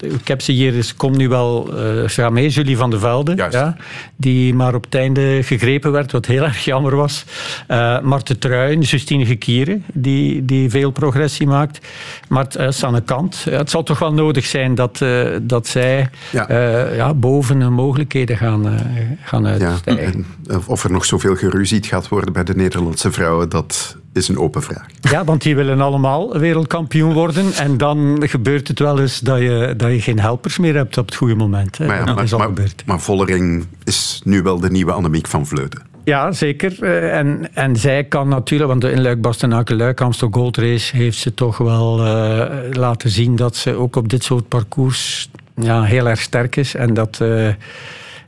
ik 0.00 0.28
heb 0.28 0.42
ze 0.42 0.52
hier, 0.52 0.82
ze 0.82 0.94
komt 0.94 1.16
nu 1.16 1.28
wel... 1.28 1.76
eh 1.78 2.02
gaat 2.06 2.32
mee, 2.32 2.48
Julie 2.48 2.76
van 2.76 2.90
de 2.90 2.98
Velde. 2.98 3.32
Ja, 3.50 3.76
die 4.16 4.54
maar 4.54 4.74
op 4.74 4.84
het 4.84 4.94
einde 4.94 5.38
gegrepen 5.42 5.92
werd, 5.92 6.12
wat 6.12 6.26
heel 6.26 6.42
erg 6.50 6.64
jammer 6.64 6.96
was. 6.96 7.24
Eh 7.66 8.00
Marten 8.00 8.38
Truijn, 8.38 8.80
Justine 8.80 9.26
Gekieren, 9.26 9.84
die, 9.92 10.44
die 10.44 10.70
veel 10.70 10.90
progressie 10.90 11.46
maakt. 11.46 11.86
Maar 12.28 12.46
uh, 12.58 12.66
Sanne 12.70 13.00
Kant, 13.00 13.42
ja, 13.44 13.56
het 13.56 13.70
zal 13.70 13.82
toch 13.82 13.98
wel 13.98 14.12
nodig 14.12 14.44
zijn 14.46 14.74
dat, 14.74 15.00
eh, 15.00 15.26
dat 15.42 15.66
zij 15.66 16.08
Ja. 16.32 17.14
boven 17.14 17.60
hun 17.60 17.72
mogelijkheden 17.72 18.36
gaan, 18.36 18.66
eh, 18.68 18.80
gaan 19.24 19.46
uitstijgen. 19.46 20.04
en 20.04 20.26
of 20.66 20.84
er 20.84 20.90
nog 20.92 21.04
zoveel 21.04 21.36
geruzied 21.36 21.86
gaat 21.86 22.08
worden 22.08 22.32
bij 22.32 22.44
de 22.44 22.54
Nederlandse 22.54 23.12
vrouwen, 23.12 23.48
dat 23.48 23.96
is 24.16 24.28
een 24.28 24.38
open 24.38 24.62
vraag. 24.62 24.86
Ja, 25.00 25.24
want 25.24 25.42
die 25.42 25.56
willen 25.56 25.80
allemaal 25.80 26.38
wereldkampioen 26.38 27.12
worden. 27.12 27.52
En 27.52 27.76
dan 27.78 28.22
gebeurt 28.26 28.68
het 28.68 28.78
wel 28.78 29.00
eens 29.00 29.20
dat 29.20 29.38
je, 29.38 29.74
dat 29.76 29.90
je 29.90 30.00
geen 30.00 30.20
helpers 30.20 30.58
meer 30.58 30.74
hebt 30.74 30.98
op 30.98 31.06
het 31.06 31.14
goede 31.14 31.34
moment. 31.34 31.78
Hè. 31.78 31.86
Maar, 31.86 31.98
ja, 31.98 32.04
dat 32.04 32.14
maar, 32.14 32.24
is 32.24 32.32
al 32.32 32.38
maar, 32.38 32.48
gebeurd. 32.48 32.82
maar 32.86 33.00
Vollering 33.00 33.66
is 33.84 34.20
nu 34.24 34.42
wel 34.42 34.60
de 34.60 34.70
nieuwe 34.70 34.92
Annemiek 34.92 35.26
van 35.26 35.46
Vleuten. 35.46 35.82
Ja, 36.04 36.32
zeker. 36.32 36.82
Eh, 36.82 37.18
En, 37.18 37.48
en 37.54 37.76
zij 37.76 38.04
kan 38.04 38.28
natuurlijk, 38.28 38.70
want 38.70 38.84
in 38.84 39.02
luik 39.02 39.20
bastenaken 39.20 39.76
luik 39.76 40.00
Amstel 40.00 40.28
Gold 40.30 40.56
Race 40.56 40.96
heeft 40.96 41.18
ze 41.18 41.34
toch 41.34 41.58
wel 41.58 42.04
eh, 42.04 42.72
laten 42.72 43.10
zien 43.10 43.36
dat 43.36 43.56
ze 43.56 43.74
ook 43.74 43.96
op 43.96 44.08
dit 44.08 44.24
soort 44.24 44.48
parcours 44.48 45.30
ja, 45.54 45.82
heel 45.82 46.08
erg 46.08 46.20
sterk 46.20 46.56
is. 46.56 46.74
En 46.74 46.94
dat, 46.94 47.18
eh, 47.20 47.48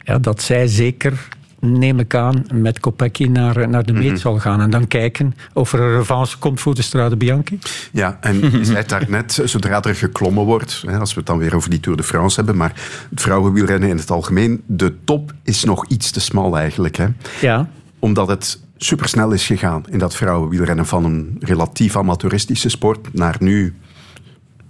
ja, 0.05 0.19
dat 0.21 0.43
zij 0.43 0.67
zeker, 0.67 1.29
neem 1.61 1.99
ik 1.99 2.15
aan, 2.15 2.45
met 2.53 2.81
Kopecky 2.81 3.25
naar, 3.25 3.69
naar 3.69 3.87
de 3.87 3.93
meet 3.93 4.21
zal 4.21 4.39
gaan. 4.39 4.61
En 4.61 4.71
dan 4.71 4.87
kijken 4.87 5.35
of 5.53 5.73
er 5.73 5.81
een 5.81 5.97
revanche 5.97 6.39
komt 6.39 6.61
voor 6.61 6.75
de 6.75 6.83
Strade 6.83 7.17
Bianchi. 7.17 7.59
Ja, 7.93 8.19
en 8.21 8.51
je 8.51 8.65
zei 8.65 8.77
het 8.77 8.89
daarnet, 8.89 9.41
zodra 9.45 9.83
er 9.83 9.95
geklommen 9.95 10.45
wordt, 10.45 10.83
hè, 10.87 10.99
als 10.99 11.11
we 11.13 11.19
het 11.19 11.27
dan 11.27 11.39
weer 11.39 11.55
over 11.55 11.71
die 11.71 11.81
Tour 11.81 11.99
de 11.99 12.05
France 12.05 12.37
hebben, 12.37 12.57
maar 12.57 12.73
het 13.11 13.21
vrouwenwielrennen 13.21 13.89
in 13.89 13.97
het 13.97 14.11
algemeen, 14.11 14.63
de 14.67 14.95
top 15.05 15.33
is 15.43 15.65
nog 15.65 15.87
iets 15.87 16.11
te 16.11 16.21
smal 16.21 16.59
eigenlijk. 16.59 16.97
Hè? 16.97 17.07
Ja, 17.41 17.69
Omdat 17.99 18.29
het 18.29 18.61
supersnel 18.77 19.33
is 19.33 19.47
gegaan 19.47 19.85
in 19.91 19.99
dat 19.99 20.15
vrouwenwielrennen 20.15 20.87
van 20.87 21.05
een 21.05 21.37
relatief 21.41 21.97
amateuristische 21.97 22.69
sport 22.69 23.15
naar 23.15 23.37
nu 23.39 23.75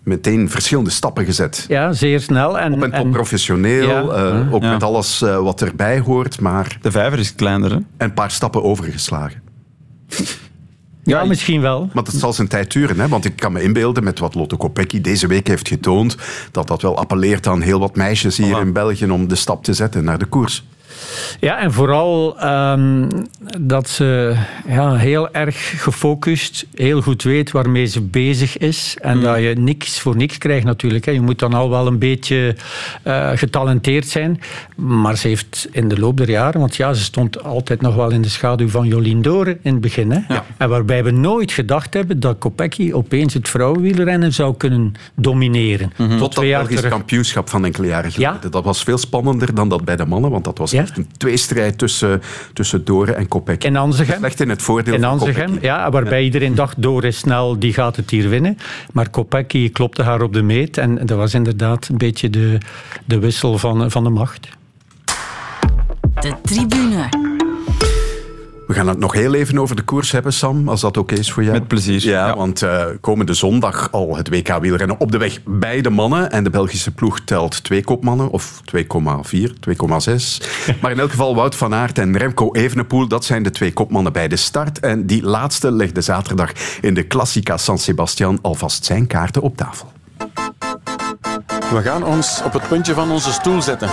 meteen 0.08 0.50
verschillende 0.50 0.90
stappen 0.90 1.24
gezet. 1.24 1.64
ja 1.68 1.92
zeer 1.92 2.20
snel. 2.20 2.58
En, 2.58 2.72
Op 2.72 2.82
en 2.82 2.90
top 2.90 3.04
en- 3.04 3.10
professioneel, 3.10 3.88
Ja. 3.88 4.00
eh, 4.40 4.54
ook 4.54 4.62
Ja. 4.62 4.72
met 4.72 4.82
alles 4.82 5.22
eh, 5.22 5.38
wat 5.42 5.60
erbij 5.62 5.98
hoort, 6.00 6.40
maar 6.40 6.78
De 6.82 6.90
vijver 6.90 7.18
is 7.18 7.34
kleiner, 7.34 7.70
hè? 7.72 7.78
een 7.96 8.12
paar 8.14 8.30
stappen 8.30 8.62
overgeslagen. 8.62 9.42
ja, 11.02 11.24
misschien 11.24 11.60
wel. 11.60 11.90
Maar 11.92 12.04
dat 12.04 12.14
zal 12.14 12.32
zijn 12.32 12.48
tijd 12.48 12.72
duren, 12.72 13.00
hè? 13.00 13.08
want 13.08 13.24
ik 13.24 13.36
kan 13.36 13.52
me 13.52 13.62
inbeelden 13.62 14.04
met 14.04 14.18
wat 14.18 14.34
Lotte 14.34 14.56
Kopecky 14.56 15.00
deze 15.00 15.26
week 15.26 15.46
heeft 15.46 15.68
getoond, 15.68 16.16
dat 16.52 16.68
dat 16.68 16.82
wel 16.82 16.96
appelleert 16.98 17.46
aan 17.46 17.60
heel 17.60 17.78
wat 17.80 17.96
meisjes 17.96 18.36
hier 18.36 18.56
Voilà. 18.56 18.60
in 18.60 18.72
België 18.72 19.10
om 19.10 19.28
de 19.28 19.34
stap 19.34 19.64
te 19.64 19.72
zetten 19.74 20.04
naar 20.04 20.18
de 20.18 20.26
koers. 20.26 20.66
Ja, 21.40 21.58
en 21.58 21.72
vooral 21.72 22.38
ehm, 22.38 23.08
dat 23.60 23.88
ze 23.88 24.36
ja, 24.68 24.94
heel 24.94 25.30
erg 25.32 25.82
gefocust, 25.82 26.66
heel 26.74 27.02
goed 27.02 27.22
weet 27.22 27.50
waarmee 27.50 27.86
ze 27.86 28.00
bezig 28.00 28.58
is. 28.58 28.96
En 29.00 29.20
dat 29.20 29.38
je 29.38 29.54
niks 29.58 30.00
voor 30.00 30.16
niks 30.16 30.38
krijgt 30.38 30.64
natuurlijk. 30.64 31.04
Hè. 31.04 31.12
Je 31.12 31.20
moet 31.20 31.38
dan 31.38 31.54
al 31.54 31.70
wel 31.70 31.86
een 31.86 31.98
beetje 31.98 32.56
eh, 33.02 33.30
getalenteerd 33.34 34.06
zijn. 34.06 34.40
Maar 34.76 35.16
ze 35.16 35.28
heeft 35.28 35.68
in 35.70 35.88
de 35.88 35.98
loop 35.98 36.16
der 36.16 36.30
jaren, 36.30 36.60
want 36.60 36.76
ja, 36.76 36.92
ze 36.92 37.02
stond 37.02 37.42
altijd 37.42 37.80
nog 37.80 37.94
wel 37.94 38.10
in 38.10 38.22
de 38.22 38.28
schaduw 38.28 38.68
van 38.68 38.86
Jolien 38.86 39.22
Dore 39.22 39.58
in 39.62 39.72
het 39.72 39.80
begin. 39.80 40.10
Hè. 40.10 40.20
En 40.56 40.68
waarbij 40.68 41.04
we 41.04 41.10
nooit 41.10 41.52
gedacht 41.52 41.94
hebben 41.94 42.20
dat 42.20 42.38
Kopecky 42.38 42.92
opeens 42.92 43.34
het 43.34 43.48
vrouwenwielrennen 43.48 44.32
zou 44.32 44.56
kunnen 44.56 44.92
domineren. 45.14 45.92
Tot 46.18 46.34
dat 46.34 46.44
Belgisch 46.44 46.76
terug. 46.76 46.90
kampioenschap 46.90 47.48
van 47.48 47.64
enkele 47.64 47.86
jaren 47.86 48.12
geleden. 48.12 48.38
Ja. 48.42 48.48
Dat 48.48 48.64
was 48.64 48.82
veel 48.82 48.98
spannender 48.98 49.54
dan 49.54 49.68
dat 49.68 49.84
bij 49.84 49.96
de 49.96 50.06
mannen, 50.06 50.30
want 50.30 50.44
dat 50.44 50.58
was 50.58 50.70
Ja. 50.70 50.84
Echt 50.88 50.98
een 50.98 51.08
tweestrijd 51.16 51.78
tussen, 51.78 52.22
tussen 52.52 52.84
Dore 52.84 53.12
en 53.12 53.28
Kopecky. 53.28 53.66
In 53.66 53.76
Anzegem. 53.76 54.16
Slecht 54.16 54.40
in 54.40 54.48
het 54.48 54.62
voordeel 54.62 54.94
In 54.94 55.00
van 55.00 55.10
Anzegem, 55.10 55.58
ja, 55.60 55.90
waarbij 55.90 56.22
iedereen 56.22 56.54
dacht, 56.54 56.82
door 56.82 57.04
is 57.04 57.18
snel, 57.18 57.58
die 57.58 57.72
gaat 57.72 57.96
het 57.96 58.10
hier 58.10 58.28
winnen. 58.28 58.58
Maar 58.92 59.10
Kopecky 59.10 59.70
klopte 59.72 60.02
haar 60.02 60.22
op 60.22 60.32
de 60.32 60.42
meet 60.42 60.78
en 60.78 61.06
dat 61.06 61.16
was 61.16 61.34
inderdaad 61.34 61.88
een 61.88 61.98
beetje 61.98 62.30
de, 62.30 62.58
de 63.04 63.18
wissel 63.18 63.58
van, 63.58 63.90
van 63.90 64.04
de 64.04 64.10
macht. 64.10 64.48
De 66.20 66.32
tribune. 66.42 67.17
We 68.68 68.74
gaan 68.74 68.88
het 68.88 68.98
nog 68.98 69.12
heel 69.12 69.34
even 69.34 69.58
over 69.58 69.76
de 69.76 69.82
koers 69.82 70.12
hebben, 70.12 70.32
Sam, 70.32 70.68
als 70.68 70.80
dat 70.80 70.96
oké 70.96 71.14
is 71.14 71.32
voor 71.32 71.42
jou. 71.42 71.54
Met 71.54 71.68
plezier. 71.68 72.04
Ja, 72.04 72.26
Ja. 72.26 72.36
want 72.36 72.62
eh, 72.62 72.84
komende 73.00 73.34
zondag 73.34 73.92
al 73.92 74.16
het 74.16 74.28
WK 74.28 74.58
wielrennen 74.60 75.00
op 75.00 75.12
de 75.12 75.18
weg 75.18 75.38
bij 75.44 75.80
de 75.80 75.90
mannen. 75.90 76.30
En 76.30 76.44
de 76.44 76.50
Belgische 76.50 76.90
ploeg 76.90 77.20
telt 77.20 77.64
twee 77.64 77.84
kopmannen, 77.84 78.30
of 78.30 78.60
2,4, 78.64 79.54
2,6. 79.60 80.40
maar 80.80 80.90
in 80.90 80.98
elk 80.98 81.10
geval 81.10 81.34
Wout 81.34 81.54
van 81.54 81.74
Aert 81.74 81.98
en 81.98 82.16
Remco 82.16 82.52
Evenepoel, 82.52 83.08
dat 83.08 83.24
zijn 83.24 83.42
de 83.42 83.50
twee 83.50 83.72
kopmannen 83.72 84.12
bij 84.12 84.28
de 84.28 84.36
start. 84.36 84.80
En 84.80 85.06
die 85.06 85.22
laatste 85.22 85.72
legde 85.72 86.00
zaterdag 86.00 86.52
in 86.80 86.94
de 86.94 87.06
Classica 87.06 87.56
San 87.56 87.78
Sebastian 87.78 88.38
alvast 88.42 88.84
zijn 88.84 89.06
kaarten 89.06 89.42
op 89.42 89.56
tafel. 89.56 89.92
We 91.70 91.82
gaan 91.82 92.04
ons 92.04 92.42
op 92.44 92.52
het 92.52 92.68
puntje 92.68 92.94
van 92.94 93.10
onze 93.10 93.32
stoel 93.32 93.62
zetten. 93.62 93.88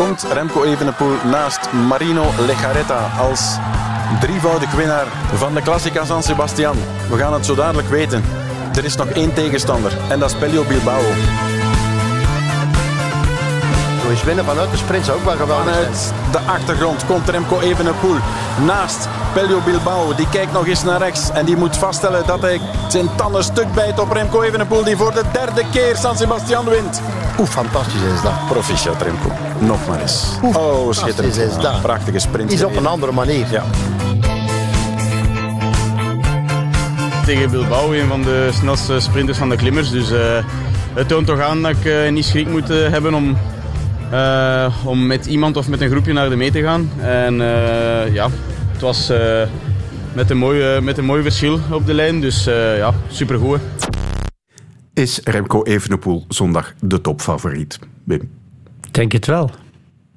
Komt 0.00 0.22
Remco 0.22 0.64
Evenepoel 0.64 1.14
naast 1.24 1.72
Marino 1.72 2.24
Lejarreta 2.46 3.10
als 3.18 3.56
drievoudig 4.20 4.72
winnaar 4.72 5.06
van 5.34 5.54
de 5.54 5.62
Classica 5.62 6.04
San 6.04 6.22
Sebastian? 6.22 6.76
We 7.10 7.16
gaan 7.16 7.32
het 7.32 7.46
zo 7.46 7.54
dadelijk 7.54 7.88
weten. 7.88 8.22
Er 8.76 8.84
is 8.84 8.96
nog 8.96 9.08
één 9.08 9.34
tegenstander 9.34 9.92
en 10.10 10.18
dat 10.18 10.30
is 10.30 10.36
Pelio 10.36 10.64
Bilbao. 10.64 11.02
Eens 14.10 14.24
winnen 14.24 14.44
vanuit 14.44 14.70
de 14.70 14.76
sprint 14.76 15.04
zou 15.04 15.18
ook 15.18 15.24
wel 15.24 15.36
geweldig 15.36 15.74
zijn. 15.74 15.94
Vanuit 15.94 16.12
de 16.32 16.52
achtergrond 16.52 17.06
komt 17.06 17.28
Remco 17.28 17.60
Evenepoel 17.60 18.16
naast 18.64 19.08
Pelio 19.32 19.60
Bilbao. 19.64 20.14
Die 20.14 20.28
kijkt 20.28 20.52
nog 20.52 20.66
eens 20.66 20.84
naar 20.84 20.98
rechts 20.98 21.30
en 21.30 21.44
die 21.44 21.56
moet 21.56 21.76
vaststellen 21.76 22.26
dat 22.26 22.40
hij 22.40 22.60
zijn 22.88 23.08
tanden 23.16 23.44
stuk 23.44 23.72
bijt 23.74 23.98
op 23.98 24.12
Remco 24.12 24.42
Evenepoel 24.42 24.84
die 24.84 24.96
voor 24.96 25.12
de 25.12 25.22
derde 25.32 25.64
keer 25.72 25.96
San 25.96 26.16
Sebastian 26.16 26.64
wint. 26.64 27.00
Oeh, 27.38 27.48
fantastisch 27.48 28.02
is 28.14 28.22
dat. 28.22 28.46
Proficiat 28.48 29.02
Remco. 29.02 29.32
Nog 29.58 29.86
maar 29.88 30.00
eens. 30.00 30.24
Oh, 30.42 30.92
schitterend. 30.92 31.34
Fantastisch 31.34 31.56
is 31.56 31.62
dat. 31.62 31.82
Prachtige 31.82 32.18
sprint. 32.18 32.52
Is 32.52 32.64
op 32.64 32.76
een 32.76 32.86
andere 32.86 33.12
manier. 33.12 33.46
Ja. 33.50 33.62
tegen 37.34 37.50
Bilbao, 37.50 37.92
een 37.92 38.08
van 38.08 38.22
de 38.22 38.48
snelste 38.52 39.00
sprinters 39.00 39.38
van 39.38 39.48
de 39.48 39.56
klimmers. 39.56 39.90
Dus 39.90 40.10
eh, 40.10 40.44
het 40.94 41.08
toont 41.08 41.26
toch 41.26 41.40
aan 41.40 41.62
dat 41.62 41.70
ik 41.70 41.84
eh, 41.84 42.10
niet 42.10 42.24
schrik 42.24 42.48
moet 42.48 42.70
eh, 42.70 42.88
hebben 42.88 43.14
om, 43.14 43.36
eh, 44.10 44.76
om 44.84 45.06
met 45.06 45.26
iemand 45.26 45.56
of 45.56 45.68
met 45.68 45.80
een 45.80 45.90
groepje 45.90 46.12
naar 46.12 46.28
de 46.28 46.36
mee 46.36 46.50
te 46.50 46.62
gaan. 46.62 46.90
En 47.00 47.40
eh, 47.40 48.14
ja, 48.14 48.28
het 48.72 48.80
was 48.80 49.08
eh, 49.08 49.48
met, 50.12 50.30
een 50.30 50.36
mooi, 50.36 50.80
met 50.80 50.98
een 50.98 51.04
mooi 51.04 51.22
verschil 51.22 51.58
op 51.70 51.86
de 51.86 51.94
lijn. 51.94 52.20
Dus 52.20 52.46
eh, 52.46 52.76
ja, 52.76 52.94
supergoed. 53.08 53.60
Is 54.94 55.20
Remco 55.24 55.62
Evenepoel 55.62 56.24
zondag 56.28 56.74
de 56.80 57.00
topfavoriet? 57.00 57.78
Wim. 58.04 58.30
Denk 58.90 59.12
het 59.12 59.26
wel. 59.26 59.50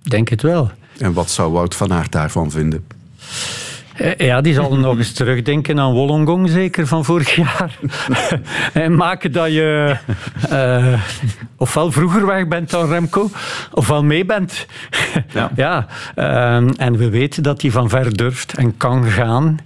Denk 0.02 0.30
het 0.30 0.42
wel. 0.42 0.72
En 0.98 1.14
wat 1.14 1.30
zou 1.30 1.52
Wout 1.52 1.76
van 1.76 1.94
Aert 1.94 2.12
daarvan 2.12 2.52
vinden? 2.52 2.86
Eh, 3.96 4.18
Ja, 4.18 4.42
die 4.42 4.54
zal 4.54 4.78
nog 4.78 4.98
eens 4.98 5.12
terugdenken 5.14 5.80
aan 5.80 5.94
Wollongong, 5.94 6.50
zeker 6.50 6.88
van 6.88 7.06
vorig 7.06 7.36
jaar. 7.36 7.78
en 8.74 8.96
maken 8.96 9.32
dat 9.32 9.48
je 9.52 9.96
eh, 10.50 11.02
ofwel 11.58 11.92
vroeger 11.92 12.26
weg 12.26 12.48
bent 12.48 12.70
dan 12.70 12.90
Remco, 12.90 13.30
ofwel 13.72 14.04
mee 14.04 14.26
bent. 14.26 14.66
Ja. 15.34 15.52
ja, 15.56 15.88
ehm, 16.16 16.70
en 16.78 16.98
we 16.98 17.10
weten 17.10 17.44
dat 17.44 17.62
hij 17.62 17.72
van 17.72 17.90
ver 17.90 18.18
durft 18.18 18.54
en 18.54 18.78
kan 18.78 19.06
gaan. 19.06 19.58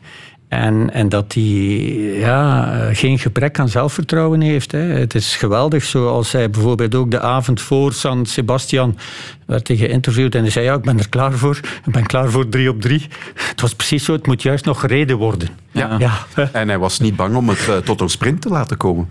En, 0.47 0.93
en 0.93 1.09
dat 1.09 1.33
hij 1.33 1.43
ja, 1.43 2.69
geen 2.93 3.19
gebrek 3.19 3.59
aan 3.59 3.69
zelfvertrouwen 3.69 4.41
heeft. 4.41 4.71
Hè. 4.71 4.79
Het 4.79 5.15
is 5.15 5.35
geweldig, 5.35 5.83
zoals 5.83 6.31
hij 6.31 6.49
bijvoorbeeld 6.49 6.95
ook 6.95 7.11
de 7.11 7.19
avond 7.19 7.61
voor 7.61 7.93
San 7.93 8.25
Sebastian 8.25 8.97
werd 9.45 9.67
hij 9.67 9.77
geïnterviewd 9.77 10.35
en 10.35 10.41
hij 10.41 10.51
zei, 10.51 10.65
ja, 10.65 10.73
ik 10.73 10.81
ben 10.81 10.99
er 10.99 11.09
klaar 11.09 11.33
voor. 11.33 11.59
Ik 11.85 11.91
ben 11.91 12.05
klaar 12.05 12.29
voor 12.29 12.49
drie 12.49 12.69
op 12.69 12.81
drie. 12.81 13.07
Het 13.33 13.61
was 13.61 13.75
precies 13.75 14.05
zo, 14.05 14.13
het 14.13 14.27
moet 14.27 14.41
juist 14.41 14.65
nog 14.65 14.79
gereden 14.79 15.17
worden. 15.17 15.49
Ja. 15.71 16.25
En 16.51 16.67
hij 16.67 16.77
was 16.77 16.99
niet 16.99 17.15
bang 17.15 17.35
om 17.35 17.49
het 17.49 17.67
eh, 17.67 17.77
tot 17.77 18.01
een 18.01 18.09
sprint 18.09 18.41
te 18.41 18.49
laten 18.49 18.77
komen. 18.77 19.09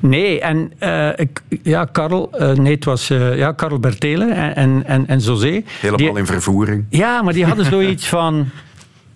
Nee, 0.00 0.40
en 0.40 0.72
uh, 0.80 1.08
ik, 1.16 1.42
ja, 1.62 1.84
Karel, 1.84 2.30
uh, 2.38 2.52
nee, 2.52 2.74
het 2.74 2.84
was 2.84 3.10
uh, 3.10 3.36
ja, 3.36 3.52
Karel 3.52 3.78
Bertele 3.78 4.32
en, 4.32 4.86
en, 4.86 5.06
en 5.06 5.18
José. 5.18 5.62
Helemaal 5.80 5.96
die, 5.96 6.18
in 6.18 6.26
vervoering. 6.26 6.84
Ja, 6.88 7.22
maar 7.22 7.32
die 7.32 7.44
hadden 7.44 7.64
zoiets 7.64 8.08
van 8.08 8.48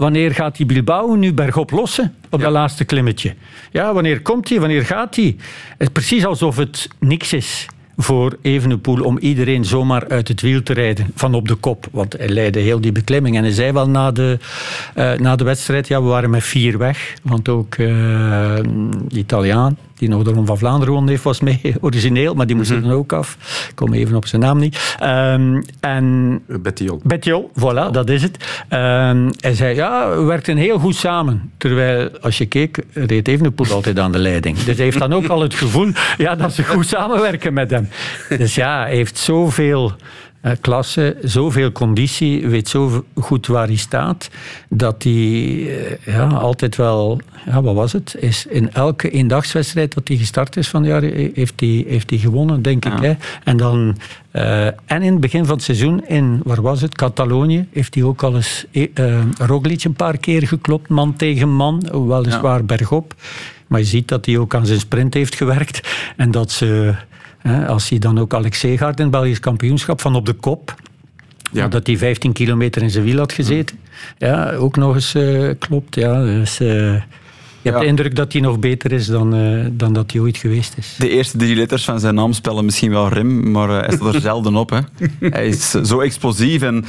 wanneer 0.01 0.35
gaat 0.35 0.57
die 0.57 0.67
Bilbao 0.67 1.15
nu 1.15 1.33
bergop 1.33 1.71
lossen 1.71 2.15
op 2.31 2.39
ja. 2.39 2.45
dat 2.45 2.55
laatste 2.55 2.85
klimmetje? 2.85 3.35
Ja, 3.71 3.95
wanneer 3.95 4.23
komt 4.23 4.49
hij? 4.49 4.61
Wanneer 4.61 4.85
gaat 4.85 5.17
hij? 5.17 5.37
Het 5.69 5.79
is 5.79 5.89
precies 5.89 6.25
alsof 6.25 6.57
het 6.57 6.89
niks 6.99 7.33
is 7.33 7.67
voor 7.97 8.37
Evenepoel 8.43 9.05
om 9.05 9.19
iedereen 9.19 9.65
zomaar 9.65 10.09
uit 10.09 10.29
het 10.29 10.41
wiel 10.41 10.63
te 10.63 10.73
rijden 10.73 11.13
van 11.15 11.35
op 11.35 11.49
de 11.49 11.55
kop. 11.55 11.87
Want 11.91 12.13
hij 12.13 12.29
leidde 12.29 12.61
heel 12.61 12.81
die 12.81 12.93
beklimming. 12.93 13.37
En 13.37 13.43
hij 13.43 13.53
zei 13.53 13.73
wel 13.73 13.89
na 13.89 14.11
de, 14.11 14.39
uh, 14.97 15.13
na 15.13 15.37
de 15.37 15.45
wedstrijd, 15.45 15.89
ja, 15.89 16.03
we 16.03 16.09
waren 16.09 16.31
met 16.31 16.45
vier 16.45 16.79
weg. 16.79 17.15
Want 17.23 17.49
ook 17.49 17.77
uh, 17.77 17.89
de 19.09 19.19
Italiaan, 19.19 19.77
die 20.01 20.09
nog 20.09 20.23
de 20.23 20.31
Ronde 20.31 20.47
van 20.47 20.59
Vlaanderen 20.59 20.87
gewonnen 20.87 21.11
heeft, 21.11 21.23
was 21.23 21.41
mee 21.41 21.61
origineel, 21.81 22.35
maar 22.35 22.47
die 22.47 22.57
moest 22.57 22.71
er 22.71 22.83
dan 22.83 22.91
ook 22.91 23.13
af. 23.13 23.37
Ik 23.69 23.75
kom 23.75 23.93
even 23.93 24.17
op 24.17 24.27
zijn 24.27 24.43
naam 24.43 24.59
niet. 24.59 24.97
Um, 25.03 25.65
en 25.81 26.41
Bettiol. 26.47 27.01
Bettiol, 27.05 27.51
voilà, 27.59 27.91
dat 27.91 28.09
is 28.09 28.23
het. 28.23 28.37
Um, 28.63 29.31
hij 29.41 29.55
zei, 29.55 29.75
ja, 29.75 30.17
we 30.17 30.23
werkten 30.23 30.57
heel 30.57 30.79
goed 30.79 30.95
samen. 30.95 31.53
Terwijl, 31.57 32.11
als 32.21 32.39
je 32.39 32.47
keek, 32.47 32.85
reed 32.93 33.29
Evenepoel 33.29 33.73
altijd 33.73 33.99
aan 33.99 34.13
de 34.13 34.19
leiding. 34.19 34.59
Dus 34.59 34.77
hij 34.77 34.85
heeft 34.85 34.99
dan 34.99 35.13
ook 35.13 35.27
al 35.27 35.41
het 35.41 35.55
gevoel 35.55 35.93
ja, 36.17 36.35
dat 36.35 36.53
ze 36.53 36.65
goed 36.65 36.87
samenwerken 36.87 37.53
met 37.53 37.71
hem. 37.71 37.89
Dus 38.29 38.55
ja, 38.55 38.83
hij 38.83 38.95
heeft 38.95 39.19
zoveel 39.19 39.93
klasse, 40.61 41.17
zoveel 41.23 41.73
conditie, 41.73 42.49
weet 42.49 42.69
zo 42.69 43.05
goed 43.15 43.47
waar 43.47 43.67
hij 43.67 43.77
staat, 43.77 44.31
dat 44.69 45.03
hij 45.03 45.13
uh, 45.13 46.07
ja, 46.07 46.27
altijd 46.27 46.77
wel, 46.77 47.21
ja, 47.47 47.63
wat 47.63 47.75
was 47.75 47.93
het? 47.93 48.17
Is 48.19 48.47
in 48.47 48.73
elke 48.73 49.11
eendagswedstrijd 49.11 49.95
dat 49.95 50.09
hij 50.09 50.17
gestart 50.17 50.57
is 50.57 50.69
van 50.69 50.83
het 50.83 50.91
jaar, 50.91 51.03
heeft 51.35 51.61
hij, 51.61 51.85
heeft 51.89 52.11
hij 52.11 52.19
gewonnen, 52.19 52.63
denk 52.63 52.85
ja. 52.85 52.97
ik. 52.97 53.03
Hè? 53.03 53.15
En 53.45 53.57
dan, 53.57 53.97
uh, 54.33 54.67
en 54.67 55.03
in 55.03 55.13
het 55.13 55.21
begin 55.21 55.45
van 55.45 55.55
het 55.55 55.65
seizoen, 55.65 56.07
in, 56.07 56.41
waar 56.45 56.63
was 56.63 56.81
het? 56.81 56.95
Catalonië, 56.95 57.67
heeft 57.73 57.95
hij 57.95 58.05
ook 58.05 58.23
al 58.23 58.35
eens 58.35 58.67
Roglic 59.39 59.85
een 59.85 59.93
paar 59.93 60.19
keer 60.19 60.47
geklopt, 60.47 60.89
man 60.89 61.17
tegen 61.17 61.49
man, 61.49 62.07
weliswaar 62.09 62.59
ja. 62.59 62.65
bergop. 62.65 63.15
Maar 63.67 63.81
je 63.81 63.87
ziet 63.87 64.09
dat 64.09 64.27
hij 64.27 64.39
ook 64.39 64.55
aan 64.55 64.67
zijn 64.67 64.81
sprint 64.81 65.15
heeft 65.15 65.35
gewerkt 65.35 65.89
en 66.17 66.31
dat 66.31 66.51
ze 66.51 66.95
als 67.67 67.89
hij 67.89 67.99
dan 67.99 68.19
ook 68.19 68.35
Alex 68.35 68.59
Segaard 68.59 68.99
in 68.99 69.05
het 69.05 69.13
Belgisch 69.13 69.41
kampioenschap 69.41 70.01
van 70.01 70.15
op 70.15 70.27
de 70.27 70.33
kop. 70.33 70.75
Ja. 71.53 71.69
Dat 71.69 71.87
hij 71.87 71.97
15 71.97 72.33
kilometer 72.33 72.83
in 72.83 72.91
zijn 72.91 73.05
wiel 73.05 73.19
had 73.19 73.33
gezeten. 73.33 73.79
Ja, 74.19 74.53
ook 74.53 74.77
nog 74.77 74.95
eens 74.95 75.15
uh, 75.15 75.51
klopt. 75.59 75.95
Ja. 75.95 76.23
Dus, 76.23 76.61
uh, 76.61 76.69
je 77.63 77.69
hebt 77.69 77.77
ja. 77.77 77.79
de 77.79 77.87
indruk 77.87 78.17
dat 78.17 78.33
hij 78.33 78.43
nog 78.43 78.59
beter 78.59 78.93
is 78.93 79.07
dan, 79.07 79.37
uh, 79.37 79.67
dan 79.73 79.93
dat 79.93 80.13
hij 80.13 80.21
ooit 80.21 80.37
geweest 80.37 80.75
is. 80.77 80.95
De 80.99 81.09
eerste 81.09 81.37
drie 81.37 81.57
letters 81.57 81.85
van 81.85 82.01
zijn 82.01 82.15
naam 82.15 82.33
spellen 82.33 82.65
misschien 82.65 82.91
wel 82.91 83.09
rem, 83.09 83.51
maar 83.51 83.69
hij 83.69 83.93
staat 83.93 84.15
er 84.15 84.21
zelden 84.31 84.57
op. 84.57 84.71
Hè. 84.71 84.81
Hij 85.29 85.47
is 85.47 85.71
zo 85.71 86.01
explosief 86.01 86.63
en 86.63 86.85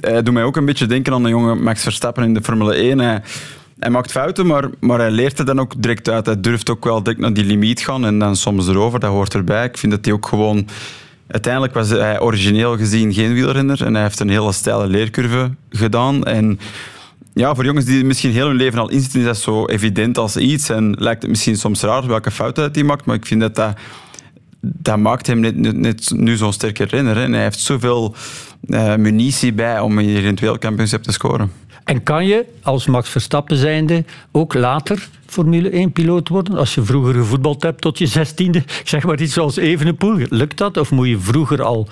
hij 0.00 0.22
doet 0.22 0.34
mij 0.34 0.42
ook 0.42 0.56
een 0.56 0.64
beetje 0.64 0.86
denken 0.86 1.12
aan 1.12 1.22
de 1.22 1.28
jonge 1.28 1.54
Max 1.54 1.82
Verstappen 1.82 2.24
in 2.24 2.34
de 2.34 2.42
Formule 2.42 2.74
1. 2.74 2.98
Hij, 2.98 3.22
hij 3.78 3.90
maakt 3.90 4.10
fouten, 4.10 4.46
maar, 4.46 4.70
maar 4.80 4.98
hij 4.98 5.10
leert 5.10 5.38
er 5.38 5.44
dan 5.44 5.60
ook 5.60 5.82
direct 5.82 6.08
uit. 6.08 6.26
Hij 6.26 6.40
durft 6.40 6.70
ook 6.70 6.84
wel 6.84 7.02
direct 7.02 7.20
naar 7.20 7.32
die 7.32 7.44
limiet 7.44 7.80
gaan 7.80 8.04
en 8.04 8.18
dan 8.18 8.36
soms 8.36 8.68
erover. 8.68 9.00
Dat 9.00 9.10
hoort 9.10 9.34
erbij. 9.34 9.64
Ik 9.64 9.78
vind 9.78 9.92
dat 9.92 10.04
hij 10.04 10.14
ook 10.14 10.26
gewoon... 10.26 10.68
Uiteindelijk 11.26 11.74
was 11.74 11.88
hij 11.88 12.20
origineel 12.20 12.76
gezien 12.76 13.14
geen 13.14 13.32
wielrenner 13.32 13.84
en 13.84 13.94
hij 13.94 14.02
heeft 14.02 14.20
een 14.20 14.28
hele 14.28 14.52
steile 14.52 14.86
leercurve 14.86 15.50
gedaan. 15.70 16.24
En 16.24 16.58
ja, 17.34 17.54
voor 17.54 17.64
jongens 17.64 17.84
die 17.84 18.04
misschien 18.04 18.30
heel 18.30 18.46
hun 18.46 18.56
leven 18.56 18.78
al 18.78 18.90
inzitten, 18.90 19.20
is 19.20 19.26
dat 19.26 19.36
zo 19.36 19.66
evident 19.66 20.18
als 20.18 20.36
iets. 20.36 20.68
En 20.68 20.94
lijkt 20.98 21.22
het 21.22 21.30
misschien 21.30 21.56
soms 21.56 21.82
raar 21.82 22.06
welke 22.06 22.30
fouten 22.30 22.68
hij 22.72 22.82
maakt, 22.82 23.04
maar 23.04 23.16
ik 23.16 23.26
vind 23.26 23.40
dat 23.40 23.74
dat, 24.60 24.98
maakt 24.98 25.26
hem 25.26 25.40
net, 25.80 26.10
nu 26.14 26.36
zo'n 26.36 26.52
sterke 26.52 26.84
renner. 26.84 27.16
En 27.16 27.32
hij 27.32 27.42
heeft 27.42 27.58
zoveel 27.58 28.14
uh, 28.68 28.94
munitie 28.96 29.52
bij 29.52 29.80
om 29.80 29.98
hier 29.98 30.18
in 30.22 30.30
het 30.30 30.40
wereldkampioenschap 30.40 31.02
te 31.02 31.12
scoren. 31.12 31.52
En 31.84 32.02
kan 32.02 32.26
je 32.26 32.44
als 32.62 32.86
Max 32.86 33.08
Verstappen 33.08 33.56
zijnde 33.56 34.04
ook 34.32 34.54
later 34.54 35.08
Formule 35.26 35.88
1-piloot 35.88 36.28
worden? 36.28 36.58
Als 36.58 36.74
je 36.74 36.82
vroeger 36.82 37.14
gevoetbald 37.14 37.62
hebt 37.62 37.80
tot 37.80 37.98
je 37.98 38.06
zestiende, 38.06 38.62
zeg 38.84 39.04
maar 39.04 39.20
iets 39.20 39.32
zoals 39.32 39.56
Evenepoel. 39.56 40.18
Lukt 40.28 40.58
dat? 40.58 40.76
Of 40.76 40.90
moet 40.90 41.08
je 41.08 41.18
vroeger 41.18 41.62
al 41.62 41.88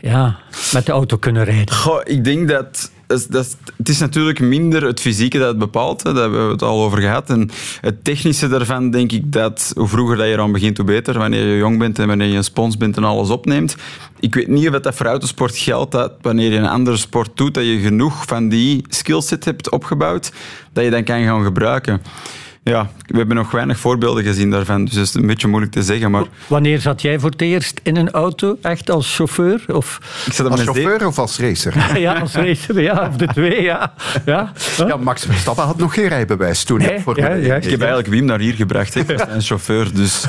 ja, 0.00 0.38
met 0.72 0.86
de 0.86 0.92
auto 0.92 1.16
kunnen 1.16 1.44
rijden? 1.44 1.74
Goh, 1.74 2.00
ik 2.04 2.24
denk 2.24 2.48
dat... 2.48 2.92
dat, 3.06 3.56
het 3.76 3.88
is 3.88 3.98
natuurlijk 3.98 4.40
minder 4.40 4.82
het 4.82 5.00
fysieke 5.00 5.38
dat 5.38 5.48
het 5.48 5.58
bepaalt. 5.58 6.02
Hè. 6.02 6.12
Daar 6.12 6.22
hebben 6.22 6.46
we 6.46 6.52
het 6.52 6.62
al 6.62 6.82
over 6.82 7.00
gehad. 7.00 7.30
En 7.30 7.50
het 7.80 8.04
technische 8.04 8.48
daarvan 8.48 8.90
denk 8.90 9.12
ik 9.12 9.32
dat 9.32 9.72
hoe 9.76 9.88
vroeger 9.88 10.16
dat 10.16 10.26
je 10.26 10.32
eraan 10.32 10.52
begint, 10.52 10.76
hoe 10.76 10.86
beter. 10.86 11.18
Wanneer 11.18 11.46
je 11.46 11.56
jong 11.56 11.78
bent 11.78 11.98
en 11.98 12.06
wanneer 12.06 12.28
je 12.28 12.36
een 12.36 12.44
spons 12.44 12.76
bent 12.76 12.96
en 12.96 13.04
alles 13.04 13.30
opneemt. 13.30 13.76
Ik 14.20 14.34
weet 14.34 14.48
niet 14.48 14.68
of 14.68 14.80
dat 14.80 14.94
voor 14.94 15.06
autosport 15.06 15.56
geldt 15.56 15.92
dat 15.92 16.12
wanneer 16.20 16.52
je 16.52 16.58
een 16.58 16.68
andere 16.68 16.96
sport 16.96 17.30
doet, 17.34 17.54
dat 17.54 17.64
je 17.64 17.78
genoeg 17.78 18.24
van 18.26 18.48
die 18.48 18.84
skillset 18.88 19.44
hebt 19.44 19.70
opgebouwd, 19.70 20.32
dat 20.72 20.84
je 20.84 20.90
dan 20.90 21.04
kan 21.04 21.24
gaan 21.24 21.44
gebruiken. 21.44 22.02
Ja, 22.64 22.90
we 23.06 23.16
hebben 23.16 23.36
nog 23.36 23.50
weinig 23.50 23.78
voorbeelden 23.78 24.24
gezien 24.24 24.50
daarvan, 24.50 24.84
dus 24.84 24.94
het 24.94 25.08
is 25.08 25.14
een 25.14 25.26
beetje 25.26 25.48
moeilijk 25.48 25.72
te 25.72 25.82
zeggen. 25.82 26.10
Maar... 26.10 26.24
Wanneer 26.46 26.80
zat 26.80 27.02
jij 27.02 27.18
voor 27.18 27.30
het 27.30 27.40
eerst 27.40 27.80
in 27.82 27.96
een 27.96 28.10
auto, 28.10 28.56
echt 28.62 28.90
als 28.90 29.14
chauffeur? 29.14 29.64
Of... 29.66 29.98
Ik 30.26 30.32
zat 30.32 30.50
als 30.50 30.62
chauffeur 30.62 30.98
de... 30.98 31.06
of 31.06 31.18
als 31.18 31.38
racer? 31.38 31.98
ja, 32.00 32.14
als 32.14 32.34
racer, 32.34 32.80
ja, 32.80 33.08
of 33.08 33.16
de 33.16 33.26
twee, 33.26 33.62
ja. 33.62 33.94
Ja, 34.24 34.52
ja 34.76 34.96
Max 34.96 35.24
Verstappen 35.24 35.64
had 35.64 35.76
nog 35.76 35.94
geen 35.94 36.08
rijbewijs 36.08 36.64
toen. 36.64 36.78
Nee, 36.78 37.00
voor 37.00 37.18
ja, 37.18 37.34
ja, 37.34 37.54
ik 37.54 37.64
heb 37.64 37.80
eigenlijk 37.80 38.08
Wim 38.08 38.24
naar 38.24 38.40
hier 38.40 38.54
gebracht, 38.54 38.94
ik 38.94 39.06
was 39.06 39.20
een 39.28 39.42
chauffeur, 39.42 39.94
dus... 39.94 40.24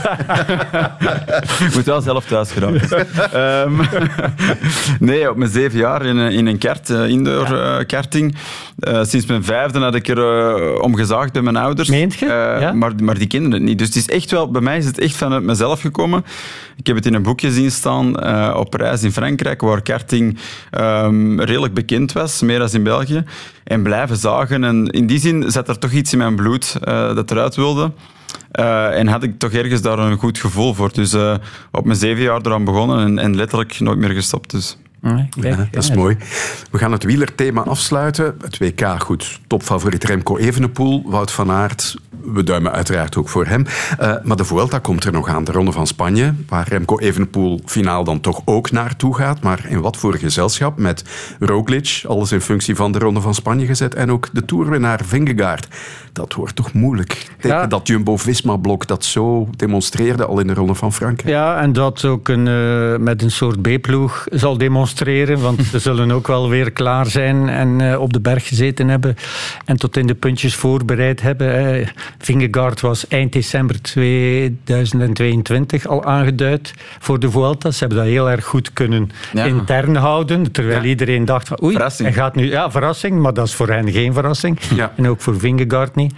ik 1.68 1.74
moet 1.74 1.86
wel 1.86 2.02
zelf 2.02 2.26
thuis 2.26 2.52
geraken. 2.52 3.08
um, 3.68 3.82
nee, 5.10 5.30
op 5.30 5.38
mijn 5.38 5.52
zeven 5.52 5.80
jaar 5.80 6.06
in, 6.06 6.18
in 6.18 6.48
een 6.48 6.58
kart, 6.58 6.90
indoor 6.90 7.52
uh, 7.52 7.78
karting. 7.88 8.36
Uh, 8.80 9.04
sinds 9.04 9.26
mijn 9.26 9.44
vijfde 9.44 9.80
had 9.80 9.96
ik 9.96 10.08
er 10.08 10.18
uh, 10.18 10.82
om 10.82 10.96
gezaagd 10.96 11.34
bij 11.34 11.42
mijn 11.42 11.56
ouders. 11.56 11.90
Meent 11.90 12.16
je? 12.16 12.25
Uh, 12.26 12.62
ja? 12.62 12.72
maar, 12.74 12.92
maar 13.04 13.18
die 13.18 13.28
kenden 13.28 13.52
het 13.52 13.62
niet. 13.62 13.78
Dus 13.78 13.88
het 13.88 13.96
is 13.96 14.10
echt 14.10 14.32
wel, 14.32 14.52
bij 14.52 14.62
mij 14.62 14.78
is 14.78 14.86
het 14.86 15.00
echt 15.00 15.16
vanuit 15.16 15.44
mezelf 15.44 15.82
gekomen. 15.82 16.26
Ik 16.78 16.88
heb 16.88 16.96
het 16.96 17.06
in 17.06 17.14
een 17.14 17.24
boekje 17.24 17.52
zien 17.52 17.72
staan 17.72 18.08
op 18.56 18.74
reis 18.74 19.04
in 19.04 19.12
Frankrijk, 19.12 19.62
waar 19.62 19.82
karting 19.82 20.38
um, 20.80 21.42
redelijk 21.42 21.74
bekend 21.74 22.12
was, 22.12 22.42
meer 22.42 22.60
dan 22.60 22.70
in 22.72 22.84
België. 22.84 23.24
En 23.64 23.84
blijven 23.84 24.18
zagen. 24.18 24.64
En 24.64 24.88
in 24.88 25.08
die 25.08 25.20
zin 25.20 25.52
zat 25.52 25.70
er 25.70 25.80
toch 25.80 25.92
iets 25.92 26.12
in 26.12 26.18
mijn 26.18 26.36
bloed 26.36 26.78
dat 27.16 27.32
eruit 27.32 27.56
wilde. 27.56 27.92
Uh, 28.60 29.00
en 29.00 29.08
had 29.08 29.24
ik 29.24 29.40
toch 29.40 29.52
ergens 29.52 29.82
daar 29.82 30.00
een 30.00 30.18
goed 30.18 30.38
gevoel 30.38 30.74
voor. 30.74 30.94
Dus 30.94 31.14
uh, 31.14 31.36
op 31.72 31.86
mijn 31.86 31.98
zeven 31.98 32.24
jaar 32.24 32.40
eraan 32.42 32.66
begonnen 32.66 33.00
en, 33.00 33.20
en 33.20 33.36
letterlijk 33.36 33.80
nooit 33.80 33.98
meer 33.98 34.10
gestopt. 34.10 34.52
Dus. 34.52 34.78
Ja, 35.30 35.68
dat 35.72 35.84
is 35.84 35.92
mooi. 35.92 36.18
We 36.72 36.78
gaan 36.78 36.92
het 36.92 37.04
wielerthema 37.04 37.62
afsluiten. 37.62 38.36
Het 38.42 38.58
WK, 38.58 39.02
goed, 39.02 39.40
topfavoriet 39.48 40.04
Remco 40.04 40.38
Evenepoel, 40.38 41.04
Wout 41.06 41.32
van 41.32 41.52
Aert. 41.52 41.96
We 42.34 42.44
duimen 42.44 42.72
uiteraard 42.72 43.18
ook 43.18 43.30
voor 43.30 43.46
hem. 43.46 43.66
Uh, 44.02 44.14
maar 44.24 44.38
de 44.38 44.46
Vuelta 44.46 44.80
komt 44.80 45.04
er 45.04 45.12
nog 45.12 45.28
aan, 45.28 45.44
de 45.44 45.52
Ronde 45.52 45.72
van 45.72 45.88
Spanje, 45.88 46.34
waar 46.50 46.68
Remco 46.68 47.00
Evenepoel 47.00 47.62
finaal 47.66 48.04
dan 48.04 48.20
toch 48.20 48.42
ook 48.46 48.72
naartoe 48.72 49.16
gaat. 49.16 49.42
Maar 49.42 49.66
in 49.70 49.82
wat 49.82 49.98
voor 49.98 50.16
gezelschap? 50.16 50.78
Met 50.80 51.04
Roglic, 51.40 52.04
alles 52.08 52.32
in 52.32 52.42
functie 52.42 52.76
van 52.76 52.92
de 52.92 53.00
Ronde 53.00 53.22
van 53.22 53.36
Spanje 53.36 53.66
gezet, 53.66 53.96
en 53.96 54.12
ook 54.12 54.30
de 54.32 54.46
toerwinnaar 54.46 55.02
Vingegaard. 55.06 55.68
Dat 56.14 56.34
wordt 56.34 56.56
toch 56.56 56.74
moeilijk. 56.74 57.28
Tegen 57.40 57.70
dat 57.70 57.88
Jumbo-Visma-blok 57.88 58.88
dat 58.88 59.06
zo 59.06 59.50
demonstreerde 59.56 60.26
al 60.26 60.40
in 60.40 60.48
de 60.48 60.54
Ronde 60.54 60.76
van 60.76 60.94
Frankrijk. 60.94 61.36
Ja, 61.36 61.62
en 61.62 61.74
dat 61.74 62.06
ook 62.06 62.28
een, 62.28 62.48
uh, 62.48 62.98
met 62.98 63.22
een 63.22 63.32
soort 63.32 63.62
B-ploeg 63.62 64.26
zal 64.32 64.58
demonstreren, 64.58 64.94
want 65.40 65.64
ze 65.64 65.80
zullen 65.80 66.12
ook 66.12 66.28
wel 66.28 66.50
weer 66.50 66.72
klaar 66.72 67.06
zijn 67.06 67.50
en 67.50 67.80
uh, 67.80 68.02
op 68.02 68.14
de 68.14 68.20
berg 68.20 68.48
gezeten 68.48 68.88
hebben 68.88 69.16
en 69.66 69.78
tot 69.78 69.98
in 69.98 70.08
de 70.08 70.16
puntjes 70.16 70.56
voorbereid 70.56 71.22
hebben. 71.22 71.80
Uh, 71.80 71.88
Vingegaard 72.18 72.82
was 72.82 73.08
eind 73.08 73.34
december 73.34 73.82
2022 73.82 75.88
al 75.88 76.04
aangeduid 76.04 76.74
voor 77.00 77.20
de 77.20 77.32
Vuelta. 77.32 77.72
Ze 77.72 77.80
hebben 77.80 77.98
dat 77.98 78.08
heel 78.08 78.30
erg 78.30 78.46
goed 78.46 78.74
kunnen 78.74 79.12
ja. 79.34 79.44
intern 79.44 79.96
houden, 79.96 80.52
terwijl 80.52 80.82
ja. 80.82 80.88
iedereen 80.88 81.26
dacht 81.26 81.48
van 81.48 81.64
oei, 81.64 81.78
hij 81.98 82.14
gaat 82.14 82.36
nu... 82.36 82.50
Ja, 82.50 82.72
verrassing, 82.72 83.20
maar 83.20 83.34
dat 83.34 83.48
is 83.48 83.54
voor 83.54 83.70
hen 83.70 83.92
geen 83.92 84.14
verrassing. 84.14 84.60
Ja. 84.76 84.94
En 84.96 85.08
ook 85.08 85.22
voor 85.22 85.40
Vingegaard 85.40 85.96
niet. 85.96 86.14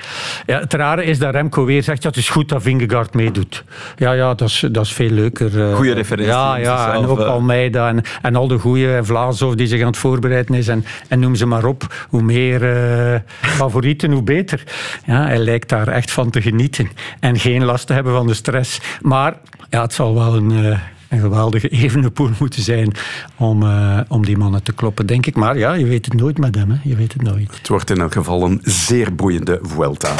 Ja, 0.45 0.59
het 0.59 0.73
rare 0.73 1.03
is 1.03 1.19
dat 1.19 1.33
Remco 1.33 1.65
weer 1.65 1.83
zegt, 1.83 2.03
ja, 2.03 2.09
het 2.09 2.17
is 2.17 2.29
goed 2.29 2.49
dat 2.49 2.61
Vingegaard 2.61 3.13
meedoet. 3.13 3.63
Ja, 3.95 4.11
ja 4.11 4.33
dat, 4.33 4.47
is, 4.47 4.65
dat 4.71 4.85
is 4.85 4.93
veel 4.93 5.09
leuker. 5.09 5.75
Goeie 5.75 5.93
referentie. 5.93 6.33
Ja, 6.33 6.55
ja 6.55 6.93
en 6.93 7.05
ook 7.05 7.19
Almeida 7.19 7.87
en, 7.87 8.01
en 8.21 8.35
al 8.35 8.47
de 8.47 8.59
de 8.73 8.73
goeie, 8.73 8.95
en 8.95 9.05
Vlaasov 9.05 9.53
die 9.53 9.67
zich 9.67 9.81
aan 9.81 9.87
het 9.87 9.97
voorbereiden 9.97 10.55
is, 10.55 10.67
en, 10.67 10.85
en 11.07 11.19
noem 11.19 11.35
ze 11.35 11.45
maar 11.45 11.65
op. 11.65 12.05
Hoe 12.09 12.21
meer 12.21 12.75
eh, 12.75 13.19
favorieten, 13.41 14.11
hoe 14.11 14.23
beter. 14.23 14.63
Ja, 15.05 15.25
hij 15.25 15.37
lijkt 15.37 15.69
daar 15.69 15.87
echt 15.87 16.11
van 16.11 16.29
te 16.29 16.41
genieten. 16.41 16.89
En 17.19 17.39
geen 17.39 17.63
last 17.63 17.87
te 17.87 17.93
hebben 17.93 18.13
van 18.13 18.27
de 18.27 18.33
stress. 18.33 18.79
Maar 19.01 19.33
ja, 19.69 19.81
het 19.81 19.93
zal 19.93 20.13
wel 20.13 20.35
een... 20.35 20.65
eh, 20.65 20.79
een 21.09 21.19
geweldige 21.19 21.67
evenepoel 21.83 22.29
moeten 22.39 22.61
zijn 22.61 22.91
om, 23.35 23.63
eh, 23.63 23.99
om 24.07 24.25
die 24.25 24.37
mannen 24.37 24.63
te 24.63 24.73
kloppen, 24.73 25.05
denk 25.05 25.25
ik. 25.25 25.35
Maar 25.35 25.57
ja, 25.57 25.73
je 25.73 25.85
weet 25.85 26.05
het 26.05 26.13
nooit 26.13 26.37
met 26.37 26.55
hem. 26.55 26.71
Hè. 26.71 26.77
Je 26.83 26.95
weet 26.95 27.13
het 27.13 27.21
nooit. 27.21 27.57
Het 27.57 27.67
wordt 27.67 27.89
in 27.89 28.01
elk 28.01 28.13
geval 28.13 28.43
een 28.43 28.59
zeer 28.63 29.15
boeiende 29.15 29.59
Vuelta. 29.61 30.15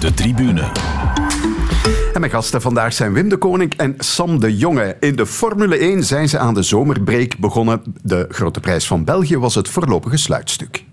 De 0.00 0.14
tribune. 0.14 0.64
En 2.12 2.20
mijn 2.20 2.32
gasten 2.32 2.60
vandaag 2.60 2.92
zijn 2.92 3.12
Wim 3.12 3.28
de 3.28 3.36
Koning 3.36 3.74
en 3.76 3.94
Sam 3.98 4.40
de 4.40 4.56
Jonge. 4.56 4.96
In 5.00 5.16
de 5.16 5.26
Formule 5.26 5.76
1 5.76 6.04
zijn 6.04 6.28
ze 6.28 6.38
aan 6.38 6.54
de 6.54 6.62
zomerbreak 6.62 7.38
begonnen. 7.38 7.82
De 8.02 8.26
grote 8.28 8.60
prijs 8.60 8.86
van 8.86 9.04
België 9.04 9.38
was 9.38 9.54
het 9.54 9.68
voorlopige 9.68 10.16
sluitstuk. 10.16 10.84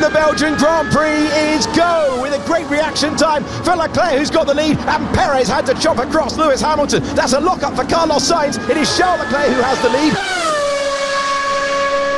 The 0.00 0.10
Belgian 0.12 0.58
Grand 0.58 0.88
Prix 0.88 1.30
is 1.56 1.66
go 1.66 2.22
with 2.22 2.32
a 2.32 2.40
great 2.46 2.70
reaction 2.70 3.16
time 3.16 3.44
for 3.44 3.76
Leclerc, 3.76 4.16
who's 4.16 4.30
got 4.30 4.46
the 4.46 4.54
lead, 4.54 4.78
and 4.86 5.12
Perez 5.12 5.48
had 5.48 5.66
to 5.66 5.74
chop 5.74 5.98
across 5.98 6.36
Lewis 6.36 6.60
Hamilton. 6.60 7.02
That's 7.14 7.34
a 7.34 7.40
lock-up 7.40 7.74
for 7.76 7.84
Carlos 7.84 8.26
Sainz. 8.26 8.56
It 8.70 8.76
is 8.76 8.96
Charles 8.96 9.20
Leclerc 9.20 9.48
who 9.52 9.62
has 9.62 9.78
the 9.82 9.90
lead. 9.90 10.16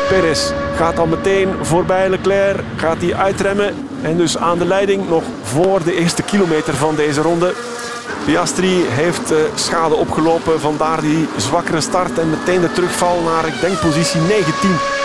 Perez 0.08 0.52
gaat 0.82 0.98
al 0.98 1.06
meteen 1.06 1.48
voorbij 1.60 2.08
Leclerc, 2.08 2.60
gaat 2.76 3.00
hij 3.00 3.14
uitremmen 3.14 3.74
en 4.02 4.16
dus 4.16 4.38
aan 4.38 4.58
de 4.58 4.64
leiding 4.64 5.08
nog 5.08 5.22
voor 5.42 5.84
de 5.84 5.94
eerste 5.94 6.22
kilometer 6.22 6.74
van 6.74 6.94
deze 6.94 7.20
ronde. 7.20 7.54
Piastri 8.24 8.84
heeft 8.88 9.30
eh, 9.30 9.38
schade 9.54 9.94
opgelopen, 9.94 10.60
vandaar 10.60 11.00
die 11.00 11.28
zwakkere 11.36 11.80
start 11.80 12.18
en 12.18 12.30
meteen 12.30 12.60
de 12.60 12.72
terugval 12.72 13.20
naar, 13.20 13.46
ik 13.46 13.60
denk, 13.60 13.80
positie 13.80 14.20
19. 14.20 15.01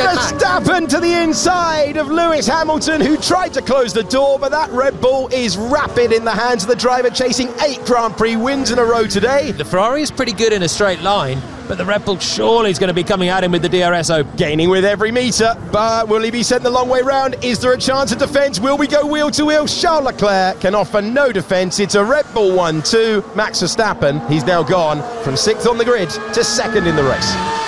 Verstappen 0.00 0.88
to 0.88 0.98
the 0.98 1.22
inside 1.22 1.96
of 1.96 2.08
Lewis 2.08 2.46
Hamilton, 2.46 3.00
who 3.00 3.16
tried 3.18 3.52
to 3.54 3.60
close 3.60 3.92
the 3.92 4.02
door, 4.02 4.38
but 4.38 4.50
that 4.50 4.70
Red 4.70 4.98
Bull 5.00 5.28
is 5.28 5.58
rapid 5.58 6.12
in 6.12 6.24
the 6.24 6.30
hands 6.30 6.62
of 6.62 6.70
the 6.70 6.76
driver, 6.76 7.10
chasing 7.10 7.48
eight 7.60 7.84
Grand 7.84 8.16
Prix 8.16 8.36
wins 8.36 8.70
in 8.70 8.78
a 8.78 8.84
row 8.84 9.06
today. 9.06 9.52
The 9.52 9.64
Ferrari 9.64 10.02
is 10.02 10.10
pretty 10.10 10.32
good 10.32 10.54
in 10.54 10.62
a 10.62 10.68
straight 10.68 11.00
line, 11.00 11.40
but 11.68 11.76
the 11.76 11.84
Red 11.84 12.04
Bull 12.06 12.18
surely 12.18 12.70
is 12.70 12.78
going 12.78 12.88
to 12.88 12.94
be 12.94 13.04
coming 13.04 13.28
at 13.28 13.44
him 13.44 13.52
with 13.52 13.60
the 13.60 13.68
DRS 13.68 14.10
open. 14.10 14.34
Gaining 14.36 14.70
with 14.70 14.84
every 14.86 15.12
meter, 15.12 15.54
but 15.70 16.08
will 16.08 16.22
he 16.22 16.30
be 16.30 16.42
sent 16.42 16.62
the 16.62 16.70
long 16.70 16.88
way 16.88 17.02
round? 17.02 17.36
Is 17.44 17.58
there 17.58 17.72
a 17.72 17.78
chance 17.78 18.10
of 18.10 18.18
defence? 18.18 18.58
Will 18.58 18.78
we 18.78 18.86
go 18.86 19.04
wheel 19.06 19.30
to 19.32 19.44
wheel? 19.44 19.66
Charles 19.66 20.04
Leclerc 20.04 20.60
can 20.60 20.74
offer 20.74 21.02
no 21.02 21.30
defence. 21.30 21.78
It's 21.78 21.94
a 21.94 22.04
Red 22.04 22.26
Bull 22.32 22.56
1 22.56 22.82
2. 22.82 23.24
Max 23.34 23.60
Verstappen, 23.62 24.26
he's 24.30 24.44
now 24.44 24.62
gone 24.62 25.02
from 25.22 25.36
sixth 25.36 25.66
on 25.66 25.76
the 25.76 25.84
grid 25.84 26.08
to 26.08 26.42
second 26.42 26.86
in 26.86 26.96
the 26.96 27.04
race. 27.04 27.59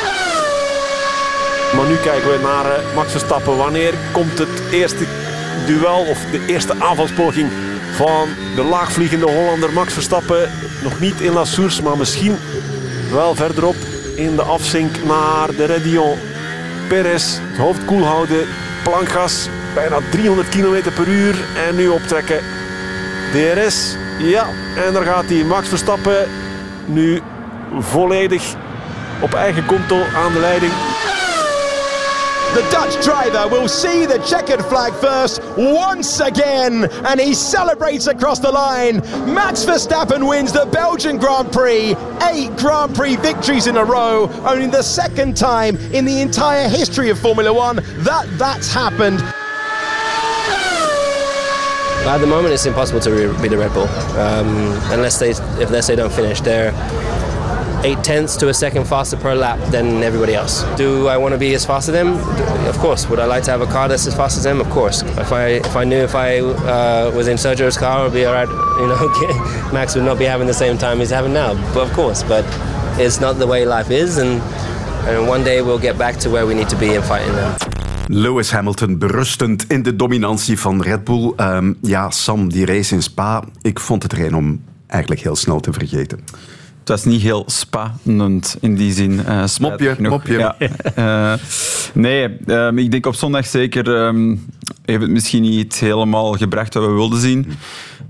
Maar 1.76 1.86
nu 1.86 1.96
kijken 1.96 2.30
we 2.30 2.38
naar 2.42 2.66
eh, 2.66 2.94
Max 2.94 3.10
Verstappen. 3.10 3.56
Wanneer 3.56 3.94
komt 4.12 4.38
het 4.38 4.62
eerste 4.70 5.04
duel 5.66 6.04
of 6.08 6.18
de 6.30 6.44
eerste 6.46 6.74
aanvalspoging 6.78 7.48
van 7.92 8.28
de 8.54 8.62
laagvliegende 8.62 9.30
Hollander 9.30 9.72
Max 9.72 9.92
Verstappen? 9.92 10.50
Nog 10.82 11.00
niet 11.00 11.20
in 11.20 11.32
La 11.32 11.44
Source, 11.44 11.82
maar 11.82 11.96
misschien 11.96 12.36
wel 13.12 13.34
verderop 13.34 13.76
in 14.14 14.36
de 14.36 14.42
afzink 14.42 15.04
naar 15.04 15.54
de 15.56 15.64
Redion. 15.64 16.18
Perez, 16.88 17.38
het 17.40 17.58
hoofd 17.58 17.84
koel 17.84 18.04
houden, 18.04 18.46
plankgas, 18.84 19.48
bijna 19.74 19.98
300 20.10 20.48
km 20.48 20.90
per 20.94 21.08
uur 21.08 21.44
en 21.68 21.76
nu 21.76 21.88
optrekken. 21.88 22.40
DRS, 23.32 23.96
ja, 24.18 24.46
en 24.86 24.92
daar 24.92 25.04
gaat 25.04 25.24
hij. 25.28 25.44
Max 25.44 25.68
Verstappen 25.68 26.28
nu 26.84 27.20
volledig 27.78 28.54
op 29.20 29.34
eigen 29.34 29.66
konto 29.66 29.96
aan 30.14 30.32
de 30.32 30.38
leiding. 30.38 30.72
The 32.54 32.68
Dutch 32.70 33.02
driver 33.02 33.48
will 33.48 33.66
see 33.66 34.04
the 34.04 34.18
checkered 34.18 34.62
flag 34.66 34.92
first 34.94 35.40
once 35.56 36.20
again, 36.20 36.84
and 37.06 37.18
he 37.18 37.32
celebrates 37.32 38.08
across 38.08 38.40
the 38.40 38.52
line. 38.52 38.96
Max 39.34 39.64
Verstappen 39.64 40.28
wins 40.28 40.52
the 40.52 40.66
Belgian 40.66 41.16
Grand 41.16 41.50
Prix, 41.50 41.96
eight 42.24 42.54
Grand 42.58 42.94
Prix 42.94 43.16
victories 43.16 43.66
in 43.68 43.78
a 43.78 43.84
row, 43.84 44.28
only 44.44 44.66
the 44.66 44.82
second 44.82 45.34
time 45.34 45.76
in 45.94 46.04
the 46.04 46.20
entire 46.20 46.68
history 46.68 47.08
of 47.08 47.18
Formula 47.18 47.50
One 47.50 47.76
that 47.76 48.26
that's 48.36 48.70
happened. 48.70 49.22
At 52.04 52.18
the 52.18 52.26
moment, 52.26 52.52
it's 52.52 52.66
impossible 52.66 53.00
to 53.00 53.40
be 53.40 53.48
the 53.48 53.56
Red 53.56 53.72
Bull 53.72 53.88
um, 54.18 54.78
unless 54.92 55.18
they, 55.18 55.30
if 55.30 55.68
unless 55.68 55.86
they 55.86 55.96
don't 55.96 56.12
finish. 56.12 56.42
They're 56.42 56.72
eight 57.84 58.02
tenths 58.04 58.36
to 58.36 58.48
a 58.48 58.54
second 58.54 58.84
faster 58.86 59.16
per 59.16 59.34
lap 59.34 59.58
than 59.70 60.02
everybody 60.02 60.34
else. 60.34 60.64
Do 60.76 61.08
I 61.08 61.16
want 61.16 61.32
to 61.32 61.38
be 61.38 61.54
as 61.54 61.64
fast 61.64 61.88
as 61.88 61.94
them? 61.94 62.16
Of 62.68 62.78
course. 62.78 63.08
Would 63.08 63.18
I 63.18 63.26
like 63.26 63.42
to 63.44 63.50
have 63.50 63.60
a 63.60 63.66
car 63.66 63.88
that's 63.88 64.06
as 64.06 64.14
fast 64.14 64.36
as 64.36 64.44
them? 64.44 64.60
Of 64.60 64.70
course. 64.70 65.02
If 65.02 65.32
I 65.32 65.46
if 65.46 65.76
I 65.76 65.84
knew 65.84 66.02
if 66.02 66.14
I 66.14 66.38
uh, 66.38 67.10
was 67.14 67.28
in 67.28 67.36
Sergio's 67.36 67.76
car, 67.76 67.98
I 67.98 68.02
would 68.04 68.12
be 68.12 68.26
alright. 68.26 68.48
You 68.82 68.88
know, 68.88 69.70
Max 69.72 69.94
would 69.94 70.04
not 70.04 70.18
be 70.18 70.24
having 70.24 70.46
the 70.48 70.54
same 70.54 70.76
time 70.76 70.98
he's 70.98 71.10
having 71.10 71.32
now. 71.32 71.54
But 71.74 71.82
of 71.88 71.92
course, 71.92 72.24
but 72.24 72.44
it's 72.98 73.20
not 73.20 73.38
the 73.38 73.46
way 73.46 73.64
life 73.64 73.90
is, 73.90 74.18
and 74.18 74.40
and 75.06 75.28
one 75.28 75.44
day 75.44 75.62
we'll 75.62 75.78
get 75.78 75.96
back 75.98 76.16
to 76.20 76.30
where 76.30 76.46
we 76.46 76.54
need 76.54 76.68
to 76.70 76.76
be 76.76 76.94
in 76.94 77.02
fighting 77.02 77.34
them. 77.34 77.54
Lewis 78.08 78.50
Hamilton 78.50 78.98
berustend 78.98 79.64
in 79.68 79.82
de 79.82 79.96
dominantie 79.96 80.58
van 80.58 80.82
Red 80.82 81.04
Bull. 81.04 81.32
Ehm, 81.36 81.72
ja, 81.80 82.10
Sam, 82.10 82.48
die 82.48 82.66
race 82.66 82.94
in 82.94 83.02
Spa, 83.02 83.44
ik 83.62 83.80
vond 83.80 84.02
het 84.02 84.12
een 84.12 84.34
om 84.34 84.60
eigenlijk 84.86 85.20
heel 85.20 85.36
snel 85.36 85.60
te 85.60 85.72
vergeten. 85.72 86.24
Het 86.92 87.04
was 87.04 87.12
niet 87.12 87.22
heel 87.22 87.44
spannend 87.46 88.56
in 88.60 88.74
die 88.74 88.92
zin. 88.92 89.20
spijtig 89.44 89.98
Mopje, 89.98 90.08
mopje. 90.08 90.38
Ja. 90.38 90.56
Eh, 90.94 91.38
nee, 91.92 92.36
ehm, 92.46 92.78
ik 92.78 92.90
denk 92.90 93.06
op 93.06 93.14
zondag 93.14 93.46
zeker 93.46 93.96
ehm, 93.96 94.36
heeft 94.84 95.00
het 95.00 95.10
misschien 95.10 95.42
niet 95.42 95.74
helemaal 95.74 96.32
gebracht 96.32 96.74
wat 96.74 96.84
we 96.84 96.90
wilden 96.92 97.20
zien. 97.20 97.52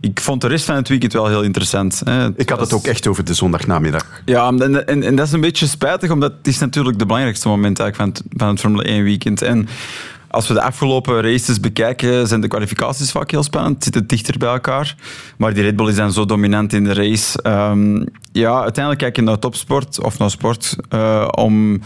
Ik 0.01 0.21
vond 0.21 0.41
de 0.41 0.49
rest 0.49 0.65
van 0.65 0.75
het 0.75 0.89
weekend 0.89 1.13
wel 1.13 1.27
heel 1.27 1.43
interessant. 1.43 2.03
Hè. 2.05 2.29
Ik 2.37 2.49
had 2.49 2.61
het 2.61 2.73
ook 2.73 2.87
echt 2.87 3.07
over 3.07 3.25
de 3.25 3.35
zondagnamiddag. 3.35 4.23
Ja, 4.25 4.49
en, 4.49 4.87
en, 4.87 5.03
en 5.03 5.17
dat 5.17 5.27
is 5.27 5.33
een 5.33 5.41
beetje 5.41 5.67
spijtig, 5.67 6.11
omdat 6.11 6.33
het 6.39 6.47
is 6.47 6.59
natuurlijk 6.59 6.99
de 6.99 7.07
belangrijkste 7.07 7.49
moment 7.49 7.79
eigenlijk 7.79 8.17
van, 8.17 8.25
het, 8.25 8.39
van 8.41 8.49
het 8.49 8.61
Formule 8.61 8.83
1 8.83 9.05
weekend. 9.05 9.43
En 9.43 9.69
als 10.33 10.49
we 10.49 10.55
de 10.55 10.63
afgelopen 10.63 11.23
races 11.23 11.61
bekijken, 11.61 12.27
zijn 12.29 12.41
de 12.41 12.49
kwalificaties 12.49 13.11
vaak 13.11 13.31
heel 13.31 13.43
spannend. 13.43 13.85
Zitten 13.85 14.07
dichter 14.07 14.39
bij 14.39 14.49
elkaar. 14.49 14.97
Maar 15.37 15.55
die 15.55 15.63
Red 15.63 15.77
Bull 15.77 15.89
is 15.89 15.95
dan 15.95 16.13
zo 16.13 16.25
dominant 16.25 16.73
in 16.73 16.85
de 16.85 16.93
race. 16.93 17.43
Ehm, 17.43 18.05
ja, 18.33 18.53
uiteindelijk 18.53 18.99
kijk 18.99 19.17
je 19.17 19.23
naar 19.23 19.39
topsport 19.39 20.01
of 20.01 20.19
naar 20.19 20.31
sport 20.31 20.77
eh, 20.89 21.29
om 21.31 21.81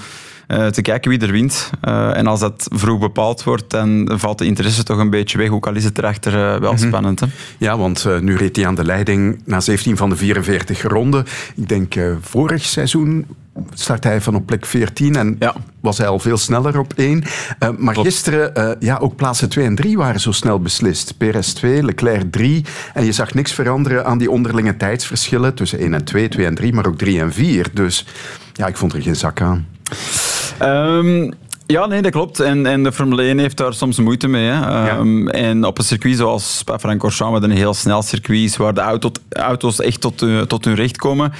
eh, 0.47 0.67
te 0.67 0.83
kijken 0.83 1.11
wie 1.11 1.21
er 1.21 1.33
wint. 1.33 1.71
Eh, 1.81 2.17
en 2.17 2.27
als 2.27 2.41
dat 2.41 2.69
vroeg 2.73 2.99
bepaald 2.99 3.45
wordt, 3.45 3.71
dan 3.71 4.11
valt 4.15 4.39
de 4.39 4.45
interesse 4.45 4.83
toch 4.83 4.99
een 4.99 5.11
beetje 5.11 5.39
weg. 5.39 5.51
Ook 5.51 5.67
al 5.67 5.75
is 5.75 5.85
het 5.85 5.99
erachter 5.99 6.55
eh, 6.55 6.61
wel 6.61 6.79
spannend. 6.79 7.21
Hè? 7.21 7.27
Ja, 7.59 7.79
want 7.79 8.07
nu 8.21 8.37
reed 8.37 8.57
hij 8.57 8.67
aan 8.67 8.75
de 8.75 8.85
leiding 8.85 9.43
na 9.45 9.61
17 9.61 9.97
van 9.97 10.09
de 10.09 10.17
44 10.17 10.83
ronden. 10.83 11.25
Ik 11.57 11.69
denk 11.69 11.95
vorig 12.21 12.65
seizoen 12.65 13.27
startte 13.75 14.09
hij 14.09 14.21
van 14.21 14.35
op 14.35 14.47
plek 14.47 14.67
14 14.67 15.17
en 15.17 15.39
was 15.81 15.99
hij 15.99 16.07
al 16.07 16.19
veel 16.19 16.37
sneller 16.37 16.79
op 16.79 16.93
1. 16.97 17.25
Eh, 17.59 17.69
maar 17.79 17.95
gisteren, 17.95 18.77
ja, 18.81 18.97
ook 18.97 19.17
plaatsen 19.17 19.49
2 19.49 19.65
en 19.65 19.75
3 19.75 19.97
waren 19.97 20.21
zo 20.21 20.33
snel 20.33 20.61
beslist. 20.61 21.17
Perez 21.17 21.53
2, 21.53 21.85
Leclerc 21.85 22.33
3. 22.33 22.65
En 22.95 23.05
je 23.05 23.13
zag 23.13 23.35
niks 23.35 23.53
veranderen 23.53 24.05
aan 24.07 24.19
die 24.19 24.31
onderlinge 24.31 24.77
tijdsverschillen 24.77 25.55
tussen 25.55 25.79
1 25.79 25.95
en 25.95 26.05
2, 26.05 26.29
2 26.29 26.47
en 26.47 26.55
3, 26.55 26.73
maar 26.73 26.87
ook 26.87 26.99
3 26.99 27.21
en 27.21 27.33
4. 27.33 27.67
Dus 27.73 28.07
ja, 28.53 28.67
ik 28.67 28.77
vond 28.77 28.93
er 28.93 29.03
geen 29.03 29.17
zak 29.17 29.41
aan. 29.41 29.67
Ehm, 30.59 31.31
ja, 31.67 31.87
nee, 31.87 32.03
dat 32.03 32.13
klopt. 32.13 32.41
En, 32.41 32.67
en 32.67 32.83
de 32.83 32.93
Formule 32.93 33.23
1 33.23 33.39
heeft 33.39 33.57
daar 33.57 33.75
soms 33.75 33.99
moeite 33.99 34.29
mee. 34.29 34.49
Hè. 34.51 34.89
Ehm, 34.89 35.29
En 35.29 35.65
op 35.65 35.79
een 35.79 35.85
circuit 35.85 36.17
zoals 36.17 36.59
Spa-Francorchamps, 36.59 37.33
wat 37.33 37.43
een 37.43 37.57
heel 37.57 37.75
snel 37.75 38.03
circuit 38.03 38.57
waar 38.57 38.75
de 38.75 38.81
auto, 38.81 39.11
auto's 39.29 39.81
echt 39.81 40.01
tot, 40.01 40.25
tot 40.47 40.65
hun 40.65 40.75
recht 40.75 40.97
komen, 40.97 41.33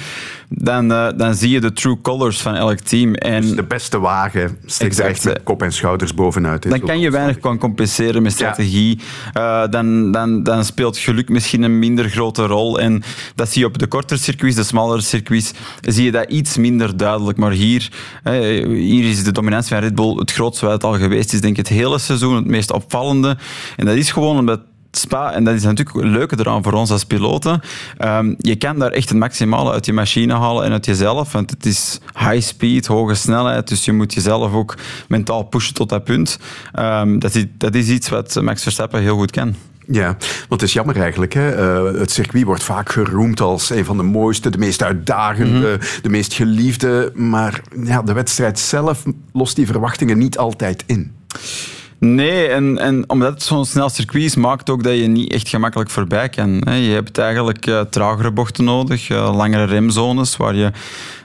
dan, 0.49 0.91
eh, 0.91 1.07
dan 1.15 1.35
zie 1.35 1.49
je 1.49 1.59
de 1.59 1.73
true 1.73 2.01
colors 2.01 2.41
van 2.41 2.55
elk 2.55 2.79
team. 2.79 3.13
En 3.13 3.41
Dus 3.41 3.55
de 3.55 3.63
beste 3.63 3.99
wagen 3.99 4.57
steekt 4.65 4.99
er 4.99 5.05
echt 5.05 5.25
met 5.25 5.43
kop 5.43 5.61
en 5.61 5.73
schouders 5.73 6.13
bovenuit. 6.13 6.69
dan 6.69 6.79
kan 6.79 6.99
je 6.99 7.11
weinig 7.11 7.39
kan 7.39 7.57
compenseren 7.57 8.21
met 8.21 8.31
strategie. 8.31 8.99
Eh, 9.33 9.67
dan, 9.69 10.11
dan, 10.11 10.43
dan 10.43 10.65
speelt 10.65 10.97
geluk 10.97 11.29
misschien 11.29 11.61
een 11.61 11.79
minder 11.79 12.09
grote 12.09 12.45
rol. 12.45 12.79
En 12.79 13.03
dat 13.35 13.49
zie 13.49 13.61
je 13.61 13.67
op 13.67 13.77
de 13.77 13.87
kortere 13.87 14.19
circuits, 14.19 14.55
de 14.55 14.63
smallere 14.63 15.01
circuits, 15.01 15.53
zie 15.81 16.03
je 16.03 16.11
dat 16.11 16.29
iets 16.29 16.57
minder 16.57 16.97
duidelijk. 16.97 17.37
Maar 17.37 17.51
hier, 17.51 17.89
hier 18.67 19.09
is 19.09 19.23
de 19.23 19.31
dominantie 19.31 19.69
van 19.69 19.83
Red 19.83 19.95
Bull 19.95 20.15
het 20.15 20.31
grootste 20.31 20.65
wat 20.65 20.73
het 20.73 20.83
al 20.83 20.97
geweest 20.97 21.33
is, 21.33 21.41
denk 21.41 21.57
ik, 21.57 21.67
het 21.67 21.77
hele 21.77 21.99
seizoen, 21.99 22.35
het 22.35 22.45
meest 22.45 22.71
opvallende. 22.71 23.37
En 23.75 23.85
dat 23.85 23.95
is 23.95 24.11
gewoon 24.11 24.37
omdat 24.37 24.59
Spa, 24.91 25.33
en 25.33 25.43
dat 25.43 25.55
is 25.55 25.63
natuurlijk 25.63 25.97
het 25.97 26.05
leuke 26.05 26.35
eraan 26.39 26.63
voor 26.63 26.73
ons 26.73 26.91
als 26.91 27.03
piloten. 27.05 27.61
ehm, 27.97 28.33
je 28.37 28.55
kan 28.55 28.79
daar 28.79 28.91
echt 28.91 29.09
het 29.09 29.17
maximale 29.17 29.71
uit 29.71 29.85
je 29.85 29.93
machine 29.93 30.33
halen 30.33 30.63
en 30.63 30.71
uit 30.71 30.85
jezelf. 30.85 31.31
Want 31.31 31.49
het 31.49 31.65
is 31.65 31.99
high 32.19 32.41
speed, 32.41 32.85
hoge 32.85 33.13
snelheid. 33.15 33.67
Dus 33.67 33.85
je 33.85 33.93
moet 33.93 34.13
jezelf 34.13 34.53
ook 34.53 34.75
mentaal 35.07 35.43
pushen 35.43 35.73
tot 35.73 35.89
dat 35.89 36.03
punt. 36.03 36.39
Ehm, 36.73 37.19
dat, 37.19 37.35
is, 37.35 37.45
dat 37.57 37.75
is 37.75 37.89
iets 37.89 38.09
wat 38.09 38.41
Max 38.41 38.63
Verstappen 38.63 39.01
heel 39.01 39.17
goed 39.17 39.31
kan. 39.31 39.55
Ja, 39.91 40.05
want 40.49 40.61
het 40.61 40.61
is 40.61 40.73
jammer 40.73 41.01
eigenlijk. 41.01 41.33
Hè? 41.33 41.51
Eh, 41.51 41.99
het 41.99 42.11
circuit 42.11 42.43
wordt 42.43 42.63
vaak 42.63 42.91
geroemd 42.91 43.41
als 43.41 43.69
een 43.69 43.85
van 43.85 43.97
de 43.97 44.03
mooiste, 44.03 44.49
de 44.49 44.57
meest 44.57 44.83
uitdagende, 44.83 45.79
de 46.01 46.09
meest 46.09 46.33
geliefde. 46.33 47.11
Maar 47.15 47.61
ja, 47.83 48.01
de 48.01 48.13
wedstrijd 48.13 48.59
zelf 48.59 49.03
lost 49.33 49.55
die 49.55 49.65
verwachtingen 49.65 50.17
niet 50.17 50.37
altijd 50.37 50.83
in. 50.85 51.15
Nee, 51.99 52.47
en, 52.47 52.77
en 52.77 53.09
omdat 53.09 53.33
het 53.33 53.43
zo'n 53.43 53.65
snel 53.65 53.89
circuit 53.89 54.23
is, 54.23 54.35
maakt 54.35 54.69
ook 54.69 54.83
dat 54.83 54.97
je 54.97 55.07
niet 55.07 55.31
echt 55.33 55.49
gemakkelijk 55.49 55.89
voorbij 55.89 56.29
kan. 56.29 56.51
Je 56.65 56.91
hebt 56.93 57.17
eigenlijk 57.17 57.65
eh, 57.65 57.81
tragere 57.81 58.31
bochten 58.31 58.63
nodig, 58.63 59.09
eh, 59.09 59.35
langere 59.35 59.63
remzones 59.63 60.37
waar 60.37 60.55
je 60.55 60.71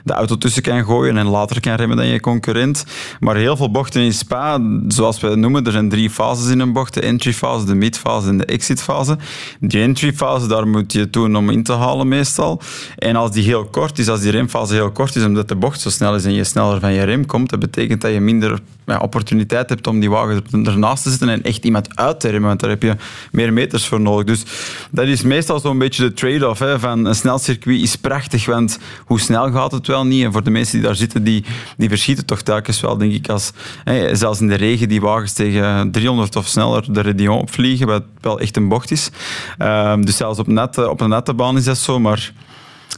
de 0.03 0.13
auto 0.13 0.37
tussen 0.37 0.61
kan 0.61 0.85
gooien 0.85 1.17
en 1.17 1.25
later 1.25 1.59
kan 1.59 1.75
remmen 1.75 1.97
dan 1.97 2.07
je 2.07 2.19
concurrent. 2.19 2.85
Maar 3.19 3.35
heel 3.35 3.57
veel 3.57 3.71
bochten 3.71 4.01
in 4.01 4.13
Spa, 4.13 4.61
zoals 4.87 5.19
we 5.19 5.27
het 5.27 5.37
noemen, 5.37 5.65
er 5.65 5.71
zijn 5.71 5.89
drie 5.89 6.09
fases 6.09 6.51
in 6.51 6.59
een 6.59 6.73
bocht. 6.73 6.93
De 6.93 7.01
entry-fase, 7.01 7.65
de 7.65 7.75
mid-fase 7.75 8.27
en 8.27 8.37
de 8.37 8.45
exit-fase. 8.45 9.17
Die 9.59 9.81
entry-fase, 9.81 10.47
daar 10.47 10.67
moet 10.67 10.93
je 10.93 11.09
doen 11.09 11.35
om 11.35 11.49
in 11.49 11.63
te 11.63 11.73
halen 11.73 12.07
meestal. 12.07 12.61
En 12.97 13.15
als 13.15 13.31
die 13.31 13.43
heel 13.43 13.65
kort 13.65 13.99
is, 13.99 14.09
als 14.09 14.21
die 14.21 14.31
remfase 14.31 14.73
heel 14.73 14.91
kort 14.91 15.15
is, 15.15 15.23
omdat 15.23 15.47
de 15.47 15.55
bocht 15.55 15.81
zo 15.81 15.89
snel 15.89 16.15
is 16.15 16.25
en 16.25 16.33
je 16.33 16.43
sneller 16.43 16.79
van 16.79 16.93
je 16.93 17.03
rem 17.03 17.25
komt, 17.25 17.49
dat 17.49 17.59
betekent 17.59 18.01
dat 18.01 18.11
je 18.11 18.19
minder 18.19 18.59
ja, 18.85 18.97
opportuniteit 18.97 19.69
hebt 19.69 19.87
om 19.87 19.99
die 19.99 20.09
wagen 20.09 20.43
ernaast 20.51 21.03
te 21.03 21.09
zitten 21.09 21.29
en 21.29 21.43
echt 21.43 21.65
iemand 21.65 21.95
uit 21.95 22.19
te 22.19 22.29
remmen, 22.29 22.47
want 22.47 22.59
daar 22.59 22.69
heb 22.69 22.81
je 22.81 22.95
meer 23.31 23.53
meters 23.53 23.87
voor 23.87 24.01
nodig. 24.01 24.25
Dus 24.25 24.43
dat 24.91 25.07
is 25.07 25.21
meestal 25.21 25.59
zo'n 25.59 25.77
beetje 25.77 26.03
de 26.03 26.13
trade-off 26.13 26.63
van 26.77 27.05
een 27.05 27.15
snel 27.15 27.39
circuit 27.39 27.81
is 27.81 27.95
prachtig, 27.95 28.45
want 28.45 28.79
hoe 29.05 29.19
snel 29.19 29.51
gaat 29.51 29.71
het 29.71 29.83
niet? 30.01 30.23
En 30.23 30.31
voor 30.31 30.43
de 30.43 30.49
mensen 30.49 30.77
die 30.77 30.87
daar 30.87 30.95
zitten, 30.95 31.23
die, 31.23 31.45
die 31.77 31.89
verschieten 31.89 32.25
toch 32.25 32.41
telkens 32.41 32.81
wel, 32.81 32.97
denk 32.97 33.13
ik, 33.13 33.29
als 33.29 33.51
hè, 33.83 34.15
zelfs 34.15 34.39
in 34.39 34.47
de 34.47 34.55
regen 34.55 34.89
die 34.89 35.01
wagens 35.01 35.33
tegen 35.33 35.91
300 35.91 36.35
of 36.35 36.47
sneller 36.47 36.93
de 36.93 37.01
Redion 37.01 37.37
opvliegen, 37.37 37.87
wat 37.87 38.03
wel 38.21 38.39
echt 38.39 38.57
een 38.57 38.67
bocht 38.67 38.91
is. 38.91 39.09
Ehm, 39.57 40.01
dus 40.01 40.17
zelfs 40.17 40.39
op, 40.39 40.47
net, 40.47 40.87
op 40.87 41.01
een 41.01 41.09
nette 41.09 41.33
baan 41.33 41.57
is 41.57 41.63
dat 41.63 41.77
zo, 41.77 41.99
maar... 41.99 42.33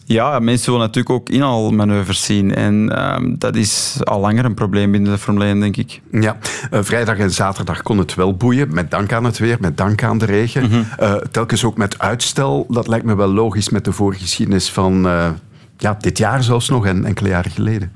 Ja, 0.07 0.39
mensen 0.39 0.71
willen 0.71 0.85
natuurlijk 0.85 1.15
ook 1.15 1.29
inhaalmanoeuvres 1.29 2.23
zien. 2.23 2.55
En 2.55 2.95
ehm, 2.95 3.35
dat 3.37 3.55
is 3.55 3.97
al 4.03 4.19
langer 4.19 4.45
een 4.45 4.53
probleem 4.53 4.91
binnen 4.91 5.11
de 5.11 5.17
Formule 5.17 5.45
1, 5.45 5.59
denk 5.59 5.77
ik. 5.77 6.01
Ja, 6.11 6.37
eh, 6.69 6.79
vrijdag 6.83 7.17
en 7.17 7.31
zaterdag 7.31 7.81
kon 7.81 7.97
het 7.97 8.15
wel 8.15 8.35
boeien, 8.35 8.73
met 8.73 8.91
dank 8.91 9.13
aan 9.13 9.23
het 9.23 9.37
weer, 9.37 9.57
met 9.59 9.77
dank 9.77 10.03
aan 10.03 10.17
de 10.17 10.25
regen. 10.25 10.63
Mhm. 10.63 10.83
Eh, 10.97 11.13
telkens 11.31 11.63
ook 11.63 11.77
met 11.77 11.99
uitstel, 11.99 12.65
dat 12.69 12.87
lijkt 12.87 13.05
me 13.05 13.15
wel 13.15 13.27
logisch 13.27 13.69
met 13.69 13.85
de 13.85 13.91
voorgeschiedenis 13.91 14.69
van 14.69 15.07
eh, 15.07 15.29
ja, 15.77 15.97
dit 15.99 16.17
jaar 16.17 16.43
zelfs 16.43 16.69
nog 16.69 16.85
en 16.85 17.05
enkele 17.05 17.29
jaren 17.29 17.51
geleden. 17.51 17.91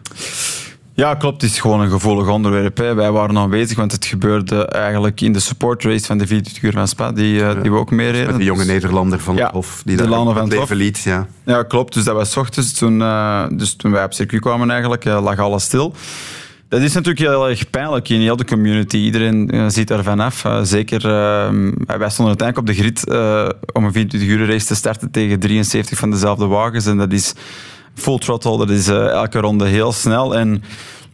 Ja, 1.00 1.16
klopt. 1.16 1.42
Het 1.42 1.52
is 1.52 1.60
gewoon 1.60 1.82
een 1.82 1.90
gevoelig 1.90 2.28
onderwerp. 2.28 2.78
Hè. 2.78 2.94
Wij 2.94 3.12
waren 3.12 3.38
aanwezig, 3.38 3.78
want 3.78 3.92
het 3.92 4.06
gebeurde 4.06 4.66
eigenlijk 4.66 5.22
in 5.22 5.34
de 5.34 5.40
support 5.40 5.84
race 5.84 6.06
van 6.06 6.18
de 6.18 6.28
24 6.28 6.64
uur 6.64 6.72
van 6.72 6.88
Spa, 6.88 7.12
die, 7.12 7.44
eh, 7.46 7.62
die 7.62 7.72
we 7.72 7.78
ook 7.78 7.92
meereden. 7.92 8.28
Met 8.28 8.36
die 8.36 8.46
jonge 8.46 8.66
Nederlander 8.66 9.20
van 9.20 9.36
Ja, 9.36 9.50
Hof, 9.54 9.82
die 9.86 9.98
de 9.98 10.08
daar 10.08 10.18
van 10.18 10.28
het 10.28 10.48
leven 10.48 10.58
Hof. 10.60 10.70
liet. 10.70 11.00
Ja. 11.00 11.28
Ja, 11.46 11.64
klopt. 11.64 11.94
Dus 11.94 12.04
dat 12.04 12.16
was 12.16 12.38
ochtends. 12.38 12.74
Toen, 12.74 13.02
eh, 13.02 13.46
dus 13.52 13.74
toen 13.76 13.92
wij 13.92 14.04
op 14.04 14.14
circuit 14.14 14.42
kwamen 14.42 14.70
eigenlijk, 14.70 15.06
eh, 15.06 15.22
lag 15.24 15.40
alles 15.40 15.64
stil. 15.64 15.94
Dat 16.70 16.82
is 16.82 16.94
natuurlijk 16.94 17.20
heel 17.26 17.50
erg 17.50 17.70
pijnlijk 17.70 18.10
in 18.10 18.20
heel 18.20 18.36
de 18.36 18.46
community. 18.46 18.98
Iedereen 18.98 19.50
eh, 19.50 19.66
ziet 19.68 19.88
daar 19.88 20.04
vanaf. 20.04 20.46
Eh, 20.46 20.60
zeker, 20.62 21.06
eh, 21.06 21.54
wij 21.98 22.10
stonden 22.10 22.38
uiteindelijk 22.38 22.58
op 22.58 22.66
de 22.66 22.74
grid 22.74 23.10
om 23.74 23.84
een 23.84 23.92
24 23.92 24.30
uur 24.30 24.48
race 24.48 24.66
te 24.66 24.76
starten 24.76 25.12
tegen 25.12 25.40
73 25.40 25.98
van 25.98 26.12
dezelfde 26.12 26.46
wagens. 26.46 26.86
En 26.86 26.98
dat 26.98 27.12
is 27.12 27.34
full 27.94 28.18
throttle. 28.18 28.58
Dat 28.58 28.70
is 28.70 28.88
elke 28.88 29.40
ronde 29.40 29.66
heel 29.66 29.92
snel. 29.92 30.36
En 30.36 30.64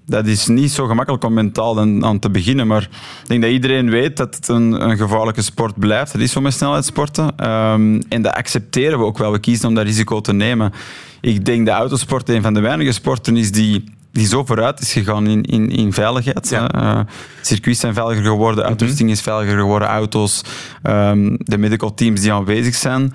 dat 0.05 0.25
is 0.25 0.47
niet 0.47 0.71
zo 0.71 0.85
gemakkelijk 0.85 1.23
om 1.23 1.33
mentaal 1.33 1.79
aan, 1.79 2.05
aan 2.05 2.19
te 2.19 2.29
beginnen. 2.29 2.67
Maar 2.67 2.81
ik 3.21 3.27
denk 3.27 3.41
dat 3.41 3.51
iedereen 3.51 3.89
weet 3.89 4.17
dat 4.17 4.35
het 4.35 4.47
een, 4.47 4.89
een 4.89 4.97
gevaarlijke 4.97 5.41
sport 5.41 5.79
blijft. 5.79 6.11
Dat 6.11 6.21
is 6.21 6.31
zo 6.31 6.41
met 6.41 6.53
snelheidssporten. 6.53 7.37
Ehm, 7.37 8.01
en 8.09 8.21
dat 8.21 8.33
accepteren 8.33 8.99
we 8.99 9.05
ook 9.05 9.17
wel. 9.17 9.31
We 9.31 9.39
kiezen 9.39 9.67
om 9.67 9.75
dat 9.75 9.85
risico 9.85 10.21
te 10.21 10.33
nemen. 10.33 10.73
Ik 11.21 11.45
denk 11.45 11.65
dat 11.65 11.75
autosport 11.75 12.29
een 12.29 12.41
van 12.41 12.53
de 12.53 12.59
weinige 12.59 12.91
sporten 12.91 13.37
is 13.37 13.51
die, 13.51 13.83
die 14.15 14.27
zo 14.27 14.45
vooruit 14.45 14.79
is 14.81 14.93
gegaan 14.93 15.27
in, 15.27 15.43
in, 15.43 15.69
in 15.69 15.93
veiligheid. 15.93 16.49
hè. 16.49 16.67
Eh, 16.67 16.99
circuits 17.41 17.79
zijn 17.79 17.93
veiliger 17.93 18.23
geworden, 18.23 18.65
uitrusting 18.65 19.09
is 19.09 19.21
veiliger 19.21 19.57
geworden, 19.57 19.87
auto's, 19.87 20.43
ehm, 20.81 21.35
de 21.37 21.57
medical 21.57 21.93
teams 21.93 22.21
die 22.21 22.33
aanwezig 22.33 22.75
zijn. 22.75 23.13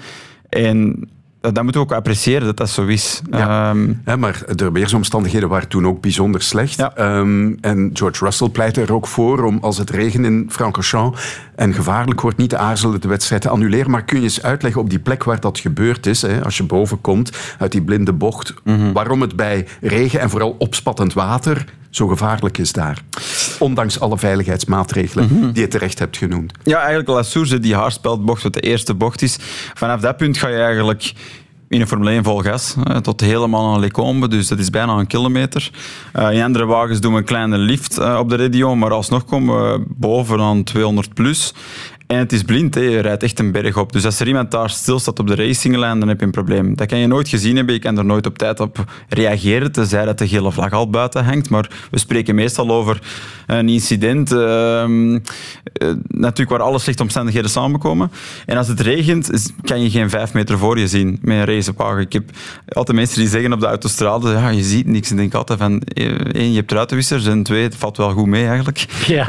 En 0.48 1.08
dat, 1.40 1.62
moeten 1.62 1.80
we 1.80 1.86
ook 1.86 1.92
appreciëren 1.92 2.46
dat 2.46 2.56
dat 2.56 2.70
zo 2.70 2.86
is. 2.86 3.22
Ehm, 3.30 3.92
Hè, 4.04 4.16
maar 4.16 4.42
de 4.54 4.72
weersomstandigheden 4.72 5.48
waren 5.48 5.68
toen 5.68 5.86
ook 5.86 6.00
bijzonder 6.00 6.42
slecht. 6.42 6.78
Ehm, 6.80 7.52
en 7.60 7.90
George 7.92 8.24
Russell 8.24 8.48
pleitte 8.48 8.80
er 8.80 8.92
ook 8.92 9.06
voor 9.06 9.44
om 9.44 9.58
als 9.60 9.78
het 9.78 9.90
regent 9.90 10.24
in 10.24 10.46
Francorchamps 10.50 11.38
en 11.60 11.74
gevaarlijk 11.74 12.20
wordt 12.20 12.36
niet 12.36 12.54
aarzelen 12.54 13.00
de 13.00 13.08
wedstrijd 13.08 13.42
te 13.42 13.48
annuleren. 13.48 13.90
Maar 13.90 14.04
kun 14.04 14.16
je 14.18 14.22
eens 14.22 14.42
uitleggen 14.42 14.80
op 14.80 14.90
die 14.90 14.98
plek 14.98 15.24
waar 15.24 15.40
dat 15.40 15.58
gebeurd 15.58 16.06
is, 16.06 16.22
hè, 16.22 16.44
als 16.44 16.56
je 16.56 16.62
boven 16.62 17.00
komt 17.00 17.30
uit 17.58 17.72
die 17.72 17.82
blinde 17.82 18.12
bocht, 18.12 18.54
Mhm. 18.64 18.92
waarom 18.92 19.20
het 19.20 19.36
bij 19.36 19.66
regen 19.80 20.20
en 20.20 20.30
vooral 20.30 20.54
opspattend 20.58 21.12
water 21.12 21.64
zo 21.90 22.06
gevaarlijk 22.06 22.58
is 22.58 22.72
daar? 22.72 23.02
Ondanks 23.58 24.00
alle 24.00 24.18
veiligheidsmaatregelen 24.18 25.28
Mhm. 25.32 25.52
die 25.52 25.62
je 25.62 25.68
terecht 25.68 25.98
hebt 25.98 26.16
genoemd. 26.16 26.52
Ja, 26.62 26.78
eigenlijk 26.78 27.08
La 27.08 27.22
Source, 27.22 27.58
die 27.58 27.74
haarspeldbocht, 27.74 28.42
wat 28.42 28.52
de 28.54 28.60
eerste 28.60 28.94
bocht 28.94 29.22
is. 29.22 29.36
Vanaf 29.74 30.00
dat 30.00 30.16
punt 30.16 30.38
ga 30.38 30.48
je 30.48 30.56
eigenlijk 30.62 31.12
in 31.70 31.80
een 31.80 31.86
Formule 31.86 32.10
1 32.10 32.24
vol 32.24 32.38
gas, 32.38 32.74
eh, 32.84 32.96
tot 32.96 33.20
helemaal 33.20 33.74
aan 33.74 33.80
Lecombe, 33.80 34.28
dus 34.28 34.48
dat 34.48 34.58
is 34.58 34.70
bijna 34.70 34.92
een 34.92 35.06
kilometer. 35.06 35.70
Eh, 36.12 36.32
in 36.32 36.42
andere 36.42 36.66
wagens 36.66 37.00
doen 37.00 37.12
we 37.12 37.18
een 37.18 37.24
kleine 37.24 37.58
lift 37.58 37.98
eh, 37.98 38.18
op 38.18 38.28
de 38.28 38.36
radio, 38.36 38.76
maar 38.76 38.92
alsnog 38.92 39.24
komen 39.24 39.72
we 39.72 39.84
boven 39.88 40.40
aan 40.40 40.64
200 40.64 41.14
plus. 41.14 41.54
En 42.10 42.18
het 42.18 42.32
is 42.32 42.42
blind, 42.42 42.74
hè. 42.74 42.80
je 42.80 43.00
rijdt 43.00 43.22
echt 43.22 43.38
een 43.38 43.52
berg 43.52 43.76
op. 43.76 43.92
Dus 43.92 44.04
als 44.04 44.20
er 44.20 44.26
iemand 44.26 44.50
daar 44.50 44.70
stilstaat 44.70 45.18
op 45.18 45.26
de 45.26 45.34
racinglijn, 45.34 45.98
dan 45.98 46.08
heb 46.08 46.18
je 46.18 46.24
een 46.24 46.32
probleem. 46.32 46.76
Dat 46.76 46.86
kan 46.86 46.98
je 46.98 47.06
nooit 47.06 47.28
gezien 47.28 47.56
hebben, 47.56 47.74
je 47.74 47.80
kan 47.80 47.98
er 47.98 48.04
nooit 48.04 48.26
op 48.26 48.38
tijd 48.38 48.60
op 48.60 48.84
reageren, 49.08 49.72
tenzij 49.72 50.04
dat 50.04 50.18
de 50.18 50.28
gele 50.28 50.52
vlag 50.52 50.72
al 50.72 50.90
buiten 50.90 51.24
hangt. 51.24 51.50
Maar 51.50 51.70
we 51.90 51.98
spreken 51.98 52.34
meestal 52.34 52.70
over 52.70 53.00
een 53.46 53.68
incident, 53.68 54.32
ehm, 54.32 55.14
eh, 55.14 55.88
natuurlijk 56.08 56.50
waar 56.50 56.60
alle 56.60 56.78
slechte 56.78 57.02
omstandigheden 57.02 57.50
samenkomen. 57.50 58.10
En 58.46 58.56
als 58.56 58.68
het 58.68 58.80
regent, 58.80 59.52
kan 59.62 59.82
je 59.82 59.90
geen 59.90 60.10
vijf 60.10 60.32
meter 60.32 60.58
voor 60.58 60.78
je 60.78 60.88
zien 60.88 61.18
met 61.22 61.36
een 61.36 61.54
racewagen. 61.54 62.00
Ik 62.00 62.12
heb 62.12 62.30
altijd 62.68 62.96
mensen 62.96 63.18
die 63.18 63.28
zeggen 63.28 63.52
op 63.52 63.60
de 63.60 63.66
autostrade, 63.66 64.30
ja, 64.30 64.48
je 64.48 64.62
ziet 64.62 64.86
niks. 64.86 65.10
En 65.10 65.14
ik 65.14 65.20
denk 65.20 65.34
altijd 65.34 65.58
van, 65.58 65.80
eh, 65.80 66.04
één, 66.32 66.50
je 66.50 66.56
hebt 66.56 66.72
ruitenwissers, 66.72 67.26
en 67.26 67.42
twee, 67.42 67.62
het 67.62 67.76
valt 67.76 67.96
wel 67.96 68.12
goed 68.12 68.26
mee 68.26 68.46
eigenlijk. 68.46 68.86
Ja. 69.06 69.26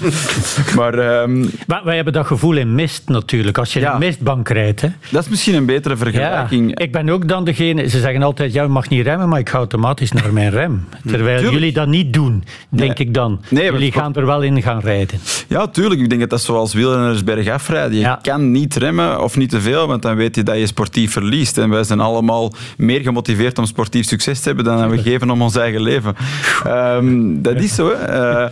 maar, 0.76 0.94
ehm, 0.94 1.46
Maar 1.66 2.00
hebben 2.02 2.22
dat 2.22 2.26
gevoel 2.26 2.56
in 2.56 2.74
mist 2.74 3.08
natuurlijk. 3.08 3.58
Als 3.58 3.72
je 3.72 3.80
in 3.80 3.86
een 3.86 3.98
mistbank 3.98 4.48
rijdt. 4.48 4.80
Hè. 4.80 4.88
Dat 5.10 5.22
is 5.24 5.28
misschien 5.28 5.54
een 5.54 5.66
betere 5.66 5.96
vergelijking. 5.96 6.78
ik 6.78 6.92
ben 6.92 7.08
ook 7.08 7.28
dan 7.28 7.44
degene... 7.44 7.88
Ze 7.88 8.00
zeggen 8.00 8.22
altijd, 8.22 8.52
ja, 8.52 8.62
je 8.62 8.68
mag 8.68 8.88
niet 8.88 9.02
remmen, 9.02 9.28
maar 9.28 9.38
ik 9.38 9.48
ga 9.48 9.58
automatisch 9.58 10.12
naar 10.12 10.32
mijn 10.32 10.50
rem. 10.50 10.84
Terwijl 11.06 11.36
Tuurlijk. 11.36 11.58
jullie 11.58 11.72
dat 11.72 11.88
niet 11.88 12.12
doen, 12.12 12.44
denk 12.68 12.98
ik 12.98 13.14
dan. 13.14 13.40
maar 13.50 13.62
jullie 13.62 13.92
gaan 13.92 14.14
er 14.14 14.26
wel 14.26 14.42
in 14.42 14.62
gaan 14.62 14.80
rijden. 14.80 15.20
Ja, 15.48 15.66
tuurlijk. 15.66 16.00
Ik 16.00 16.08
denk 16.08 16.20
dat 16.20 16.30
dat 16.30 16.42
zoals 16.42 16.74
wielrenners 16.74 17.24
bergaf 17.24 17.68
rijden. 17.68 17.98
Je 17.98 18.16
kan 18.22 18.50
niet 18.50 18.76
remmen 18.76 19.22
of 19.22 19.36
niet 19.36 19.50
te 19.50 19.60
veel, 19.60 19.86
want 19.86 20.02
dan 20.02 20.16
weet 20.16 20.36
je 20.36 20.42
dat 20.42 20.58
je 20.58 20.66
sportief 20.66 21.12
verliest. 21.12 21.58
En 21.58 21.70
wij 21.70 21.84
zijn 21.84 22.00
allemaal 22.00 22.52
meer 22.76 23.00
gemotiveerd 23.00 23.58
om 23.58 23.66
sportief 23.66 24.06
succes 24.06 24.40
te 24.40 24.46
hebben 24.46 24.64
dan 24.64 24.88
we 24.88 24.98
geven 24.98 25.30
om 25.30 25.42
ons 25.42 25.56
eigen 25.56 25.82
leven. 25.82 26.14
Ehm, 26.64 27.42
dat 27.42 27.56
is 27.56 27.74
zo. 27.74 27.88
Hè. 27.88 27.94
Eh, 27.94 28.48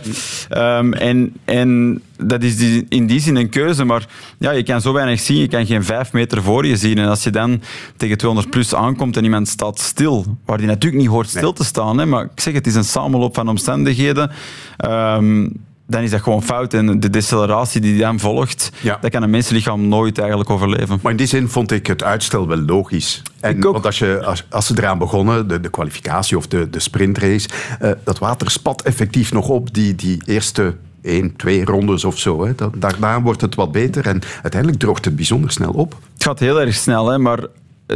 ehm, 0.49 0.93
en, 0.93 1.33
en 1.45 2.01
dat 2.23 2.43
is 2.43 2.57
die- 2.57 2.85
in 2.89 3.07
die 3.07 3.19
zin 3.19 3.35
een 3.35 3.49
keuze, 3.49 3.83
maar 3.83 4.05
ja, 4.39 4.51
je 4.51 4.63
kan 4.63 4.81
zo 4.81 4.93
weinig 4.93 5.19
zien. 5.19 5.37
Je 5.37 5.47
kan 5.47 5.65
geen 5.65 5.83
vijf 5.83 6.13
meter 6.13 6.43
voor 6.43 6.65
je 6.65 6.75
zien. 6.77 6.97
En 6.97 7.07
als 7.07 7.23
je 7.23 7.29
dan 7.29 7.61
tegen 7.97 8.17
200 8.17 8.49
plus 8.51 8.75
aankomt 8.75 9.17
en 9.17 9.23
iemand 9.23 9.47
staat 9.47 9.79
stil, 9.79 10.25
waar 10.45 10.57
die 10.57 10.67
natuurlijk 10.67 11.01
niet 11.01 11.11
hoort 11.11 11.29
stil 11.29 11.53
te 11.53 11.63
staan, 11.63 11.97
hè, 11.97 12.05
maar 12.05 12.23
ik 12.23 12.39
zeg 12.41 12.53
het 12.53 12.67
is 12.67 12.75
een 12.75 12.83
samenloop 12.83 13.35
van 13.35 13.47
omstandigheden. 13.49 14.31
Ehm, 14.77 15.49
dan 15.87 16.01
is 16.01 16.09
dat 16.11 16.21
gewoon 16.21 16.43
fout. 16.43 16.73
En 16.73 16.99
de 16.99 17.09
deceleratie 17.09 17.81
die 17.81 17.99
dan 17.99 18.19
volgt, 18.19 18.71
dat 19.01 19.11
kan 19.11 19.23
een 19.23 19.29
mensenlichaam 19.29 19.87
nooit 19.87 20.17
eigenlijk 20.17 20.49
overleven. 20.49 20.99
Maar 21.01 21.11
in 21.11 21.17
die 21.17 21.27
zin 21.27 21.49
vond 21.49 21.71
ik 21.71 21.87
het 21.87 22.03
uitstel 22.03 22.47
wel 22.47 22.57
logisch. 22.61 23.21
En, 23.39 23.59
Want 23.73 23.85
als, 23.85 23.99
je, 23.99 24.23
als, 24.25 24.45
als 24.49 24.65
ze 24.65 24.73
eraan 24.77 24.97
begonnen, 24.97 25.47
de, 25.47 25.59
de 25.59 25.69
kwalificatie 25.69 26.37
of 26.37 26.47
de, 26.47 26.69
de 26.69 26.79
sprintrace, 26.79 27.49
eh, 27.79 27.91
dat 28.03 28.19
water 28.19 28.51
spat 28.51 28.81
effectief 28.81 29.33
nog 29.33 29.47
op 29.49 29.73
die, 29.73 29.95
die 29.95 30.21
eerste 30.25 30.75
één, 31.01 31.35
twee 31.35 31.65
rondes 31.65 32.03
of 32.05 32.17
zo. 32.19 32.45
Hè. 32.45 32.51
Daarna 32.77 33.21
wordt 33.21 33.41
het 33.41 33.55
wat 33.55 33.71
beter 33.71 34.07
en 34.07 34.21
uiteindelijk 34.41 34.81
droogt 34.81 35.05
het 35.05 35.15
bijzonder 35.15 35.51
snel 35.51 35.71
op. 35.71 35.95
Het 36.13 36.23
gaat 36.23 36.39
heel 36.39 36.61
erg 36.61 36.75
snel, 36.75 37.07
hè, 37.07 37.17
maar 37.17 37.39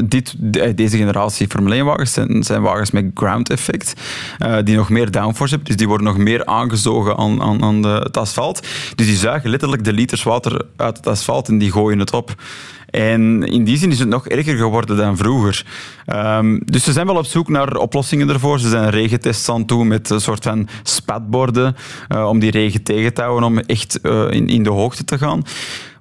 dit, 0.06 0.36
de- 0.38 0.74
deze 0.74 0.98
generatie 0.98 1.48
Formule 1.48 1.76
1-wagens 1.84 2.14
zijn, 2.14 2.44
zijn 2.44 2.62
wagens 2.62 2.92
met 2.92 3.06
ground 3.14 3.50
effect, 3.50 3.94
eh, 4.38 4.58
die 4.64 4.76
nog 4.76 4.90
meer 4.90 5.12
downforce 5.12 5.50
hebben, 5.54 5.68
dus 5.68 5.78
die 5.78 5.88
worden 5.88 6.08
nog 6.08 6.18
meer 6.18 6.46
aangezogen 6.46 7.18
aan, 7.18 7.42
aan, 7.42 7.64
aan 7.64 7.82
de, 7.82 7.88
het 7.88 8.18
asfalt. 8.18 8.68
Dus 8.96 9.06
die 9.06 9.16
zuigen 9.16 9.50
letterlijk 9.50 9.84
de 9.84 9.94
liters 9.94 10.24
water 10.24 10.66
uit 10.76 10.98
het 10.98 11.08
asfalt 11.08 11.48
en 11.48 11.58
die 11.58 11.72
gooien 11.72 12.00
het 12.00 12.14
op. 12.14 12.36
En 12.96 13.44
in 13.44 13.64
die 13.64 13.78
zin 13.78 13.92
is 13.92 14.00
het 14.00 14.08
nog 14.08 14.28
erger 14.28 14.58
geworden 14.58 14.98
dan 14.98 15.18
vroeger. 15.18 15.66
Ehm, 16.06 16.60
dus 16.66 16.84
ze 16.84 16.92
zijn 16.92 17.06
wel 17.06 17.16
op 17.16 17.26
zoek 17.26 17.50
naar 17.50 17.76
oplossingen 17.76 18.30
ervoor. 18.30 18.60
Ze 18.60 18.70
zijn 18.70 18.90
regentests 18.90 19.50
aan 19.50 19.66
doen 19.66 19.88
met 19.88 20.10
een 20.10 20.22
soort 20.22 20.44
van 20.44 20.68
spatborden 20.84 21.76
eh, 22.08 22.28
om 22.28 22.40
die 22.40 22.52
regen 22.52 22.84
tegen 22.84 23.14
te 23.14 23.22
houden, 23.22 23.48
om 23.48 23.60
echt 23.60 24.02
eh, 24.02 24.32
in, 24.32 24.48
in 24.48 24.64
de 24.64 24.70
hoogte 24.70 25.04
te 25.04 25.18
gaan. 25.18 25.44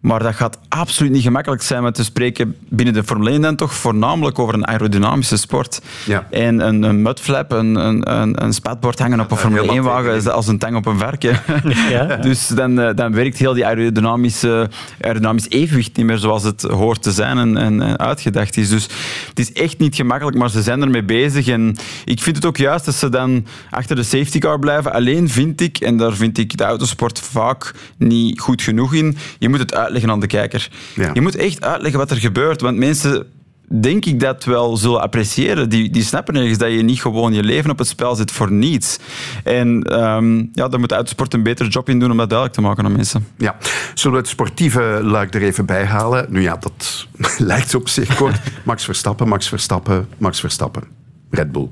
Maar 0.05 0.23
dat 0.23 0.35
gaat 0.35 0.59
absoluut 0.69 1.13
niet 1.13 1.23
gemakkelijk 1.23 1.63
zijn 1.63 1.83
met 1.83 1.95
te 1.95 2.05
spreken 2.05 2.57
binnen 2.69 2.95
de 2.95 3.05
Formule 3.05 3.31
1 3.31 3.41
dan 3.41 3.57
toch 3.57 3.75
voornamelijk 3.75 4.39
over 4.39 4.55
een 4.55 4.67
aerodynamische 4.67 5.37
sport. 5.37 5.81
Ja. 6.07 6.27
En 6.31 6.67
een, 6.67 6.83
een 6.83 7.03
mudflap, 7.03 7.53
een, 7.53 7.75
een, 7.75 8.13
een, 8.13 8.43
een 8.43 8.53
spatbord 8.53 8.99
hangen 8.99 9.21
op 9.21 9.31
een 9.31 9.37
Formule 9.37 9.81
1-wagen 9.81 10.15
is 10.15 10.29
als 10.29 10.47
een 10.47 10.59
tang 10.59 10.77
op 10.77 10.87
een 10.87 10.99
varken. 10.99 11.41
Ja. 11.91 12.17
dus 12.29 12.49
dan, 12.49 12.81
eh, 12.81 12.95
dan 12.95 13.13
werkt 13.13 13.39
heel 13.39 13.55
die 13.55 13.67
aerodynamische, 13.67 14.71
aerodynamisch 15.01 15.49
evenwicht 15.49 15.97
niet 15.97 16.07
meer 16.07 16.19
zoals 16.19 16.43
het 16.43 16.63
hoort 16.63 17.03
te 17.03 17.13
zijn 17.13 17.39
en, 17.39 17.57
en, 17.57 17.83
en 17.83 17.99
uitgedacht 17.99 18.57
is. 18.57 18.69
Dus 18.69 18.89
het 19.29 19.39
is 19.39 19.53
echt 19.53 19.79
niet 19.79 19.95
gemakkelijk, 19.95 20.37
maar 20.37 20.51
ze 20.51 20.63
zijn 20.63 20.83
ermee 20.83 21.05
bezig. 21.05 21.49
En 21.49 21.77
ik 22.05 22.23
vind 22.23 22.37
het 22.37 22.45
ook 22.45 22.57
juist 22.57 22.85
dat 22.85 22.95
ze 22.95 23.09
dan 23.09 23.47
achter 23.71 23.97
de 23.97 24.03
safety 24.03 24.39
car 24.39 24.59
blijven. 24.59 24.93
Alleen 24.93 25.29
vind 25.29 25.61
ik, 25.61 25.79
en 25.79 25.97
daar 25.97 26.15
vind 26.15 26.39
ik 26.39 26.57
de 26.57 26.65
autosport 26.65 27.21
vaak 27.21 27.75
niet 27.97 28.41
goed 28.41 28.63
genoeg 28.63 28.95
in, 28.95 29.17
je 29.39 29.49
moet 29.49 29.59
het 29.59 29.75
uitleggen 29.75 29.94
aan 30.03 30.21
de 30.21 30.27
kijker. 30.27 30.71
Ja. 30.95 31.11
Je 31.13 31.21
moet 31.21 31.37
echt 31.37 31.65
uitleggen 31.65 31.99
wat 31.99 32.11
er 32.11 32.17
gebeurt, 32.17 32.61
want 32.61 32.77
mensen 32.77 33.27
denk 33.69 34.05
ik 34.05 34.21
dat 34.21 34.45
wel 34.45 34.77
zullen 34.77 35.01
appreciëren. 35.01 35.69
Die, 35.69 35.91
die 35.91 36.03
snappen 36.03 36.37
ergens 36.37 36.59
dat 36.59 36.71
je 36.71 36.83
niet 36.83 37.01
gewoon 37.01 37.33
je 37.33 37.43
leven 37.43 37.71
op 37.71 37.79
het 37.79 37.87
spel 37.87 38.15
zet 38.15 38.33
voor 38.33 38.53
niets. 38.53 38.99
En 39.45 39.83
ehm, 39.83 40.37
ja, 40.53 40.69
daar 40.69 40.81
moet 40.81 40.89
de 40.89 40.95
autosport 40.95 41.35
een 41.35 41.43
betere 41.43 41.69
job 41.69 41.89
in 41.89 41.99
doen 41.99 42.11
om 42.11 42.17
dat 42.17 42.29
duidelijk 42.29 42.59
te 42.59 42.65
maken 42.65 42.85
aan 42.85 42.93
mensen. 42.93 43.27
Ja, 43.39 43.57
zullen 43.95 44.17
we 44.17 44.23
het 44.23 44.33
sportieve 44.33 45.01
luik 45.03 45.35
er 45.35 45.43
even 45.43 45.67
bij 45.67 45.85
halen? 45.85 46.27
Nu 46.29 46.43
ja, 46.43 46.57
dat 46.57 47.07
lijkt 47.39 47.75
op 47.75 47.89
zich 47.89 48.17
kort. 48.17 48.41
Max 48.63 48.85
Verstappen, 48.85 49.29
Max 49.29 49.49
Verstappen, 49.49 50.09
Max 50.19 50.41
Verstappen. 50.41 50.83
Red 51.31 51.53
Bull. 51.53 51.69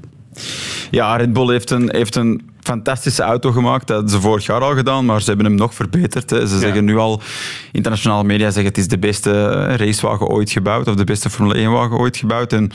Ja, 0.90 1.16
Red 1.16 1.32
Bull 1.32 1.50
heeft 1.50 1.70
een, 1.70 1.88
heeft 1.92 2.14
een 2.16 2.50
fantastische 2.62 3.22
auto 3.22 3.52
gemaakt. 3.52 3.86
Dat 3.86 3.96
hadden 3.96 4.14
ze 4.14 4.20
vorig 4.20 4.46
jaar 4.46 4.60
al 4.60 4.74
gedaan, 4.74 5.04
maar 5.04 5.20
ze 5.20 5.28
hebben 5.28 5.46
hem 5.46 5.54
nog 5.54 5.74
verbeterd. 5.74 6.30
Hè. 6.30 6.46
Ze 6.46 6.58
zeggen 6.58 6.84
nu 6.84 6.96
al, 6.96 7.20
internationale 7.72 8.24
media 8.24 8.50
zeggen 8.50 8.64
het 8.64 8.78
is 8.78 8.88
de 8.88 8.98
beste 8.98 9.30
eh, 9.30 9.76
racewagen 9.76 10.26
ooit 10.26 10.50
gebouwd 10.50 10.88
of 10.88 10.94
de 10.94 11.04
beste 11.04 11.30
Formule 11.30 11.64
1-wagen 11.64 11.96
ooit 11.96 12.16
gebouwd. 12.16 12.52
En 12.52 12.70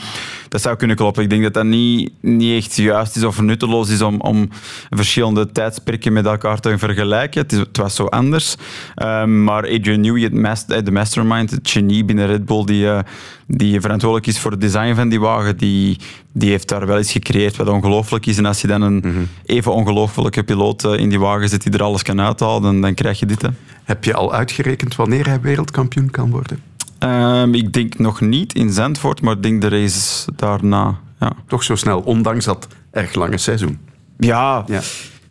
dat 0.48 0.60
zou 0.60 0.76
kunnen 0.76 0.96
kloppen. 0.96 1.22
Ik 1.22 1.30
denk 1.30 1.42
dat 1.42 1.54
dat 1.54 1.64
niet, 1.64 2.12
niet 2.20 2.64
echt 2.64 2.76
juist 2.76 3.16
is 3.16 3.24
of 3.24 3.40
nutteloos 3.40 3.88
is 3.88 4.02
om, 4.02 4.20
om 4.20 4.48
verschillende 4.90 5.52
tijdsperken 5.52 6.12
met 6.12 6.26
elkaar 6.26 6.60
te 6.60 6.78
vergelijken. 6.78 7.42
Het, 7.42 7.52
is, 7.52 7.58
het 7.58 7.76
was 7.76 7.94
zo 7.94 8.04
anders. 8.04 8.56
Um, 9.02 9.44
maar 9.44 9.62
Adrian 9.62 10.00
Newey, 10.00 10.22
het 10.22 10.34
master, 10.34 10.76
eh, 10.76 10.84
de 10.84 10.90
mastermind, 10.90 11.50
het 11.50 11.70
genie 11.70 12.04
binnen 12.04 12.26
Red 12.26 12.44
Bull, 12.44 12.64
die, 12.64 12.84
uh, 12.84 12.98
die 13.46 13.80
verantwoordelijk 13.80 14.26
is 14.26 14.38
voor 14.38 14.50
het 14.50 14.60
design 14.60 14.94
van 14.94 15.08
die 15.08 15.20
wagen, 15.20 15.56
die, 15.56 15.98
die 16.38 16.50
heeft 16.50 16.68
daar 16.68 16.86
wel 16.86 16.98
iets 16.98 17.12
gecreëerd 17.12 17.56
wat 17.56 17.68
ongelooflijk 17.68 18.26
is. 18.26 18.38
En 18.38 18.46
als 18.46 18.60
je 18.60 18.66
dan 18.66 18.82
een 18.82 18.94
mm 19.04 19.12
-hmm. 19.12 19.28
even 19.44 19.72
ongelooflijke 19.72 20.42
piloot 20.42 20.84
in 20.84 21.08
die 21.08 21.20
wagen 21.20 21.48
zit 21.48 21.62
die 21.62 21.72
er 21.72 21.82
alles 21.82 22.02
kan 22.02 22.20
uithalen, 22.20 22.62
dan, 22.62 22.80
dan 22.80 22.94
krijg 22.94 23.18
je 23.18 23.26
dit. 23.26 23.42
Hè. 23.42 23.48
Heb 23.84 24.04
je 24.04 24.14
al 24.14 24.34
uitgerekend 24.34 24.96
wanneer 24.96 25.26
hij 25.26 25.40
wereldkampioen 25.40 26.10
kan 26.10 26.30
worden? 26.30 26.62
Um, 26.98 27.54
ik 27.54 27.72
denk 27.72 27.98
nog 27.98 28.20
niet 28.20 28.54
in 28.54 28.70
Zandvoort, 28.72 29.20
maar 29.20 29.34
ik 29.34 29.42
denk 29.42 29.60
de 29.60 29.68
races 29.68 30.24
daarna. 30.36 30.98
Ja. 31.20 31.32
Toch 31.46 31.62
zo 31.62 31.74
snel, 31.74 32.00
ondanks 32.00 32.44
dat 32.44 32.68
erg 32.90 33.14
lange 33.14 33.38
seizoen. 33.38 33.78
Ja, 34.18 34.64
ja. 34.66 34.80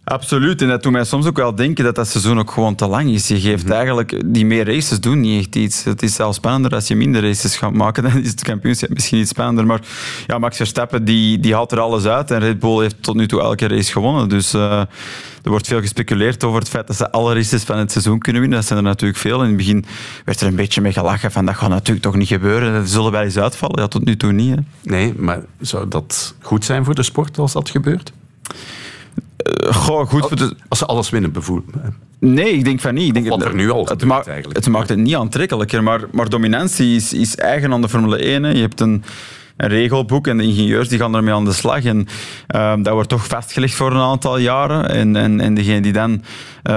Absoluut. 0.09 0.61
En 0.61 0.67
dat 0.67 0.83
doet 0.83 0.91
mij 0.91 1.03
soms 1.03 1.25
ook 1.25 1.37
wel 1.37 1.55
denken 1.55 1.83
dat 1.83 1.95
dat 1.95 2.07
seizoen 2.07 2.39
ook 2.39 2.51
gewoon 2.51 2.75
te 2.75 2.87
lang 2.87 3.09
is. 3.09 3.27
Je 3.27 3.39
geeft 3.39 3.63
mm 3.63 3.69
-hmm. 3.69 3.77
eigenlijk... 3.77 4.21
Die 4.25 4.45
meer 4.45 4.65
races 4.65 4.99
doen 4.99 5.19
niet 5.19 5.39
echt 5.39 5.55
iets. 5.55 5.83
Het 5.83 6.03
is 6.03 6.13
zelfs 6.15 6.37
spannender 6.37 6.73
als 6.73 6.87
je 6.87 6.95
minder 6.95 7.21
races 7.21 7.55
gaat 7.55 7.73
maken. 7.73 8.03
Dan 8.03 8.17
is 8.17 8.29
het 8.29 8.43
kampioenschap 8.43 8.89
misschien 8.89 9.19
iets 9.19 9.29
spannender. 9.29 9.65
Maar 9.65 9.81
ja, 10.27 10.37
Max 10.37 10.57
Verstappen 10.57 11.05
die, 11.05 11.39
die 11.39 11.53
haalt 11.53 11.71
er 11.71 11.79
alles 11.79 12.05
uit. 12.05 12.31
En 12.31 12.39
Red 12.39 12.59
Bull 12.59 12.81
heeft 12.81 12.95
tot 12.99 13.15
nu 13.15 13.27
toe 13.27 13.41
elke 13.41 13.67
race 13.67 13.91
gewonnen. 13.91 14.29
Dus 14.29 14.53
uh, 14.53 14.79
er 15.43 15.49
wordt 15.49 15.67
veel 15.67 15.81
gespeculeerd 15.81 16.43
over 16.43 16.59
het 16.59 16.69
feit 16.69 16.87
dat 16.87 16.95
ze 16.95 17.11
alle 17.11 17.33
races 17.33 17.63
van 17.63 17.77
het 17.77 17.91
seizoen 17.91 18.19
kunnen 18.19 18.41
winnen. 18.41 18.59
Dat 18.59 18.67
zijn 18.67 18.79
er 18.79 18.85
natuurlijk 18.85 19.19
veel. 19.19 19.41
In 19.41 19.47
het 19.47 19.57
begin 19.57 19.85
werd 20.25 20.41
er 20.41 20.47
een 20.47 20.55
beetje 20.55 20.81
mee 20.81 20.93
gelachen 20.93 21.31
van 21.31 21.45
dat 21.45 21.55
gaat 21.55 21.69
natuurlijk 21.69 22.05
toch 22.05 22.15
niet 22.15 22.27
gebeuren. 22.27 22.73
Dat 22.73 22.89
zullen 22.89 23.11
wel 23.11 23.21
eens 23.21 23.37
uitvallen. 23.37 23.81
Ja, 23.81 23.87
tot 23.87 24.05
nu 24.05 24.17
toe 24.17 24.31
niet. 24.31 24.55
Hè. 24.55 24.61
Nee, 24.83 25.13
maar 25.17 25.41
zou 25.59 25.87
dat 25.87 26.35
goed 26.41 26.65
zijn 26.65 26.85
voor 26.85 26.95
de 26.95 27.03
sport 27.03 27.37
als 27.37 27.53
dat 27.53 27.69
gebeurt? 27.69 28.11
Uh, 29.63 29.73
goh, 29.75 30.07
goed 30.09 30.27
voor 30.27 30.37
de... 30.37 30.55
Als 30.67 30.79
ze 30.79 30.85
alles 30.85 31.09
winnen, 31.09 31.31
bijvoorbeeld. 31.31 31.75
Nee, 32.19 32.53
ik 32.53 32.63
denk 32.63 32.79
van 32.79 32.93
niet. 32.93 33.07
Ik 33.07 33.13
denk 33.13 33.27
wat 33.27 33.43
er 33.43 33.55
nu 33.55 33.69
al 33.69 33.85
het, 33.85 34.05
ma 34.05 34.23
eigenlijk. 34.23 34.55
het 34.55 34.67
maakt 34.67 34.89
het 34.89 34.97
niet 34.97 35.15
aantrekkelijker, 35.15 35.83
maar, 35.83 36.01
maar 36.11 36.29
dominantie 36.29 36.95
is, 36.95 37.13
is 37.13 37.35
eigen 37.35 37.73
aan 37.73 37.81
de 37.81 37.89
Formule 37.89 38.17
1. 38.17 38.43
Hè. 38.43 38.51
Je 38.51 38.61
hebt 38.61 38.79
een, 38.79 39.03
een 39.57 39.69
regelboek 39.69 40.27
en 40.27 40.37
de 40.37 40.43
ingenieurs 40.43 40.89
die 40.89 40.99
gaan 40.99 41.15
ermee 41.15 41.33
aan 41.33 41.45
de 41.45 41.53
slag. 41.53 41.83
En 41.83 42.07
uh, 42.55 42.73
dat 42.77 42.93
wordt 42.93 43.09
toch 43.09 43.27
vastgelegd 43.27 43.75
voor 43.75 43.91
een 43.91 44.01
aantal 44.01 44.37
jaren. 44.37 44.89
En, 44.89 45.15
en, 45.15 45.39
en 45.39 45.53
degenen 45.53 45.81
die 45.81 45.93
dan 45.93 46.11
uh, 46.11 46.19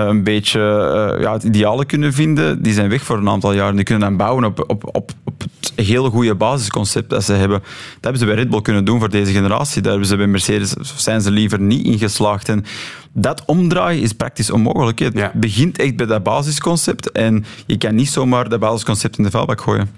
een 0.06 0.24
beetje 0.24 0.60
uh, 0.60 1.22
ja, 1.22 1.32
het 1.32 1.42
ideale 1.42 1.84
kunnen 1.84 2.12
vinden, 2.12 2.62
die 2.62 2.72
zijn 2.72 2.88
weg 2.88 3.02
voor 3.02 3.18
een 3.18 3.28
aantal 3.28 3.52
jaren. 3.52 3.76
Die 3.76 3.84
kunnen 3.84 4.08
dan 4.08 4.16
bouwen 4.16 4.44
op, 4.44 4.64
op, 4.66 4.96
op, 4.96 5.10
op 5.24 5.44
het 5.60 5.86
hele 5.86 6.10
goede 6.10 6.34
basisconcept 6.34 7.10
dat 7.10 7.24
ze 7.24 7.32
hebben. 7.32 7.58
Dat 7.60 7.68
hebben 8.00 8.20
ze 8.20 8.26
bij 8.26 8.34
Red 8.34 8.50
Bull 8.50 8.62
kunnen 8.62 8.84
doen 8.84 8.98
voor 8.98 9.10
deze 9.10 9.32
generatie. 9.32 9.82
Daar 9.82 9.90
hebben 9.90 10.08
ze 10.08 10.16
bij 10.16 10.26
Mercedes 10.26 10.74
zijn 10.96 11.20
ze 11.20 11.30
liever 11.30 11.60
niet 11.60 11.86
in 11.86 11.98
geslaagd. 11.98 12.48
En 12.48 12.64
dat 13.12 13.42
omdraaien 13.44 14.02
is 14.02 14.12
praktisch 14.12 14.50
onmogelijk. 14.50 14.98
Het 14.98 15.14
ja. 15.14 15.32
begint 15.34 15.78
echt 15.78 15.96
bij 15.96 16.06
dat 16.06 16.22
basisconcept 16.22 17.12
en 17.12 17.44
je 17.66 17.78
kan 17.78 17.94
niet 17.94 18.08
zomaar 18.08 18.48
dat 18.48 18.60
basisconcept 18.60 19.18
in 19.18 19.24
de 19.24 19.30
vuilbak 19.30 19.60
gooien. 19.60 19.90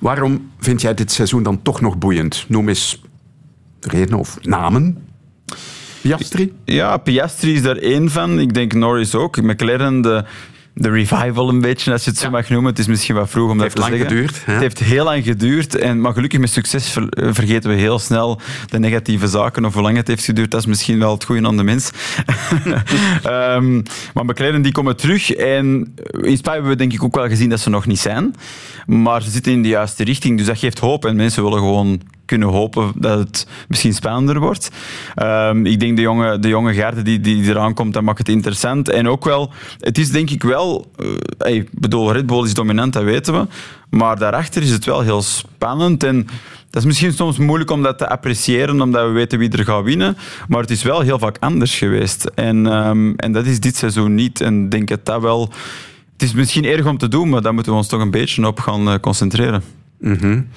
Waarom 0.00 0.50
vind 0.58 0.80
jij 0.80 0.94
dit 0.94 1.12
seizoen 1.12 1.42
dan 1.42 1.62
toch 1.62 1.80
nog 1.80 1.98
boeiend? 1.98 2.44
Noem 2.48 2.68
eens 2.68 3.02
redenen 3.80 4.18
of 4.18 4.38
namen. 4.42 5.04
Piastri? 6.00 6.52
Ja, 6.64 6.96
Piastri 6.96 7.54
is 7.54 7.62
daar 7.62 7.76
één 7.76 8.10
van. 8.10 8.40
Ik 8.40 8.54
denk 8.54 8.72
Norris 8.72 9.14
ook. 9.14 9.42
McLaren, 9.42 10.00
de, 10.00 10.24
de 10.74 10.90
revival 10.90 11.48
een 11.48 11.60
beetje, 11.60 11.92
als 11.92 12.04
je 12.04 12.10
het 12.10 12.18
zo 12.18 12.24
ja. 12.24 12.30
mag 12.30 12.48
noemen. 12.48 12.70
Het 12.70 12.78
is 12.78 12.86
misschien 12.86 13.14
wat 13.14 13.30
vroeg 13.30 13.50
om 13.50 13.58
dat 13.58 13.74
te 13.74 13.82
zeggen. 13.82 13.98
Het 13.98 14.08
heeft 14.08 14.12
lang 14.12 14.28
geduurd. 14.28 14.46
Hè? 14.46 14.52
Het 14.52 14.62
heeft 14.62 14.78
heel 14.78 15.04
lang 15.04 15.24
geduurd. 15.24 15.74
En, 15.74 16.00
maar 16.00 16.12
gelukkig 16.12 16.40
met 16.40 16.50
succes 16.50 16.96
vergeten 17.14 17.70
we 17.70 17.76
heel 17.76 17.98
snel 17.98 18.40
de 18.66 18.78
negatieve 18.78 19.28
zaken. 19.28 19.64
Of 19.64 19.74
hoe 19.74 19.82
lang 19.82 19.96
het 19.96 20.08
heeft 20.08 20.24
geduurd, 20.24 20.50
dat 20.50 20.60
is 20.60 20.66
misschien 20.66 20.98
wel 20.98 21.12
het 21.12 21.24
goede 21.24 21.46
aan 21.46 21.56
de 21.56 21.62
mens. 21.62 21.90
um, 23.26 23.82
maar 24.14 24.24
McLaren 24.24 24.62
die 24.62 24.72
komen 24.72 24.96
terug. 24.96 25.30
En 25.30 25.94
in 26.22 26.36
Spa 26.36 26.52
hebben 26.52 26.70
we 26.70 26.76
denk 26.76 26.92
ik 26.92 27.02
ook 27.02 27.14
wel 27.14 27.28
gezien 27.28 27.50
dat 27.50 27.60
ze 27.60 27.70
nog 27.70 27.86
niet 27.86 28.00
zijn. 28.00 28.34
Maar 28.86 29.22
ze 29.22 29.30
zitten 29.30 29.52
in 29.52 29.62
de 29.62 29.68
juiste 29.68 30.04
richting. 30.04 30.36
Dus 30.36 30.46
dat 30.46 30.58
geeft 30.58 30.78
hoop. 30.78 31.04
En 31.04 31.16
mensen 31.16 31.42
willen 31.42 31.58
gewoon 31.58 32.00
kunnen 32.30 32.48
hopen 32.48 32.92
dat 32.94 33.18
het 33.18 33.46
misschien 33.68 33.94
spannender 33.94 34.40
wordt. 34.40 34.70
Um, 35.22 35.66
ik 35.66 35.80
denk 35.80 35.96
de 35.96 36.02
jonge, 36.02 36.38
de 36.38 36.48
jonge 36.48 37.02
die, 37.02 37.20
die 37.20 37.44
eraan 37.44 37.74
komt, 37.74 37.94
dat 37.94 38.02
maakt 38.02 38.18
het 38.18 38.28
interessant. 38.28 38.88
En 38.88 39.08
ook 39.08 39.24
wel, 39.24 39.52
het 39.78 39.98
is 39.98 40.10
denk 40.10 40.30
ik 40.30 40.42
wel... 40.42 40.90
Uh, 40.96 41.08
hey, 41.38 41.68
bedoel, 41.72 42.12
Red 42.12 42.26
Bull 42.26 42.44
is 42.44 42.54
dominant, 42.54 42.92
dat 42.92 43.02
weten 43.02 43.34
we. 43.34 43.46
Maar 43.96 44.18
daarachter 44.18 44.62
is 44.62 44.70
het 44.70 44.84
wel 44.84 45.00
heel 45.00 45.22
spannend. 45.22 46.04
En 46.04 46.26
dat 46.70 46.82
is 46.82 46.84
misschien 46.84 47.12
soms 47.12 47.38
moeilijk 47.38 47.70
om 47.70 47.82
dat 47.82 47.98
te 47.98 48.08
appreciëren, 48.08 48.80
omdat 48.80 49.06
we 49.06 49.12
weten 49.12 49.38
wie 49.38 49.50
er 49.50 49.64
gaat 49.64 49.84
winnen. 49.84 50.16
Maar 50.48 50.60
het 50.60 50.70
is 50.70 50.82
wel 50.82 51.00
heel 51.00 51.18
vaak 51.18 51.36
anders 51.40 51.78
geweest. 51.78 52.24
En, 52.34 52.66
um, 52.66 53.16
en 53.16 53.32
dat 53.32 53.46
is 53.46 53.60
dit 53.60 53.76
seizoen 53.76 54.14
niet. 54.14 54.40
En 54.40 54.64
ik 54.64 54.70
denk 54.70 54.88
dat 54.88 55.04
dat 55.04 55.20
wel... 55.20 55.52
Het 56.12 56.22
is 56.22 56.34
misschien 56.34 56.64
erg 56.64 56.86
om 56.86 56.98
te 56.98 57.08
doen, 57.08 57.28
maar 57.28 57.42
daar 57.42 57.54
moeten 57.54 57.72
we 57.72 57.78
ons 57.78 57.88
toch 57.88 58.00
een 58.00 58.10
beetje 58.10 58.46
op 58.46 58.60
gaan 58.60 58.88
uh, 58.88 58.94
concentreren. 59.00 59.62
-hmm. 60.00 60.48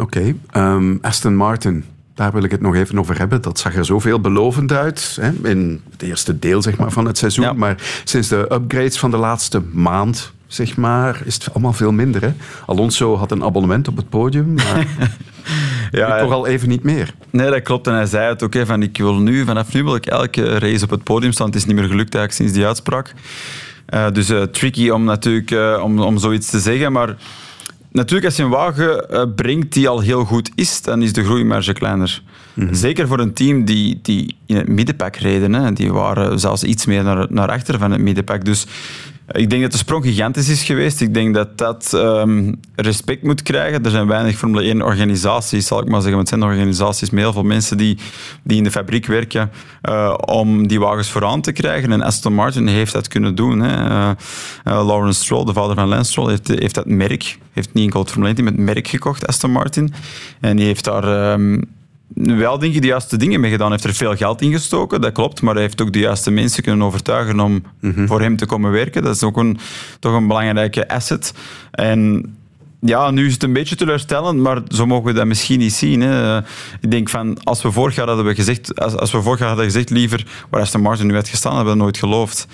Oké, 0.00 0.34
okay. 0.52 0.74
um, 0.74 0.98
Aston 1.02 1.36
Martin. 1.36 1.84
Daar 2.14 2.32
wil 2.32 2.42
ik 2.42 2.50
het 2.50 2.60
nog 2.60 2.74
even 2.74 2.98
over 2.98 3.18
hebben. 3.18 3.42
Dat 3.42 3.58
zag 3.58 3.76
er 3.76 3.84
zoveel 3.84 4.20
belovend 4.20 4.72
uit 4.72 5.18
hè? 5.20 5.48
in 5.48 5.80
het 5.90 6.02
eerste 6.02 6.38
deel 6.38 6.62
zeg 6.62 6.76
maar, 6.76 6.90
van 6.90 7.04
het 7.04 7.18
seizoen. 7.18 7.44
Ja. 7.44 7.52
Maar 7.52 8.02
sinds 8.04 8.28
de 8.28 8.52
upgrades 8.52 8.98
van 8.98 9.10
de 9.10 9.16
laatste 9.16 9.62
maand 9.72 10.32
zeg 10.46 10.76
maar, 10.76 11.20
is 11.24 11.34
het 11.34 11.50
allemaal 11.52 11.72
veel 11.72 11.92
minder. 11.92 12.22
Hè? 12.22 12.32
Alonso 12.66 13.16
had 13.16 13.30
een 13.30 13.44
abonnement 13.44 13.88
op 13.88 13.96
het 13.96 14.08
podium, 14.08 14.54
maar 14.54 14.86
ja, 15.90 16.18
toch 16.18 16.32
al 16.32 16.46
even 16.46 16.68
niet 16.68 16.82
meer. 16.82 17.14
Nee, 17.30 17.50
dat 17.50 17.62
klopt. 17.62 17.86
En 17.86 17.94
hij 17.94 18.06
zei 18.06 18.28
het 18.28 18.42
ook, 18.42 18.54
hè, 18.54 18.66
van 18.66 18.82
ik 18.82 18.98
wil 18.98 19.14
nu, 19.14 19.44
vanaf 19.44 19.72
nu 19.72 19.84
wil 19.84 19.94
ik 19.94 20.06
elke 20.06 20.58
race 20.58 20.84
op 20.84 20.90
het 20.90 21.02
podium 21.02 21.32
staan. 21.32 21.46
Het 21.46 21.56
is 21.56 21.64
niet 21.64 21.76
meer 21.76 21.88
gelukt 21.88 22.14
eigenlijk 22.14 22.32
sinds 22.32 22.52
die 22.52 22.66
uitspraak. 22.66 23.14
Uh, 23.94 24.10
dus 24.10 24.30
uh, 24.30 24.42
tricky 24.42 24.88
om 24.88 25.04
natuurlijk 25.04 25.50
uh, 25.50 25.80
om, 25.82 26.00
om 26.00 26.18
zoiets 26.18 26.50
te 26.50 26.60
zeggen, 26.60 26.92
maar 26.92 27.16
Natuurlijk, 27.92 28.24
als 28.26 28.36
je 28.36 28.42
een 28.42 28.50
wagen 28.50 29.06
uh, 29.10 29.22
brengt 29.34 29.72
die 29.72 29.88
al 29.88 30.00
heel 30.00 30.24
goed 30.24 30.50
is, 30.54 30.82
dan 30.82 31.02
is 31.02 31.12
de 31.12 31.24
groeimarge 31.24 31.72
kleiner. 31.72 32.22
Mm 32.54 32.64
-hmm. 32.66 32.74
Zeker 32.74 33.06
voor 33.06 33.18
een 33.18 33.32
team 33.32 33.64
die, 33.64 33.98
die 34.02 34.36
in 34.46 34.56
het 34.56 34.68
middenpak 34.68 35.16
reden. 35.16 35.52
Hè. 35.52 35.72
Die 35.72 35.92
waren 35.92 36.40
zelfs 36.40 36.64
iets 36.64 36.86
meer 36.86 37.04
naar, 37.04 37.26
naar 37.30 37.48
achter 37.48 37.78
van 37.78 37.90
het 37.90 38.00
middenpak. 38.00 38.44
Dus 38.44 38.66
ik 39.32 39.50
denk 39.50 39.62
dat 39.62 39.72
de 39.72 39.78
sprong 39.78 40.04
gigantisch 40.04 40.48
is 40.48 40.62
geweest. 40.62 41.00
Ik 41.00 41.14
denk 41.14 41.34
dat 41.34 41.58
dat 41.58 41.92
um, 41.94 42.60
respect 42.74 43.22
moet 43.22 43.42
krijgen. 43.42 43.84
Er 43.84 43.90
zijn 43.90 44.06
weinig 44.06 44.36
Formule 44.36 44.62
1 44.62 44.82
organisaties, 44.82 45.66
zal 45.66 45.80
ik 45.80 45.88
maar 45.88 46.00
zeggen. 46.00 46.16
Want 46.16 46.30
het 46.30 46.38
zijn 46.38 46.50
organisaties 46.50 47.10
met 47.10 47.22
heel 47.22 47.32
veel 47.32 47.42
mensen 47.42 47.76
die, 47.76 47.98
die 48.42 48.56
in 48.56 48.64
de 48.64 48.70
fabriek 48.70 49.06
werken 49.06 49.50
uh, 49.88 50.14
om 50.26 50.66
die 50.66 50.80
wagens 50.80 51.10
vooraan 51.10 51.40
te 51.40 51.52
krijgen. 51.52 51.92
En 51.92 52.02
Aston 52.02 52.34
Martin 52.34 52.66
heeft 52.66 52.92
dat 52.92 53.08
kunnen 53.08 53.34
doen. 53.34 53.60
Hè. 53.60 53.78
Uh, 53.80 54.14
Lawrence 54.64 55.20
Stroll, 55.20 55.44
de 55.44 55.52
vader 55.52 55.74
van 55.74 55.88
Lance 55.88 56.10
Stroll, 56.10 56.38
heeft, 56.44 56.74
dat 56.74 56.86
merk, 56.86 57.38
heeft 57.52 57.72
niet 57.72 57.84
enkel 57.84 58.00
het 58.00 58.10
Formule 58.10 58.34
1 58.34 58.44
team, 58.44 58.56
het 58.56 58.74
merk 58.74 58.88
gekocht, 58.88 59.26
Aston 59.26 59.50
Martin. 59.50 59.92
En 60.40 60.56
die 60.56 60.66
heeft 60.66 60.84
daar... 60.84 61.32
Um, 61.32 61.78
wel 62.14 62.58
denk 62.58 62.74
ik 62.74 62.80
de 62.80 62.86
juiste 62.86 63.16
dingen 63.16 63.40
mee 63.40 63.50
gedaan. 63.50 63.70
Hij 63.70 63.78
heeft 63.82 63.90
er 63.90 64.06
veel 64.06 64.16
geld 64.16 64.42
in 64.42 64.52
gestoken, 64.52 65.00
dat 65.00 65.12
klopt. 65.12 65.42
Maar 65.42 65.54
hij 65.54 65.62
heeft 65.62 65.82
ook 65.82 65.92
de 65.92 65.98
juiste 65.98 66.30
mensen 66.30 66.62
kunnen 66.62 66.86
overtuigen 66.86 67.40
om 67.40 67.62
voor 67.82 68.20
hem 68.20 68.36
te 68.36 68.46
komen 68.46 68.70
werken. 68.70 69.02
Dat 69.02 69.14
is 69.14 69.22
ook 69.22 69.36
een, 69.36 69.58
toch 69.98 70.14
een 70.14 70.26
belangrijke 70.26 70.88
asset. 70.88 71.34
En 71.70 72.24
ja, 72.80 73.10
nu 73.10 73.26
is 73.26 73.32
het 73.32 73.42
een 73.42 73.52
beetje 73.52 73.76
teleurstellend, 73.76 74.38
maar 74.38 74.62
zo 74.68 74.86
mogen 74.86 75.04
we 75.04 75.12
dat 75.12 75.26
misschien 75.26 75.58
niet 75.58 75.72
zien. 75.72 76.00
Hè. 76.00 76.38
Ik 76.80 76.90
denk 76.90 77.08
van, 77.08 77.42
als 77.42 77.62
we 77.62 77.72
vorig 77.72 77.94
jaar 77.94 78.06
hadden 78.06 78.24
we 78.24 78.34
gezegd, 78.34 78.80
als, 78.80 78.96
als 78.96 79.10
we 79.10 79.22
vorig 79.22 79.38
jaar 79.38 79.48
hadden 79.48 79.66
gezegd 79.66 79.90
liever 79.90 80.26
waar 80.50 80.60
Aston 80.60 80.80
Martin 80.80 81.06
nu 81.06 81.14
had 81.14 81.28
gestaan, 81.28 81.52
hadden 81.52 81.72
we 81.72 81.78
dat 81.78 81.86
nooit 81.86 81.98
geloofd. 81.98 82.46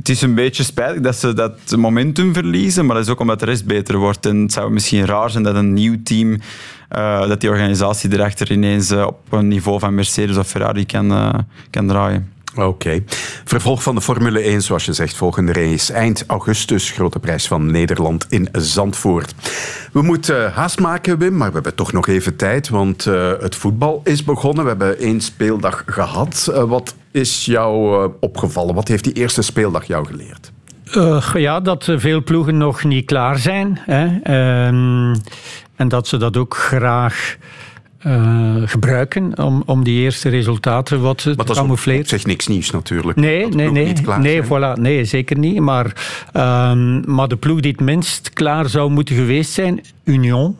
Het 0.00 0.08
is 0.08 0.22
een 0.22 0.34
beetje 0.34 0.62
spijtig 0.62 1.02
dat 1.02 1.16
ze 1.16 1.32
dat 1.32 1.76
momentum 1.76 2.34
verliezen, 2.34 2.86
maar 2.86 2.94
dat 2.94 3.04
is 3.04 3.10
ook 3.10 3.20
omdat 3.20 3.40
de 3.40 3.44
rest 3.44 3.66
beter 3.66 3.96
wordt. 3.96 4.26
En 4.26 4.36
het 4.36 4.52
zou 4.52 4.70
misschien 4.70 5.06
raar 5.06 5.30
zijn 5.30 5.42
dat 5.42 5.54
een 5.54 5.72
nieuw 5.72 5.96
team, 6.02 6.30
uh, 6.96 7.28
dat 7.28 7.40
die 7.40 7.50
organisatie 7.50 8.12
erachter 8.12 8.52
ineens 8.52 8.90
uh, 8.90 9.06
op 9.06 9.32
een 9.32 9.48
niveau 9.48 9.78
van 9.78 9.94
Mercedes 9.94 10.36
of 10.36 10.48
Ferrari 10.48 10.86
kan, 10.86 11.12
uh, 11.12 11.34
kan 11.70 11.86
draaien. 11.86 12.32
Oké. 12.54 13.02
Vervolg 13.44 13.82
van 13.82 13.94
de 13.94 14.00
Formule 14.00 14.40
1, 14.40 14.62
zoals 14.62 14.84
je 14.84 14.92
zegt, 14.92 15.16
volgende 15.16 15.52
race. 15.52 15.92
Eind 15.92 16.24
augustus, 16.26 16.90
grote 16.90 17.18
prijs 17.18 17.46
van 17.46 17.70
Nederland 17.70 18.26
in 18.28 18.48
Zandvoort. 18.52 19.34
We 19.92 20.02
moeten 20.02 20.52
haast 20.52 20.80
maken, 20.80 21.18
Wim, 21.18 21.36
maar 21.36 21.48
we 21.48 21.54
hebben 21.54 21.74
toch 21.74 21.92
nog 21.92 22.06
even 22.06 22.36
tijd, 22.36 22.68
want 22.68 23.06
uh, 23.06 23.32
het 23.40 23.54
voetbal 23.56 24.00
is 24.04 24.24
begonnen. 24.24 24.62
We 24.62 24.68
hebben 24.68 24.98
één 24.98 25.20
speeldag 25.20 25.82
gehad. 25.86 26.48
Uh, 26.50 26.62
wat 26.62 26.94
is 27.10 27.44
jou 27.44 28.10
opgevallen? 28.20 28.74
Wat 28.74 28.88
heeft 28.88 29.04
die 29.04 29.12
eerste 29.12 29.42
speeldag 29.42 29.84
jou 29.84 30.06
geleerd? 30.06 30.52
ja, 31.34 31.60
dat 31.60 31.92
veel 31.96 32.22
ploegen 32.22 32.56
nog 32.56 32.84
niet 32.84 33.06
klaar 33.06 33.38
zijn. 33.38 33.80
Hè. 33.84 34.04
Um, 34.66 35.20
en 35.76 35.88
dat 35.88 36.08
ze 36.08 36.16
dat 36.16 36.36
ook 36.36 36.56
graag 36.56 37.36
uh, 38.06 38.54
gebruiken 38.64 39.38
om, 39.38 39.62
om 39.66 39.84
die 39.84 40.00
eerste 40.00 40.28
resultaten 40.28 41.00
wat 41.00 41.18
te 41.18 41.34
camoufleren. 41.46 42.00
Dat 42.00 42.08
zegt 42.08 42.26
niks 42.26 42.46
nieuws 42.46 42.70
natuurlijk. 42.70 43.18
Nee, 43.18 43.46
nee, 43.46 43.70
nee, 43.70 43.94
nee, 44.18 44.42
voilà, 44.42 44.80
nee, 44.80 45.04
zeker 45.04 45.38
niet. 45.38 45.60
Maar, 45.60 45.84
um, 46.70 47.14
maar 47.14 47.28
de 47.28 47.36
ploeg 47.36 47.60
die 47.60 47.70
het 47.70 47.80
minst 47.80 48.30
klaar 48.32 48.68
zou 48.68 48.90
moeten 48.90 49.14
geweest 49.14 49.52
zijn, 49.52 49.80
Union 50.04 50.56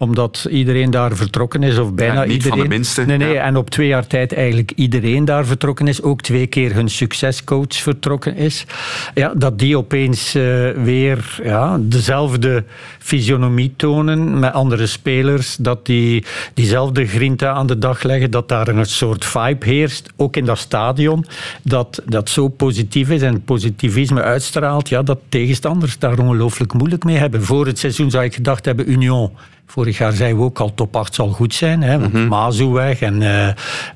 omdat 0.00 0.46
iedereen 0.50 0.90
daar 0.90 1.16
vertrokken 1.16 1.62
is, 1.62 1.78
of 1.78 1.94
bijna 1.94 2.12
ja, 2.12 2.20
niet 2.20 2.32
iedereen. 2.32 2.58
Van 2.58 2.68
de 2.68 2.74
minste. 2.74 3.04
Nee, 3.04 3.16
nee, 3.16 3.32
ja. 3.32 3.44
en 3.44 3.56
op 3.56 3.70
twee 3.70 3.86
jaar 3.86 4.06
tijd 4.06 4.32
eigenlijk 4.32 4.72
iedereen 4.74 5.24
daar 5.24 5.46
vertrokken 5.46 5.86
is. 5.86 6.02
Ook 6.02 6.20
twee 6.20 6.46
keer 6.46 6.74
hun 6.74 6.88
succescoach 6.88 7.74
vertrokken 7.74 8.36
is. 8.36 8.66
Ja, 9.14 9.32
dat 9.36 9.58
die 9.58 9.78
opeens 9.78 10.34
uh, 10.34 10.70
weer 10.70 11.40
ja, 11.42 11.78
dezelfde 11.80 12.64
fysionomie 12.98 13.72
tonen 13.76 14.38
met 14.38 14.52
andere 14.52 14.86
spelers. 14.86 15.56
Dat 15.56 15.86
die 15.86 16.24
diezelfde 16.54 17.06
grinta 17.06 17.50
aan 17.50 17.66
de 17.66 17.78
dag 17.78 18.02
leggen. 18.02 18.30
Dat 18.30 18.48
daar 18.48 18.68
een 18.68 18.86
soort 18.86 19.24
vibe 19.24 19.66
heerst, 19.66 20.10
ook 20.16 20.36
in 20.36 20.44
dat 20.44 20.58
stadion. 20.58 21.24
Dat, 21.62 22.02
dat 22.06 22.28
zo 22.28 22.48
positief 22.48 23.10
is 23.10 23.22
en 23.22 23.44
positivisme 23.44 24.22
uitstraalt. 24.22 24.88
Ja, 24.88 25.02
dat 25.02 25.18
tegenstanders 25.28 25.98
daar 25.98 26.18
ongelooflijk 26.18 26.72
moeilijk 26.72 27.04
mee 27.04 27.16
hebben. 27.16 27.42
Voor 27.42 27.66
het 27.66 27.78
seizoen 27.78 28.10
zou 28.10 28.24
ik 28.24 28.34
gedacht 28.34 28.64
hebben, 28.64 28.90
Union 28.90 29.30
Vorig 29.70 29.98
jaar 29.98 30.12
zeiden 30.12 30.38
we 30.38 30.44
ook 30.44 30.58
al 30.58 30.74
top 30.74 30.96
8 30.96 31.14
zal 31.14 31.28
goed 31.28 31.54
zijn. 31.54 31.82
Hè, 31.82 31.98
want 31.98 32.12
mm 32.12 32.20
-hmm. 32.20 32.28
Mazu 32.28 32.66
weg. 32.66 33.00
En, 33.00 33.14
uh, 33.20 33.46
uh, 33.46 33.52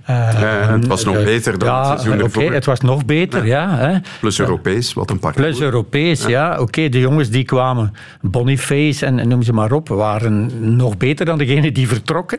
ja, 0.06 0.72
het 0.72 0.86
was 0.86 1.04
nog 1.04 1.24
beter 1.24 1.58
dan 1.58 1.68
ja, 1.68 1.90
het 1.90 2.00
seizoen 2.00 2.24
ervoor. 2.24 2.42
Okay, 2.42 2.54
het 2.54 2.64
was 2.64 2.80
nog 2.80 3.04
beter, 3.04 3.46
ja. 3.46 3.62
ja 3.62 3.76
hè. 3.76 3.98
Plus 4.20 4.38
Europees, 4.38 4.92
wat 4.92 5.10
een 5.10 5.18
parcours. 5.18 5.46
Plus 5.46 5.60
Europees, 5.60 6.26
ja. 6.26 6.52
Oké, 6.52 6.60
okay, 6.60 6.88
de 6.88 6.98
jongens 6.98 7.30
die 7.30 7.44
kwamen, 7.44 7.92
Boniface 8.20 9.06
en, 9.06 9.18
en 9.18 9.28
noem 9.28 9.42
ze 9.42 9.52
maar 9.52 9.72
op, 9.72 9.88
waren 9.88 10.50
nog 10.76 10.96
beter 10.96 11.26
dan 11.26 11.38
degenen 11.38 11.74
die 11.74 11.88
vertrokken. 11.88 12.38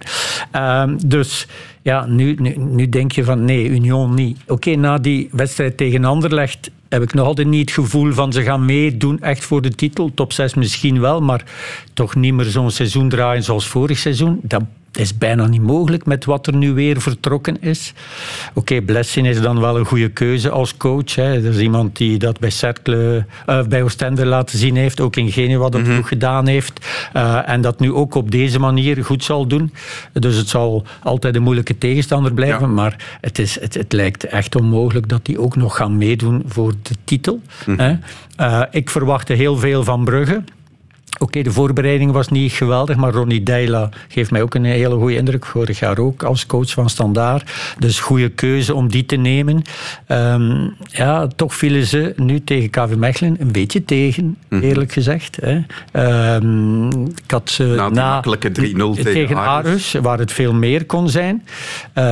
Uh, 0.56 0.84
dus 1.06 1.48
ja, 1.82 2.06
nu, 2.06 2.36
nu, 2.40 2.56
nu, 2.58 2.90
denk 2.90 3.12
je 3.12 3.24
van 3.24 3.46
nee, 3.46 3.70
Union 3.70 4.14
niet. 4.14 4.38
Oké, 4.44 4.54
okay, 4.54 4.74
na 4.74 4.98
die 4.98 5.30
wedstrijd 5.32 5.78
tegen 5.78 6.06
Anderlecht 6.06 6.72
heb 6.96 7.04
ik 7.04 7.14
nog 7.14 7.28
altijd 7.28 7.48
niet 7.48 7.70
het 7.70 7.72
gevoel 7.72 8.14
van 8.14 8.34
ze 8.34 8.44
gaan 8.44 8.66
meedoen 8.66 9.22
echt 9.22 9.46
voor 9.46 9.62
de 9.62 9.70
titel. 9.70 10.12
Top 10.14 10.34
6 10.34 10.54
misschien 10.54 11.00
wel, 11.00 11.22
maar 11.22 11.44
toch 11.94 12.16
niet 12.16 12.34
meer 12.34 12.46
zo'n 12.46 12.72
seizoen 12.72 13.10
draaien 13.10 13.44
zoals 13.44 13.68
vorig 13.68 13.98
seizoen. 13.98 14.42
Is 14.98 15.18
bijna 15.18 15.48
niet 15.48 15.62
mogelijk 15.62 16.06
met 16.06 16.26
wat 16.26 16.48
er 16.48 16.56
nu 16.56 16.74
weer 16.74 17.02
vertrokken 17.02 17.62
is. 17.62 17.94
Oké, 18.50 18.60
okay, 18.60 18.82
Blessing 18.82 19.28
is 19.28 19.42
dan 19.42 19.60
wel 19.60 19.78
een 19.78 19.86
goede 19.86 20.10
keuze 20.10 20.50
als 20.50 20.78
coach. 20.78 21.16
Hè. 21.16 21.42
Dat 21.42 21.54
is 21.54 21.60
iemand 21.60 21.98
die 21.98 22.18
dat 22.18 22.40
bij 22.40 22.50
Cercle, 22.50 23.26
uh, 23.50 23.64
bij 23.64 23.84
Oostende 23.84 24.26
laten 24.26 24.58
zien 24.58 24.76
heeft, 24.76 25.02
ook 25.02 25.16
in 25.16 25.32
Genua 25.32 25.70
dat 25.70 25.82
mm 25.82 25.88
-hmm. 25.88 26.04
gedaan 26.04 26.48
heeft. 26.48 26.86
Uh, 27.14 27.50
en 27.50 27.62
dat 27.62 27.80
nu 27.80 27.94
ook 27.94 28.16
op 28.16 28.32
deze 28.32 28.60
manier 28.60 29.06
goed 29.06 29.24
zal 29.24 29.48
doen. 29.48 29.74
Dus 30.14 30.36
het 30.36 30.50
zal 30.50 30.86
altijd 31.04 31.36
een 31.36 31.44
moeilijke 31.44 31.78
tegenstander 31.78 32.34
blijven, 32.34 32.68
ja. 32.68 32.74
maar 32.74 33.18
het, 33.22 33.40
is, 33.40 33.60
het, 33.60 33.74
het, 33.74 33.94
lijkt 33.94 34.24
echt 34.24 34.56
onmogelijk 34.56 35.10
dat 35.10 35.26
die 35.26 35.40
ook 35.40 35.56
nog 35.56 35.76
gaan 35.76 35.98
meedoen 35.98 36.44
voor 36.48 36.74
de 36.82 36.96
titel. 37.04 37.42
Mm 37.66 37.78
-hmm. 37.78 38.00
uh, 38.40 38.62
ik 38.72 38.90
verwachtte 38.90 39.34
heel 39.34 39.58
veel 39.58 39.84
van 39.84 40.04
Brugge. 40.06 40.44
Oké, 41.16 41.24
okay, 41.24 41.44
de 41.44 41.52
voorbereiding 41.52 42.12
was 42.12 42.28
niet 42.28 42.52
geweldig, 42.52 42.96
maar 42.96 43.14
Ronnie 43.14 43.44
Deila 43.44 43.90
geeft 44.08 44.32
mij 44.32 44.42
ook 44.42 44.56
een 44.56 44.64
hele 44.66 44.96
goede 44.96 45.16
indruk. 45.16 45.46
Vorig 45.46 45.80
jaar 45.80 45.98
ook 45.98 46.24
als 46.24 46.46
coach 46.46 46.70
van 46.70 46.90
Standaard. 46.90 47.52
Dus 47.80 48.00
goede 48.00 48.30
keuze 48.30 48.74
om 48.74 48.90
die 48.90 49.06
te 49.06 49.16
nemen. 49.16 49.62
Um, 50.08 50.76
ja, 50.88 51.28
toch 51.28 51.56
vielen 51.56 51.86
ze 51.86 52.14
nu 52.16 52.44
tegen 52.44 52.70
KV 52.70 52.96
Mechelen 52.96 53.36
een 53.40 53.52
beetje 53.52 53.86
tegen, 53.86 54.38
eerlijk 54.50 54.92
gezegd. 54.92 55.38
Hè. 55.42 55.62
Um, 56.36 57.06
ik 57.06 57.32
had 57.32 57.50
ze 57.50 57.64
na, 57.64 57.90
na 57.90 58.24
3-0 58.24 58.28
tegen, 58.28 59.04
tegen 59.04 59.38
Aarhus, 59.38 59.94
waar 60.02 60.20
het 60.20 60.32
veel 60.32 60.54
meer 60.54 60.86
kon 60.86 61.10
zijn. 61.10 61.44
Uh, 61.96 62.04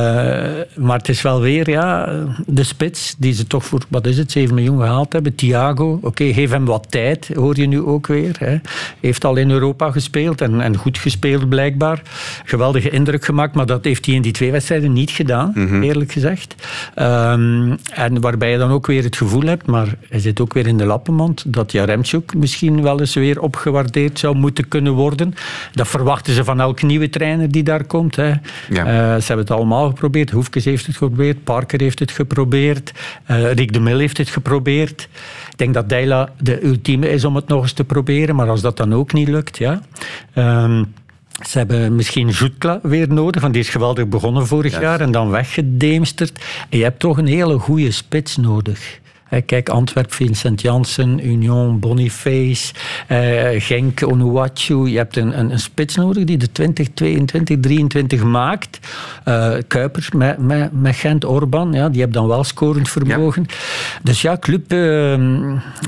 maar 0.76 0.98
het 0.98 1.08
is 1.08 1.22
wel 1.22 1.40
weer 1.40 1.70
ja, 1.70 2.22
de 2.46 2.62
spits, 2.62 3.14
die 3.18 3.32
ze 3.32 3.46
toch 3.46 3.64
voor, 3.64 3.84
wat 3.88 4.06
is 4.06 4.18
het, 4.18 4.32
7 4.32 4.54
miljoen 4.54 4.78
gehaald 4.78 5.12
hebben. 5.12 5.34
Thiago, 5.34 5.92
oké, 5.92 6.06
okay, 6.06 6.32
geef 6.32 6.50
hem 6.50 6.64
wat 6.64 6.86
tijd, 6.90 7.30
hoor 7.34 7.56
je 7.56 7.66
nu 7.66 7.80
ook 7.80 8.06
weer. 8.06 8.36
Hè 8.38 8.58
heeft 9.00 9.24
al 9.24 9.36
in 9.36 9.50
Europa 9.50 9.90
gespeeld 9.90 10.40
en, 10.40 10.60
en, 10.60 10.76
goed 10.76 10.98
gespeeld 10.98 11.48
blijkbaar. 11.48 12.02
Geweldige 12.44 12.90
indruk 12.90 13.24
gemaakt, 13.24 13.54
maar 13.54 13.66
dat 13.66 13.84
heeft 13.84 14.06
hij 14.06 14.14
in 14.14 14.22
die 14.22 14.32
twee 14.32 14.50
wedstrijden 14.50 14.92
niet 14.92 15.10
gedaan, 15.10 15.52
mm 15.54 15.66
-hmm. 15.66 15.82
eerlijk 15.82 16.12
gezegd. 16.12 16.54
Um, 16.96 17.76
en 17.92 18.20
waarbij 18.20 18.50
je 18.50 18.58
dan 18.58 18.70
ook 18.70 18.86
weer 18.86 19.02
het 19.02 19.16
gevoel 19.16 19.42
hebt, 19.42 19.66
maar 19.66 19.94
hij 20.08 20.20
zit 20.20 20.40
ook 20.40 20.52
weer 20.52 20.66
in 20.66 20.76
de 20.76 20.84
lappenmand, 20.84 21.44
dat 21.46 21.72
Jaremchuk 21.72 22.34
misschien 22.34 22.82
wel 22.82 23.00
eens 23.00 23.14
weer 23.14 23.40
opgewaardeerd 23.40 24.18
zou 24.18 24.36
moeten 24.36 24.68
kunnen 24.68 24.92
worden. 24.92 25.34
Dat 25.72 25.88
verwachten 25.88 26.34
ze 26.34 26.44
van 26.44 26.60
elke 26.60 26.86
nieuwe 26.86 27.10
trainer 27.10 27.50
die 27.50 27.62
daar 27.62 27.84
komt. 27.84 28.16
Hè. 28.16 28.28
Ja. 28.28 28.40
Uh, 28.70 28.84
ze 29.20 29.26
hebben 29.26 29.46
het 29.46 29.50
allemaal 29.50 29.88
geprobeerd. 29.88 30.30
Hoefkes 30.30 30.64
heeft 30.64 30.86
het 30.86 30.96
geprobeerd, 30.96 31.44
Parker 31.44 31.80
heeft 31.80 31.98
het 31.98 32.10
geprobeerd, 32.10 32.92
uh, 33.30 33.52
Rick 33.52 33.72
de 33.72 33.80
Mil 33.80 33.98
heeft 33.98 34.18
het 34.18 34.28
geprobeerd. 34.28 35.08
Ik 35.54 35.60
denk 35.60 35.74
dat 35.74 35.88
Deila 35.88 36.28
de 36.38 36.64
ultieme 36.64 37.08
is 37.08 37.24
om 37.24 37.36
het 37.36 37.48
nog 37.48 37.62
eens 37.62 37.72
te 37.72 37.84
proberen, 37.84 38.36
maar 38.36 38.48
als 38.48 38.60
dat 38.60 38.76
dan 38.76 38.94
ook 38.94 39.12
niet 39.12 39.28
lukt, 39.28 39.58
ja. 39.58 39.80
Um, 40.34 40.94
ze 41.46 41.58
hebben 41.58 41.94
misschien 41.94 42.28
Jutkla 42.28 42.78
weer 42.82 43.08
nodig, 43.08 43.40
want 43.42 43.52
die 43.52 43.62
is 43.62 43.68
geweldig 43.68 44.08
begonnen 44.08 44.46
vorig 44.46 44.72
yes. 44.72 44.80
jaar 44.80 45.00
en 45.00 45.12
dan 45.12 45.30
weggedemsterd. 45.30 46.44
En 46.68 46.78
je 46.78 46.84
hebt 46.84 46.98
toch 46.98 47.18
een 47.18 47.26
hele 47.26 47.58
goede 47.58 47.90
spits 47.90 48.36
nodig. 48.36 49.00
Kijk, 49.46 49.68
Antwerp, 49.68 50.12
Vincent 50.12 50.60
Janssen, 50.60 51.26
Union, 51.26 51.78
Boniface, 51.78 52.74
uh, 53.08 53.60
Genk, 53.60 54.02
Onuachu. 54.06 54.88
Je 54.88 54.96
hebt 54.96 55.16
een, 55.16 55.38
een, 55.38 55.50
een, 55.50 55.58
spits 55.58 55.94
nodig 55.94 56.24
die 56.24 56.36
de 56.36 56.52
20, 56.52 56.88
22, 56.94 57.60
23 57.60 58.22
maakt. 58.22 58.78
Uh, 59.28 59.54
Kuipers 59.68 60.10
met, 60.10 60.38
met, 60.38 60.80
met 60.80 60.96
Gent, 60.96 61.24
Orban, 61.24 61.72
ja, 61.72 61.88
die 61.88 62.00
hebben 62.00 62.20
dan 62.20 62.28
wel 62.28 62.44
scorend 62.44 62.88
vermogen. 62.88 63.44
Ja. 63.48 63.54
Dus 64.02 64.22
ja, 64.22 64.36
Club 64.38 64.72
uh, 64.72 65.18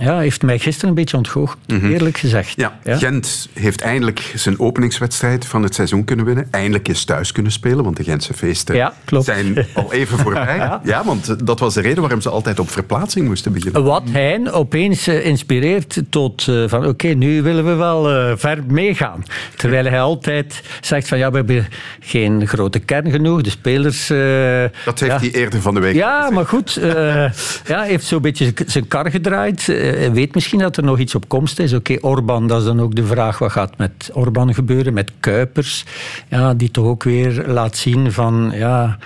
ja, 0.00 0.18
heeft 0.18 0.42
mij 0.42 0.58
gisteren 0.58 0.88
een 0.88 0.94
beetje 0.94 1.16
ontgoocheld, 1.16 1.58
mm 1.66 1.78
-hmm. 1.78 1.92
eerlijk 1.92 2.18
gezegd. 2.18 2.52
Ja, 2.56 2.78
ja, 2.84 2.96
Gent 2.96 3.48
heeft 3.52 3.80
eindelijk 3.80 4.32
zijn 4.34 4.58
openingswedstrijd 4.58 5.46
van 5.46 5.62
het 5.62 5.74
seizoen 5.74 6.04
kunnen 6.04 6.24
winnen. 6.24 6.48
Eindelijk 6.50 6.88
is 6.88 7.04
thuis 7.04 7.32
kunnen 7.32 7.52
spelen, 7.52 7.84
want 7.84 7.96
de 7.96 8.04
Gentse 8.04 8.34
feesten 8.34 8.74
ja, 8.74 8.92
zijn 9.18 9.66
al 9.74 9.92
even 9.92 10.18
voorbij. 10.18 10.78
ja, 10.84 11.04
want 11.04 11.46
dat 11.46 11.58
was 11.58 11.74
de 11.74 11.80
reden 11.80 12.00
waarom 12.00 12.20
ze 12.20 12.30
altijd 12.30 12.58
op 12.58 12.70
verplaatsing 12.70 13.25
moesten 13.26 13.52
beginnen. 13.52 13.84
Wat 13.84 14.02
hij 14.10 14.52
opeens 14.52 15.08
uh, 15.08 15.26
inspireert 15.26 16.02
tot 16.10 16.46
uh, 16.46 16.68
van 16.68 16.78
oké, 16.78 16.88
okay, 16.88 17.12
nu 17.12 17.42
willen 17.42 17.64
we 17.64 17.74
wel 17.74 18.10
uh, 18.10 18.32
ver 18.36 18.64
meegaan. 18.68 19.24
Terwijl 19.56 19.84
hij 19.84 20.00
altijd 20.00 20.62
zegt 20.80 21.08
van 21.08 21.18
ja, 21.18 21.30
we 21.30 21.36
hebben 21.36 21.66
geen 22.00 22.46
grote 22.46 22.78
kern 22.78 23.10
genoeg, 23.10 23.42
de 23.42 23.50
spelers... 23.50 24.06
dat 24.06 25.00
heeft 25.00 25.12
ja. 25.12 25.18
hij 25.18 25.30
eerder 25.30 25.60
van 25.60 25.74
de 25.74 25.80
week 25.80 25.94
Ja, 25.94 26.16
gezegd. 26.16 26.34
maar 26.34 26.46
goed. 26.46 26.74
ja, 27.72 27.78
hij 27.78 27.88
heeft 27.88 28.04
zo'n 28.04 28.22
beetje 28.22 28.52
zijn 28.66 28.88
kar 28.88 29.10
gedraaid. 29.10 29.66
Hij 29.66 30.12
weet 30.12 30.34
misschien 30.34 30.58
dat 30.58 30.76
er 30.76 30.84
nog 30.84 30.98
iets 30.98 31.14
op 31.14 31.28
komst 31.28 31.58
is. 31.58 31.72
Oké, 31.72 31.92
okay, 31.92 32.10
Orban, 32.10 32.46
dat 32.46 32.60
is 32.60 32.66
dan 32.66 32.80
ook 32.80 32.94
de 32.94 33.04
vraag, 33.04 33.38
wat 33.38 33.52
gaat 33.52 33.78
met 33.78 34.10
Orban 34.12 34.54
gebeuren, 34.54 34.92
met 34.92 35.10
Kuipers, 35.20 35.84
ja, 36.28 36.54
die 36.54 36.70
toch 36.70 36.86
ook 36.86 37.02
weer 37.02 37.44
laat 37.46 37.76
zien 37.76 38.12
van 38.12 38.52
ja, 38.54 38.98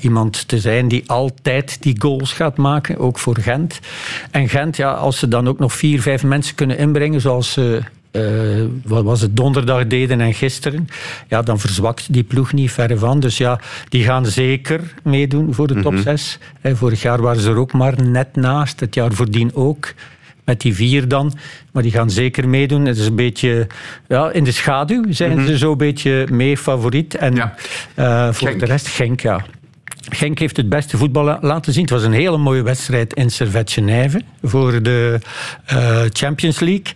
iemand 0.00 0.48
te 0.48 0.58
zijn 0.58 0.88
die 0.88 1.02
altijd 1.06 1.82
die 1.82 1.96
goals 1.98 2.32
gaat 2.32 2.56
maken, 2.56 2.98
ook 2.98 3.18
voor 3.18 3.33
Gent. 3.42 3.80
En 4.30 4.48
Gent, 4.48 4.76
ja, 4.76 4.92
als 4.92 5.18
ze 5.18 5.28
dan 5.28 5.48
ook 5.48 5.58
nog 5.58 5.72
vier, 5.72 6.02
vijf 6.02 6.22
mensen 6.22 6.54
kunnen 6.54 6.78
inbrengen, 6.78 7.20
zoals 7.20 7.52
ze 7.52 7.82
eh, 8.14 8.22
wat 8.84 9.04
was 9.04 9.20
het, 9.20 9.36
donderdag 9.36 9.86
deden 9.86 10.20
en 10.20 10.34
gisteren, 10.34 10.88
ja, 11.28 11.42
dan 11.42 11.60
verzwakt 11.60 12.12
die 12.12 12.22
ploeg 12.22 12.52
niet 12.52 12.70
verre 12.70 12.98
van. 12.98 13.20
Dus 13.20 13.38
ja, 13.38 13.60
die 13.88 14.04
gaan 14.04 14.26
zeker 14.26 14.94
meedoen 15.02 15.54
voor 15.54 15.66
de 15.66 15.80
top 15.80 15.96
6. 15.96 16.38
vorig 16.62 17.02
jaar 17.02 17.22
waren 17.22 17.40
ze 17.40 17.50
er 17.50 17.56
ook 17.56 17.72
maar 17.72 18.02
net 18.02 18.36
naast, 18.36 18.80
het 18.80 18.94
jaar 18.94 19.12
voordien 19.12 19.54
ook. 19.54 19.92
Met 20.44 20.60
die 20.60 20.74
vier 20.74 21.08
dan. 21.08 21.32
Maar 21.72 21.82
die 21.82 21.92
gaan 21.92 22.10
zeker 22.10 22.48
meedoen. 22.48 22.84
Het 22.84 22.96
is 22.96 23.06
een 23.06 23.16
beetje 23.16 23.66
ja, 24.08 24.30
in 24.30 24.44
de 24.44 24.52
schaduw 24.52 25.12
zijn 25.12 25.46
ze 25.46 25.58
zo'n 25.58 25.76
beetje 25.76 26.26
mee 26.30 26.56
favoriet. 26.56 27.14
En 27.14 27.52
eh, 27.94 28.32
voor 28.32 28.58
de 28.58 28.64
rest 28.64 28.88
Genk, 28.88 29.20
ja. 29.20 29.44
Genk 30.10 30.38
heeft 30.38 30.56
het 30.56 30.68
beste 30.68 30.96
voetbal 30.96 31.24
la- 31.24 31.38
laten 31.40 31.72
zien. 31.72 31.82
Het 31.82 31.90
was 31.90 32.02
een 32.02 32.12
hele 32.12 32.36
mooie 32.38 32.62
wedstrijd 32.62 33.12
in 33.14 33.30
Servet 33.30 33.70
Genève 33.72 34.20
voor 34.42 34.82
de 34.82 35.18
eh, 35.64 36.00
Champions 36.12 36.60
League. 36.60 36.92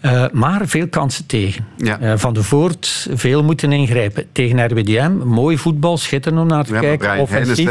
Eh, 0.00 0.24
maar 0.32 0.60
veel 0.66 0.88
kansen 0.88 1.26
tegen. 1.26 1.66
Eh, 2.00 2.12
Van 2.16 2.32
de 2.34 2.42
Voort 2.42 3.06
veel 3.14 3.42
moeten 3.42 3.72
ingrijpen. 3.72 4.24
Tegen 4.32 4.66
RWDM, 4.66 5.12
mooi 5.24 5.58
voetbal, 5.58 5.98
schitterend 5.98 6.40
om 6.42 6.46
naar 6.48 6.64
te 6.64 6.72
Ja, 6.74 6.80
kijken. 6.80 6.98
Brian 6.98 7.18
offensief. 7.18 7.70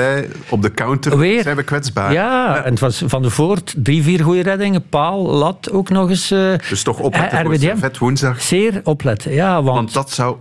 op 0.49 0.61
de 0.61 0.71
counter 0.71 1.17
Weer. 1.17 1.43
zijn 1.43 1.55
we 1.55 1.63
kwetsbaar. 1.63 2.13
Ja, 2.13 2.63
en 2.63 2.71
het 2.71 2.79
was 2.79 3.03
Van 3.05 3.21
de 3.21 3.29
Voort, 3.29 3.73
drie, 3.77 4.03
vier 4.03 4.23
goede 4.23 4.41
reddingen. 4.41 4.89
Paal, 4.89 5.21
lat 5.25 5.71
ook 5.71 5.89
nog 5.89 6.09
eens. 6.09 6.27
Dus 6.69 6.83
toch 6.83 6.99
opletten 6.99 7.39
voor 7.39 7.53
RWDM. 7.53 7.65
Servet 7.65 7.97
woensdag. 7.97 8.41
Zeer 8.41 8.81
opletten, 8.83 9.33
ja. 9.33 9.53
Want, 9.63 9.75
Want 9.77 9.93
dat 9.93 10.11
zou 10.11 10.35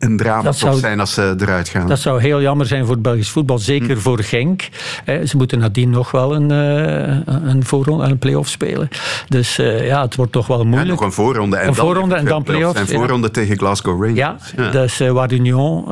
een 0.00 0.16
drama 0.16 0.42
Dat 0.42 0.56
zou- 0.56 0.78
zijn 0.78 1.00
als 1.00 1.14
ze 1.14 1.34
eruit 1.40 1.68
gaan. 1.68 1.88
dat 1.88 1.98
zou 1.98 2.20
heel 2.20 2.40
jammer 2.40 2.66
zijn 2.66 2.84
voor 2.84 2.94
het 2.94 3.02
Belgisch 3.02 3.30
voetbal, 3.30 3.58
zeker 3.58 3.94
Hm. 3.94 4.00
voor 4.00 4.18
Genk. 4.22 4.68
Eh, 5.04 5.18
Ze 5.26 5.36
moeten 5.36 5.58
nadien 5.58 5.90
nog 5.90 6.10
wel 6.10 6.34
een, 6.34 6.50
eh, 6.50 7.34
een 7.50 7.64
voorronde 7.64 8.04
en 8.04 8.10
een 8.10 8.18
play-off 8.18 8.48
spelen. 8.50 8.88
Dus 9.28 9.58
eh, 9.58 9.86
ja, 9.86 10.02
het 10.02 10.14
wordt 10.16 10.32
toch 10.32 10.46
wel 10.46 10.58
Ja, 10.58 10.64
moeilijk. 10.64 10.90
nog 10.90 11.00
een 11.00 11.12
voorronde 11.12 11.56
en 11.56 11.68
Een 11.68 11.74
dan, 11.74 11.84
voorronde 11.84 12.14
en 12.14 12.24
dan 12.24 12.42
play-offs, 12.42 12.80
En 12.80 12.86
ja. 12.88 12.98
voorronde 12.98 13.30
tegen 13.30 13.56
Glasgow 13.58 14.02
Rangers. 14.04 14.52
Ja, 14.56 14.70
dus 14.70 15.00
eh, 15.00 15.10
waar 15.10 15.32
Union 15.32 15.84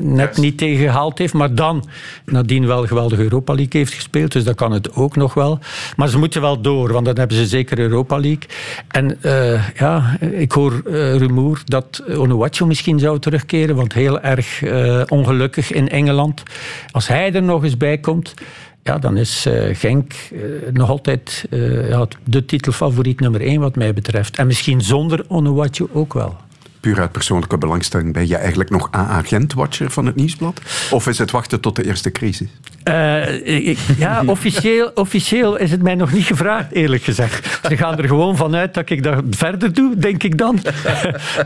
net 0.00 0.36
niet 0.36 0.58
tegen 0.58 0.84
gehaald 0.84 1.18
heeft, 1.18 1.32
maar 1.34 1.54
dan 1.54 1.88
nadien 2.24 2.66
wel 2.66 2.86
geweldig 2.86 3.18
Europa 3.18 3.54
League 3.54 3.80
heeft 3.80 3.92
gespeeld. 3.94 4.32
Dus 4.32 4.44
dat 4.44 4.54
kan 4.54 4.72
het 4.72 4.94
ook 4.94 5.16
nog 5.16 5.34
wel. 5.34 5.58
Maar 5.96 6.08
ze 6.08 6.18
moeten 6.18 6.40
wel 6.40 6.60
door, 6.60 6.92
want 6.92 7.04
dan 7.06 7.16
hebben 7.18 7.36
ze 7.36 7.46
zeker 7.46 7.78
Europa 7.78 8.16
League. 8.18 8.42
En 8.88 9.18
ja, 9.74 10.16
ik 10.20 10.52
hoor 10.52 10.82
rumoer 11.18 11.60
dat 11.64 12.02
Onuachu 12.16 12.66
misschien 12.66 12.98
zou 12.98 13.18
want 13.74 13.92
heel 13.92 14.20
erg 14.20 14.62
eh, 14.62 15.02
ongelukkig 15.08 15.72
in 15.72 15.88
Engeland. 15.88 16.42
Als 16.90 17.08
hij 17.08 17.32
er 17.32 17.42
nog 17.42 17.64
eens 17.64 17.76
bij 17.76 17.98
komt. 17.98 18.34
Ja, 18.82 18.98
dan 18.98 19.16
is 19.16 19.46
eh, 19.46 19.76
Genk 19.76 20.12
eh, 20.12 20.40
nog 20.72 20.88
altijd 20.88 21.46
de 22.24 22.44
titelfavoriet 22.44 23.20
nummer 23.20 23.40
één 23.40 23.60
wat 23.60 23.76
mij 23.76 23.94
betreft. 23.94 24.36
En 24.36 24.46
misschien 24.46 24.80
zonder 24.80 25.24
Onuachu 25.28 25.86
ook 25.92 26.14
wel. 26.14 26.36
Puur 26.80 27.00
uit 27.00 27.12
persoonlijke 27.12 27.58
belangstelling 27.58 28.12
ben 28.12 28.28
je 28.28 28.36
eigenlijk 28.36 28.70
nog 28.70 28.88
AA-agent-watcher 28.90 29.90
van 29.90 30.06
het 30.06 30.14
Nieuwsblad? 30.16 30.60
Of 30.90 31.06
is 31.06 31.18
het 31.18 31.30
wachten 31.30 31.60
tot 31.60 31.76
de 31.76 31.84
eerste 31.86 32.12
crisis? 32.12 32.48
Eh, 32.82 33.66
ik- 33.68 33.78
ja, 33.98 34.22
officieel, 34.26 34.90
officieel 34.94 35.56
is 35.56 35.70
het 35.70 35.82
mij 35.82 35.94
nog 35.94 36.12
niet 36.12 36.24
gevraagd, 36.24 36.72
eerlijk 36.72 37.02
gezegd. 37.02 37.60
Ze 37.68 37.76
gaan 37.76 37.98
er 37.98 38.08
gewoon 38.08 38.36
vanuit 38.36 38.74
dat 38.74 38.90
ik 38.90 39.02
dat 39.02 39.22
verder 39.30 39.72
doe, 39.72 39.96
denk 39.96 40.22
ik 40.22 40.38
dan. 40.38 40.58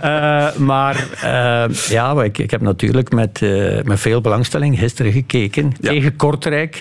Eh, 0.02 0.54
maar 0.56 1.06
eh, 1.22 1.74
ja, 1.88 2.22
ik, 2.22 2.38
ik 2.38 2.50
heb 2.50 2.60
natuurlijk 2.60 3.12
met, 3.12 3.40
met 3.84 4.00
veel 4.00 4.20
belangstelling 4.20 4.78
gisteren 4.78 5.12
gekeken 5.12 5.72
tegen 5.80 6.16
Kortrijk, 6.16 6.80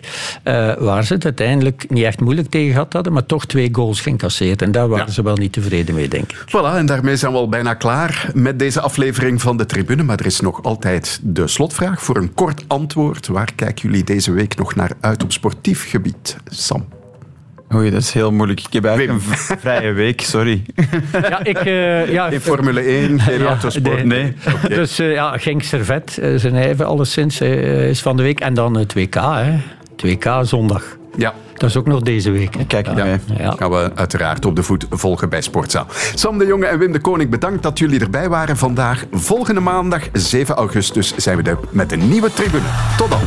waar 0.79 1.03
ze 1.05 1.13
het 1.13 1.23
uiteindelijk 1.23 1.85
niet 1.89 2.03
echt 2.03 2.19
moeilijk 2.19 2.49
tegen 2.49 2.71
gehad 2.71 2.93
hadden, 2.93 3.13
maar 3.13 3.25
toch 3.25 3.45
twee 3.45 3.69
goals 3.71 4.01
geïncasseerd. 4.01 4.61
En 4.61 4.71
daar 4.71 4.87
waren 4.87 5.11
ze 5.11 5.23
wel 5.23 5.35
niet 5.35 5.53
tevreden 5.53 5.95
mee, 5.95 6.07
denk 6.07 6.31
ik. 6.31 6.43
Voilà, 6.47 6.75
en 6.75 6.85
daarmee 6.85 7.15
zijn 7.15 7.31
we 7.31 7.37
al 7.37 7.49
bijna 7.49 7.73
klaar 7.73 8.31
met 8.41 8.59
deze 8.59 8.81
aflevering 8.81 9.41
van 9.41 9.57
de 9.57 9.65
Tribune. 9.65 10.03
Maar 10.03 10.19
er 10.19 10.25
is 10.25 10.39
nog 10.39 10.63
altijd 10.63 11.19
de 11.23 11.47
slotvraag 11.47 12.03
voor 12.03 12.17
een 12.17 12.33
kort 12.33 12.63
antwoord. 12.67 13.27
Waar 13.27 13.53
kijken 13.55 13.89
jullie 13.89 14.03
deze 14.03 14.31
week 14.31 14.57
nog 14.57 14.75
naar 14.75 14.91
uit 14.99 15.23
op 15.23 15.31
sportief 15.31 15.89
gebied? 15.89 16.37
Sam. 16.45 16.85
Oei, 17.73 17.89
dat 17.89 18.01
is 18.01 18.11
heel 18.11 18.31
moeilijk. 18.31 18.59
Ik 18.59 18.73
heb 18.73 18.85
eigenlijk 18.85 19.23
een 19.23 19.57
vrije 19.57 19.91
week, 19.91 20.21
sorry. 20.21 20.61
Ja, 21.11 21.43
ik, 21.43 21.57
eh, 21.57 22.11
ja, 22.11 22.29
Geen 22.29 22.41
Formule 22.41 22.81
1, 22.81 23.19
geen 23.21 23.39
Ja, 23.39 23.45
autosport. 23.45 24.05
Nee. 24.05 24.33
Dus 24.67 24.99
eh, 24.99 25.13
ja, 25.13 25.37
Genk 25.37 25.63
Servet, 25.63 26.17
eh, 26.17 26.35
zijn 26.35 26.55
even 26.55 26.85
alleszins, 26.85 27.39
eh, 27.39 27.89
is 27.89 28.01
van 28.01 28.17
de 28.17 28.23
week. 28.23 28.39
En 28.39 28.53
dan 28.53 28.77
het 28.77 28.93
WK, 28.93 29.15
hè. 29.15 29.59
Het 29.91 30.01
WK 30.01 30.39
zondag. 30.41 30.97
Ja. 31.15 31.33
Dat 31.53 31.69
is 31.69 31.77
ook 31.77 31.85
nog 31.87 32.01
deze 32.01 32.31
week. 32.31 32.55
Hè. 32.55 32.65
Kijk, 32.65 32.85
Ja, 32.87 33.05
Ja. 33.37 33.51
gaan 33.51 33.69
we 33.71 33.91
uiteraard 33.95 34.45
op 34.45 34.55
de 34.55 34.63
voet 34.63 34.85
volgen 34.89 35.29
bij 35.29 35.41
Sportzaal. 35.41 35.85
Sam 36.15 36.37
de 36.37 36.45
Jonge 36.45 36.65
en 36.65 36.79
Wim 36.79 36.91
de 36.91 36.99
Koning, 36.99 37.29
bedankt 37.29 37.63
dat 37.63 37.79
jullie 37.79 37.99
erbij 37.99 38.29
waren 38.29 38.57
vandaag. 38.57 39.05
Volgende 39.11 39.61
maandag, 39.61 40.01
7 40.13 40.55
augustus, 40.55 41.15
zijn 41.15 41.37
we 41.43 41.49
er 41.49 41.57
met 41.69 41.91
een 41.91 42.09
nieuwe 42.09 42.33
tribune. 42.33 42.65
Tot 42.97 43.09
dan. 43.09 43.19